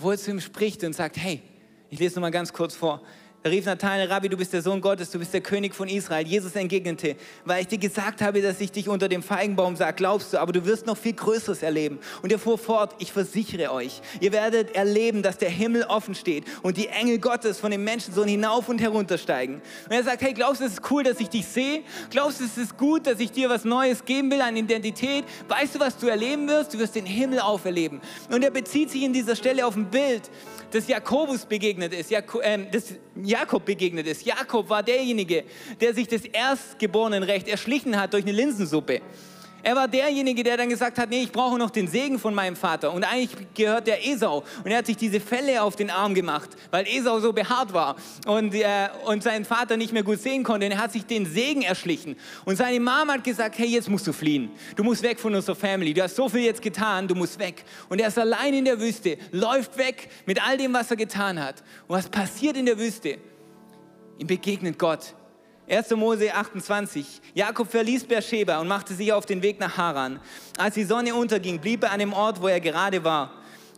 Wo 0.00 0.10
er 0.10 0.18
zu 0.18 0.30
ihm 0.30 0.40
spricht 0.40 0.84
und 0.84 0.94
sagt, 0.94 1.16
hey, 1.16 1.42
ich 1.90 1.98
lese 1.98 2.14
noch 2.14 2.22
mal 2.22 2.30
ganz 2.30 2.52
kurz 2.52 2.74
vor. 2.74 3.02
Da 3.44 3.50
rief 3.50 3.66
Nathanael, 3.66 4.06
Rabbi, 4.06 4.28
du 4.28 4.36
bist 4.36 4.52
der 4.52 4.62
Sohn 4.62 4.80
Gottes, 4.80 5.10
du 5.10 5.18
bist 5.18 5.34
der 5.34 5.40
König 5.40 5.74
von 5.74 5.88
Israel. 5.88 6.24
Jesus 6.24 6.54
entgegnete, 6.54 7.16
weil 7.44 7.62
ich 7.62 7.66
dir 7.66 7.78
gesagt 7.78 8.22
habe, 8.22 8.40
dass 8.40 8.60
ich 8.60 8.70
dich 8.70 8.88
unter 8.88 9.08
dem 9.08 9.20
Feigenbaum 9.20 9.74
sah, 9.74 9.90
glaubst 9.90 10.32
du, 10.32 10.38
aber 10.38 10.52
du 10.52 10.64
wirst 10.64 10.86
noch 10.86 10.96
viel 10.96 11.14
Größeres 11.14 11.60
erleben. 11.64 11.98
Und 12.22 12.30
er 12.30 12.38
fuhr 12.38 12.56
fort, 12.56 12.94
ich 13.00 13.10
versichere 13.10 13.72
euch, 13.72 14.00
ihr 14.20 14.30
werdet 14.30 14.76
erleben, 14.76 15.24
dass 15.24 15.38
der 15.38 15.50
Himmel 15.50 15.82
offen 15.82 16.14
steht 16.14 16.44
und 16.62 16.76
die 16.76 16.86
Engel 16.86 17.18
Gottes 17.18 17.58
von 17.58 17.72
dem 17.72 17.82
Menschensohn 17.82 18.28
hinauf 18.28 18.68
und 18.68 18.80
herunter 18.80 19.18
steigen. 19.18 19.60
Und 19.86 19.90
er 19.90 20.04
sagt, 20.04 20.22
hey, 20.22 20.34
glaubst 20.34 20.60
du, 20.60 20.64
es 20.66 20.74
ist 20.74 20.90
cool, 20.92 21.02
dass 21.02 21.18
ich 21.18 21.28
dich 21.28 21.44
sehe? 21.44 21.82
Glaubst 22.10 22.38
du, 22.38 22.44
es 22.44 22.56
ist 22.56 22.78
gut, 22.78 23.08
dass 23.08 23.18
ich 23.18 23.32
dir 23.32 23.50
was 23.50 23.64
Neues 23.64 24.04
geben 24.04 24.30
will 24.30 24.40
an 24.40 24.56
Identität? 24.56 25.24
Weißt 25.48 25.74
du, 25.74 25.80
was 25.80 25.96
du 25.96 26.06
erleben 26.06 26.46
wirst? 26.46 26.74
Du 26.74 26.78
wirst 26.78 26.94
den 26.94 27.06
Himmel 27.06 27.40
auferleben. 27.40 28.02
Und 28.30 28.44
er 28.44 28.52
bezieht 28.52 28.90
sich 28.90 29.02
in 29.02 29.12
dieser 29.12 29.34
Stelle 29.34 29.66
auf 29.66 29.74
ein 29.74 29.90
Bild, 29.90 30.30
das 30.70 30.86
Jakobus 30.88 31.44
begegnet 31.44 31.92
ist, 31.92 32.10
Jak 32.10 32.34
äh, 32.40 32.66
das 32.70 32.94
Jakob 33.32 33.64
begegnet 33.64 34.06
ist. 34.06 34.26
Jakob 34.26 34.68
war 34.68 34.82
derjenige, 34.82 35.44
der 35.80 35.94
sich 35.94 36.06
das 36.06 36.24
Erstgeborenenrecht 36.24 37.48
erschlichen 37.48 37.98
hat 37.98 38.12
durch 38.12 38.24
eine 38.24 38.32
Linsensuppe. 38.32 39.00
Er 39.64 39.76
war 39.76 39.86
derjenige, 39.86 40.42
der 40.42 40.56
dann 40.56 40.68
gesagt 40.68 40.98
hat, 40.98 41.08
nee, 41.08 41.22
ich 41.22 41.30
brauche 41.30 41.56
noch 41.56 41.70
den 41.70 41.86
Segen 41.86 42.18
von 42.18 42.34
meinem 42.34 42.56
Vater. 42.56 42.92
Und 42.92 43.04
eigentlich 43.04 43.30
gehört 43.54 43.86
der 43.86 44.04
Esau. 44.04 44.42
Und 44.64 44.70
er 44.70 44.78
hat 44.78 44.86
sich 44.86 44.96
diese 44.96 45.20
Felle 45.20 45.62
auf 45.62 45.76
den 45.76 45.88
Arm 45.88 46.14
gemacht, 46.14 46.50
weil 46.72 46.84
Esau 46.88 47.20
so 47.20 47.32
behaart 47.32 47.72
war 47.72 47.96
und, 48.26 48.54
äh, 48.54 48.88
und 49.04 49.22
sein 49.22 49.44
Vater 49.44 49.76
nicht 49.76 49.92
mehr 49.92 50.02
gut 50.02 50.18
sehen 50.18 50.42
konnte. 50.42 50.66
Und 50.66 50.72
er 50.72 50.78
hat 50.78 50.92
sich 50.92 51.06
den 51.06 51.26
Segen 51.26 51.62
erschlichen. 51.62 52.16
Und 52.44 52.56
seine 52.56 52.80
Mama 52.80 53.14
hat 53.14 53.24
gesagt, 53.24 53.56
hey, 53.58 53.68
jetzt 53.68 53.88
musst 53.88 54.06
du 54.06 54.12
fliehen. 54.12 54.50
Du 54.74 54.82
musst 54.82 55.02
weg 55.02 55.20
von 55.20 55.32
unserer 55.32 55.54
Family. 55.54 55.94
Du 55.94 56.02
hast 56.02 56.16
so 56.16 56.28
viel 56.28 56.42
jetzt 56.42 56.60
getan, 56.60 57.06
du 57.06 57.14
musst 57.14 57.38
weg. 57.38 57.64
Und 57.88 58.00
er 58.00 58.08
ist 58.08 58.18
allein 58.18 58.54
in 58.54 58.64
der 58.64 58.80
Wüste, 58.80 59.16
läuft 59.30 59.78
weg 59.78 60.08
mit 60.26 60.44
all 60.44 60.56
dem, 60.56 60.72
was 60.72 60.90
er 60.90 60.96
getan 60.96 61.42
hat. 61.42 61.62
Und 61.86 61.96
was 61.96 62.08
passiert 62.08 62.56
in 62.56 62.66
der 62.66 62.78
Wüste? 62.78 63.18
Ihm 64.18 64.26
begegnet 64.26 64.76
Gott 64.76 65.14
1. 65.68 65.90
Mose 65.90 66.34
28. 66.34 67.20
Jakob 67.34 67.70
verließ 67.70 68.04
Beersheba 68.04 68.58
und 68.58 68.66
machte 68.66 68.94
sich 68.94 69.12
auf 69.12 69.26
den 69.26 69.42
Weg 69.42 69.60
nach 69.60 69.76
Haran. 69.76 70.18
Als 70.58 70.74
die 70.74 70.82
Sonne 70.82 71.14
unterging, 71.14 71.60
blieb 71.60 71.84
er 71.84 71.92
an 71.92 72.00
dem 72.00 72.12
Ort, 72.12 72.42
wo 72.42 72.48
er 72.48 72.60
gerade 72.60 73.04
war, 73.04 73.30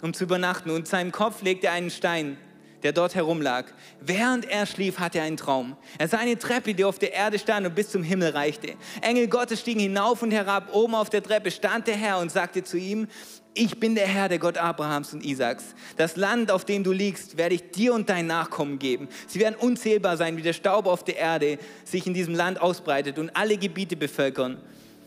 um 0.02 0.14
zu 0.14 0.24
übernachten. 0.24 0.70
Und 0.70 0.88
seinem 0.88 1.12
Kopf 1.12 1.42
legte 1.42 1.66
er 1.66 1.74
einen 1.74 1.90
Stein, 1.90 2.38
der 2.82 2.92
dort 2.92 3.14
herumlag. 3.14 3.66
Während 4.00 4.48
er 4.50 4.64
schlief, 4.64 4.98
hatte 4.98 5.18
er 5.18 5.24
einen 5.24 5.36
Traum. 5.36 5.76
Er 5.98 6.08
sah 6.08 6.18
eine 6.18 6.38
Treppe, 6.38 6.72
die 6.74 6.84
auf 6.84 6.98
der 6.98 7.12
Erde 7.12 7.38
stand 7.38 7.66
und 7.66 7.74
bis 7.74 7.90
zum 7.90 8.02
Himmel 8.02 8.30
reichte. 8.30 8.76
Engel 9.02 9.28
Gottes 9.28 9.60
stiegen 9.60 9.80
hinauf 9.80 10.22
und 10.22 10.30
herab. 10.30 10.74
Oben 10.74 10.94
auf 10.94 11.10
der 11.10 11.22
Treppe 11.22 11.50
stand 11.50 11.86
der 11.86 11.96
Herr 11.96 12.18
und 12.18 12.32
sagte 12.32 12.64
zu 12.64 12.78
ihm, 12.78 13.08
ich 13.54 13.78
bin 13.78 13.94
der 13.94 14.06
Herr, 14.06 14.28
der 14.28 14.38
Gott 14.38 14.58
Abrahams 14.58 15.14
und 15.14 15.24
Isaaks. 15.24 15.74
Das 15.96 16.16
Land, 16.16 16.50
auf 16.50 16.64
dem 16.64 16.82
du 16.82 16.92
liegst, 16.92 17.36
werde 17.36 17.54
ich 17.54 17.70
dir 17.70 17.94
und 17.94 18.08
deinen 18.08 18.26
Nachkommen 18.26 18.78
geben. 18.78 19.08
Sie 19.28 19.38
werden 19.38 19.54
unzählbar 19.54 20.16
sein, 20.16 20.36
wie 20.36 20.42
der 20.42 20.52
Staub 20.52 20.86
auf 20.86 21.04
der 21.04 21.16
Erde 21.16 21.58
sich 21.84 22.06
in 22.06 22.14
diesem 22.14 22.34
Land 22.34 22.60
ausbreitet 22.60 23.18
und 23.18 23.34
alle 23.36 23.56
Gebiete 23.56 23.96
bevölkern. 23.96 24.58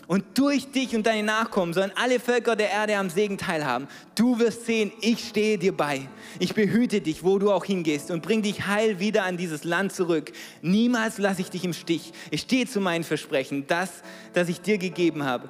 Und 0.07 0.23
durch 0.35 0.71
dich 0.71 0.95
und 0.95 1.05
deine 1.05 1.23
Nachkommen 1.23 1.73
sollen 1.73 1.91
alle 1.95 2.21
Völker 2.21 2.55
der 2.55 2.71
Erde 2.71 2.95
am 2.95 3.09
Segen 3.09 3.37
teilhaben. 3.37 3.89
Du 4.15 4.39
wirst 4.39 4.65
sehen, 4.65 4.93
ich 5.01 5.27
stehe 5.27 5.57
dir 5.57 5.75
bei. 5.75 6.07
Ich 6.39 6.55
behüte 6.55 7.01
dich, 7.01 7.25
wo 7.25 7.39
du 7.39 7.51
auch 7.51 7.65
hingehst 7.65 8.09
und 8.09 8.21
bring 8.23 8.41
dich 8.41 8.67
heil 8.67 9.01
wieder 9.01 9.23
an 9.23 9.35
dieses 9.35 9.65
Land 9.65 9.91
zurück. 9.91 10.31
Niemals 10.61 11.17
lasse 11.17 11.41
ich 11.41 11.49
dich 11.49 11.65
im 11.65 11.73
Stich. 11.73 12.13
Ich 12.31 12.41
stehe 12.41 12.65
zu 12.65 12.79
meinen 12.79 13.03
Versprechen, 13.03 13.67
das, 13.67 13.89
das 14.31 14.47
ich 14.47 14.61
dir 14.61 14.77
gegeben 14.77 15.25
habe. 15.25 15.49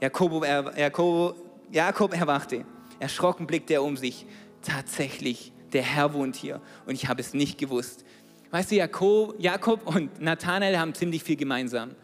Jakob, 0.00 0.46
Jakob 0.46 1.49
Jakob 1.72 2.14
erwachte. 2.14 2.64
Erschrocken 2.98 3.46
blickte 3.46 3.74
er 3.74 3.82
um 3.82 3.96
sich. 3.96 4.26
Tatsächlich, 4.62 5.52
der 5.72 5.82
Herr 5.82 6.12
wohnt 6.12 6.36
hier 6.36 6.60
und 6.86 6.94
ich 6.94 7.08
habe 7.08 7.20
es 7.20 7.32
nicht 7.32 7.58
gewusst. 7.58 8.04
Weißt 8.50 8.72
du, 8.72 8.76
Jakob, 8.76 9.86
und 9.86 10.20
Nathanael 10.20 10.78
haben 10.78 10.94
ziemlich 10.94 11.22
viel 11.22 11.36
gemeinsam. 11.36 11.94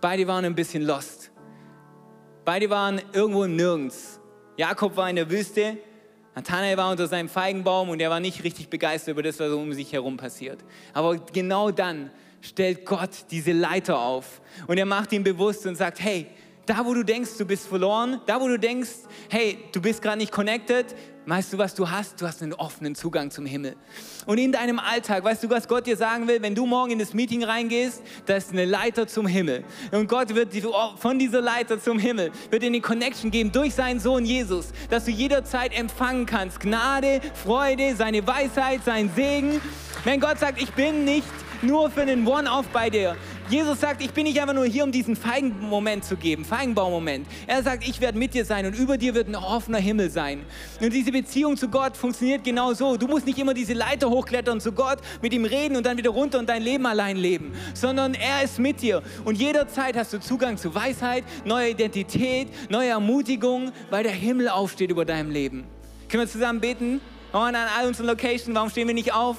Beide 0.00 0.26
waren 0.26 0.44
ein 0.44 0.54
bisschen 0.54 0.82
lost. 0.82 1.30
Beide 2.44 2.68
waren 2.68 3.00
irgendwo 3.12 3.46
Nirgends. 3.46 4.20
Jakob 4.56 4.96
war 4.96 5.08
in 5.08 5.16
der 5.16 5.30
Wüste, 5.30 5.78
Nathanael 6.34 6.76
war 6.76 6.90
unter 6.90 7.06
seinem 7.06 7.28
Feigenbaum 7.28 7.88
und 7.88 8.00
er 8.00 8.10
war 8.10 8.20
nicht 8.20 8.42
richtig 8.42 8.68
begeistert 8.68 9.12
über 9.12 9.22
das, 9.22 9.38
was 9.38 9.52
um 9.52 9.72
sich 9.72 9.92
herum 9.92 10.16
passiert. 10.16 10.58
Aber 10.92 11.16
genau 11.16 11.70
dann 11.70 12.10
stellt 12.40 12.84
Gott 12.84 13.10
diese 13.30 13.52
Leiter 13.52 13.98
auf 13.98 14.40
und 14.66 14.76
er 14.76 14.84
macht 14.84 15.12
ihn 15.12 15.22
bewusst 15.22 15.64
und 15.66 15.76
sagt, 15.76 16.00
hey, 16.00 16.26
da, 16.66 16.84
wo 16.84 16.94
du 16.94 17.02
denkst, 17.02 17.32
du 17.38 17.44
bist 17.44 17.66
verloren, 17.66 18.20
da, 18.26 18.40
wo 18.40 18.48
du 18.48 18.58
denkst, 18.58 18.90
hey, 19.28 19.58
du 19.72 19.80
bist 19.80 20.00
gerade 20.00 20.18
nicht 20.18 20.32
connected, 20.32 20.86
weißt 21.26 21.52
du, 21.52 21.58
was 21.58 21.74
du 21.74 21.90
hast? 21.90 22.20
Du 22.20 22.26
hast 22.26 22.42
einen 22.42 22.54
offenen 22.54 22.94
Zugang 22.94 23.30
zum 23.30 23.46
Himmel. 23.46 23.76
Und 24.26 24.38
in 24.38 24.52
deinem 24.52 24.78
Alltag, 24.78 25.24
weißt 25.24 25.44
du, 25.44 25.50
was 25.50 25.68
Gott 25.68 25.86
dir 25.86 25.96
sagen 25.96 26.28
will? 26.28 26.40
Wenn 26.42 26.54
du 26.54 26.66
morgen 26.66 26.92
in 26.92 26.98
das 26.98 27.14
Meeting 27.14 27.44
reingehst, 27.44 28.02
da 28.26 28.36
ist 28.36 28.52
eine 28.52 28.64
Leiter 28.64 29.06
zum 29.06 29.26
Himmel. 29.26 29.64
Und 29.90 30.08
Gott 30.08 30.34
wird 30.34 30.54
von 30.98 31.18
dieser 31.18 31.40
Leiter 31.40 31.80
zum 31.80 31.98
Himmel, 31.98 32.30
wird 32.50 32.62
dir 32.62 32.66
eine 32.66 32.80
Connection 32.80 33.30
geben 33.30 33.52
durch 33.52 33.74
seinen 33.74 34.00
Sohn 34.00 34.24
Jesus, 34.24 34.68
dass 34.90 35.04
du 35.04 35.10
jederzeit 35.10 35.76
empfangen 35.76 36.26
kannst. 36.26 36.60
Gnade, 36.60 37.20
Freude, 37.34 37.94
seine 37.96 38.26
Weisheit, 38.26 38.80
sein 38.84 39.10
Segen. 39.14 39.60
Wenn 40.04 40.20
Gott 40.20 40.38
sagt, 40.38 40.60
ich 40.60 40.72
bin 40.72 41.04
nicht 41.04 41.24
nur 41.66 41.90
für 41.90 42.02
einen 42.02 42.26
One-Off 42.26 42.66
bei 42.68 42.90
dir. 42.90 43.16
Jesus 43.48 43.80
sagt, 43.80 44.02
ich 44.02 44.10
bin 44.10 44.24
nicht 44.24 44.40
einfach 44.40 44.54
nur 44.54 44.64
hier, 44.64 44.84
um 44.84 44.92
diesen 44.92 45.16
Feigenmoment 45.16 46.04
zu 46.04 46.16
geben, 46.16 46.44
Feigenbaumoment. 46.44 47.26
Er 47.46 47.62
sagt, 47.62 47.86
ich 47.86 48.00
werde 48.00 48.18
mit 48.18 48.34
dir 48.34 48.44
sein 48.44 48.66
und 48.66 48.74
über 48.74 48.96
dir 48.96 49.14
wird 49.14 49.28
ein 49.28 49.34
offener 49.34 49.78
Himmel 49.78 50.10
sein. 50.10 50.44
Und 50.80 50.92
diese 50.92 51.12
Beziehung 51.12 51.56
zu 51.56 51.68
Gott 51.68 51.96
funktioniert 51.96 52.44
genau 52.44 52.72
so. 52.72 52.96
Du 52.96 53.06
musst 53.06 53.26
nicht 53.26 53.38
immer 53.38 53.54
diese 53.54 53.74
Leiter 53.74 54.08
hochklettern 54.08 54.60
zu 54.60 54.72
Gott, 54.72 54.98
mit 55.20 55.32
ihm 55.32 55.44
reden 55.44 55.76
und 55.76 55.84
dann 55.84 55.96
wieder 55.96 56.10
runter 56.10 56.38
und 56.38 56.48
dein 56.48 56.62
Leben 56.62 56.86
allein 56.86 57.16
leben, 57.16 57.52
sondern 57.74 58.14
er 58.14 58.42
ist 58.42 58.58
mit 58.58 58.80
dir. 58.80 59.02
Und 59.24 59.36
jederzeit 59.36 59.96
hast 59.96 60.12
du 60.12 60.20
Zugang 60.20 60.56
zu 60.56 60.74
Weisheit, 60.74 61.24
neue 61.44 61.70
Identität, 61.70 62.48
neue 62.70 62.90
Ermutigung, 62.90 63.72
weil 63.90 64.02
der 64.02 64.12
Himmel 64.12 64.48
aufsteht 64.48 64.90
über 64.90 65.04
deinem 65.04 65.30
Leben. 65.30 65.64
Können 66.08 66.22
wir 66.22 66.28
zusammen 66.28 66.60
beten? 66.60 67.00
Oh, 67.32 67.38
an 67.38 67.56
all 67.56 67.88
unseren 67.88 68.06
Locations, 68.06 68.54
warum 68.54 68.70
stehen 68.70 68.86
wir 68.86 68.94
nicht 68.94 69.12
auf? 69.12 69.36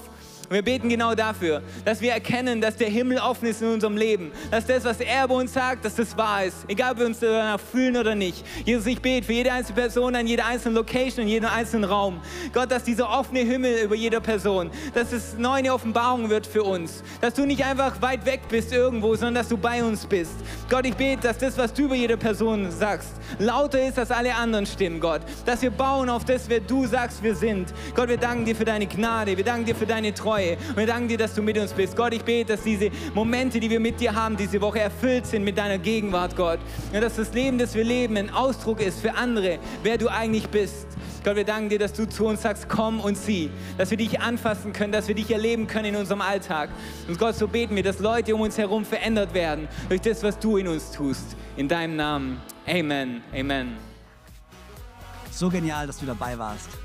Und 0.49 0.55
wir 0.55 0.61
beten 0.61 0.89
genau 0.89 1.15
dafür, 1.15 1.63
dass 1.85 2.01
wir 2.01 2.11
erkennen, 2.11 2.61
dass 2.61 2.75
der 2.75 2.89
Himmel 2.89 3.17
offen 3.17 3.47
ist 3.47 3.61
in 3.61 3.69
unserem 3.69 3.97
Leben. 3.97 4.31
Dass 4.51 4.65
das, 4.65 4.83
was 4.83 4.99
er 4.99 5.27
bei 5.27 5.33
uns 5.33 5.53
sagt, 5.53 5.83
dass 5.85 5.95
das 5.95 6.15
wahr 6.17 6.45
ist. 6.45 6.57
Egal, 6.67 6.91
ob 6.91 6.99
wir 6.99 7.05
uns 7.07 7.19
danach 7.19 7.59
fühlen 7.59 7.97
oder 7.97 8.13
nicht. 8.13 8.45
Jesus, 8.63 8.85
ich 8.85 9.01
bete 9.01 9.25
für 9.25 9.33
jede 9.33 9.51
einzelne 9.51 9.75
Person 9.75 10.15
an 10.15 10.27
jeder 10.27 10.45
einzelnen 10.45 10.75
Location, 10.75 11.23
in 11.23 11.29
jedem 11.29 11.49
einzelnen 11.49 11.89
Raum. 11.89 12.21
Gott, 12.53 12.69
dass 12.69 12.83
dieser 12.83 13.09
offene 13.09 13.39
Himmel 13.39 13.83
über 13.83 13.95
jeder 13.95 14.19
Person, 14.19 14.69
dass 14.93 15.11
es 15.11 15.35
neue 15.37 15.73
Offenbarung 15.73 16.29
wird 16.29 16.45
für 16.45 16.63
uns. 16.63 17.03
Dass 17.21 17.33
du 17.33 17.45
nicht 17.45 17.65
einfach 17.65 17.99
weit 18.01 18.25
weg 18.25 18.41
bist 18.49 18.71
irgendwo, 18.71 19.15
sondern 19.15 19.35
dass 19.35 19.49
du 19.49 19.57
bei 19.57 19.83
uns 19.83 20.05
bist. 20.05 20.33
Gott, 20.69 20.85
ich 20.85 20.95
bete, 20.95 21.23
dass 21.23 21.39
das, 21.39 21.57
was 21.57 21.73
du 21.73 21.83
über 21.83 21.95
jede 21.95 22.17
Person 22.17 22.69
sagst, 22.69 23.13
lauter 23.39 23.81
ist 23.87 23.97
als 23.97 24.11
alle 24.11 24.35
anderen 24.35 24.67
Stimmen, 24.67 24.99
Gott. 24.99 25.21
Dass 25.45 25.63
wir 25.63 25.71
bauen 25.71 26.09
auf 26.09 26.23
das, 26.23 26.47
wer 26.49 26.59
du 26.59 26.85
sagst, 26.85 27.23
wir 27.23 27.35
sind. 27.35 27.73
Gott, 27.95 28.09
wir 28.09 28.17
danken 28.17 28.45
dir 28.45 28.55
für 28.55 28.65
deine 28.65 28.85
Gnade. 28.85 29.35
Wir 29.35 29.43
danken 29.43 29.65
dir 29.65 29.75
für 29.75 29.87
deine 29.87 30.13
Treue. 30.13 30.34
Treue. 30.35 30.57
Und 30.69 30.77
wir 30.77 30.85
danken 30.85 31.07
dir, 31.07 31.17
dass 31.17 31.33
du 31.33 31.41
mit 31.41 31.57
uns 31.57 31.71
bist. 31.71 31.95
Gott, 31.95 32.13
ich 32.13 32.23
bete, 32.23 32.53
dass 32.53 32.63
diese 32.63 32.89
Momente, 33.13 33.59
die 33.59 33.69
wir 33.69 33.79
mit 33.79 33.99
dir 33.99 34.13
haben, 34.13 34.35
diese 34.35 34.59
Woche 34.59 34.81
erfüllt 34.81 35.25
sind 35.25 35.43
mit 35.43 35.57
deiner 35.57 35.77
Gegenwart, 35.77 36.35
Gott. 36.35 36.59
Und 36.91 37.01
dass 37.01 37.15
das 37.15 37.33
Leben, 37.33 37.57
das 37.57 37.73
wir 37.73 37.85
leben, 37.85 38.17
ein 38.17 38.29
Ausdruck 38.29 38.81
ist 38.81 38.99
für 38.99 39.13
andere, 39.13 39.59
wer 39.83 39.97
du 39.97 40.09
eigentlich 40.09 40.47
bist. 40.49 40.87
Gott, 41.23 41.37
wir 41.37 41.45
danken 41.45 41.69
dir, 41.69 41.79
dass 41.79 41.93
du 41.93 42.07
zu 42.07 42.25
uns 42.25 42.41
sagst, 42.41 42.67
komm 42.67 42.99
und 42.99 43.17
sieh, 43.17 43.49
dass 43.77 43.89
wir 43.91 43.97
dich 43.97 44.19
anfassen 44.19 44.73
können, 44.73 44.91
dass 44.91 45.07
wir 45.07 45.15
dich 45.15 45.31
erleben 45.31 45.67
können 45.67 45.85
in 45.85 45.95
unserem 45.95 46.21
Alltag. 46.21 46.69
Und 47.07 47.17
Gott, 47.17 47.35
so 47.35 47.47
beten 47.47 47.75
wir, 47.75 47.83
dass 47.83 47.99
Leute 47.99 48.35
um 48.35 48.41
uns 48.41 48.57
herum 48.57 48.83
verändert 48.83 49.33
werden 49.33 49.67
durch 49.87 50.01
das, 50.01 50.21
was 50.21 50.37
du 50.37 50.57
in 50.57 50.67
uns 50.67 50.91
tust. 50.91 51.35
In 51.55 51.69
deinem 51.69 51.95
Namen. 51.95 52.41
Amen. 52.67 53.23
Amen. 53.33 53.77
So 55.31 55.49
genial, 55.49 55.87
dass 55.87 55.99
du 55.99 56.05
dabei 56.05 56.37
warst. 56.37 56.84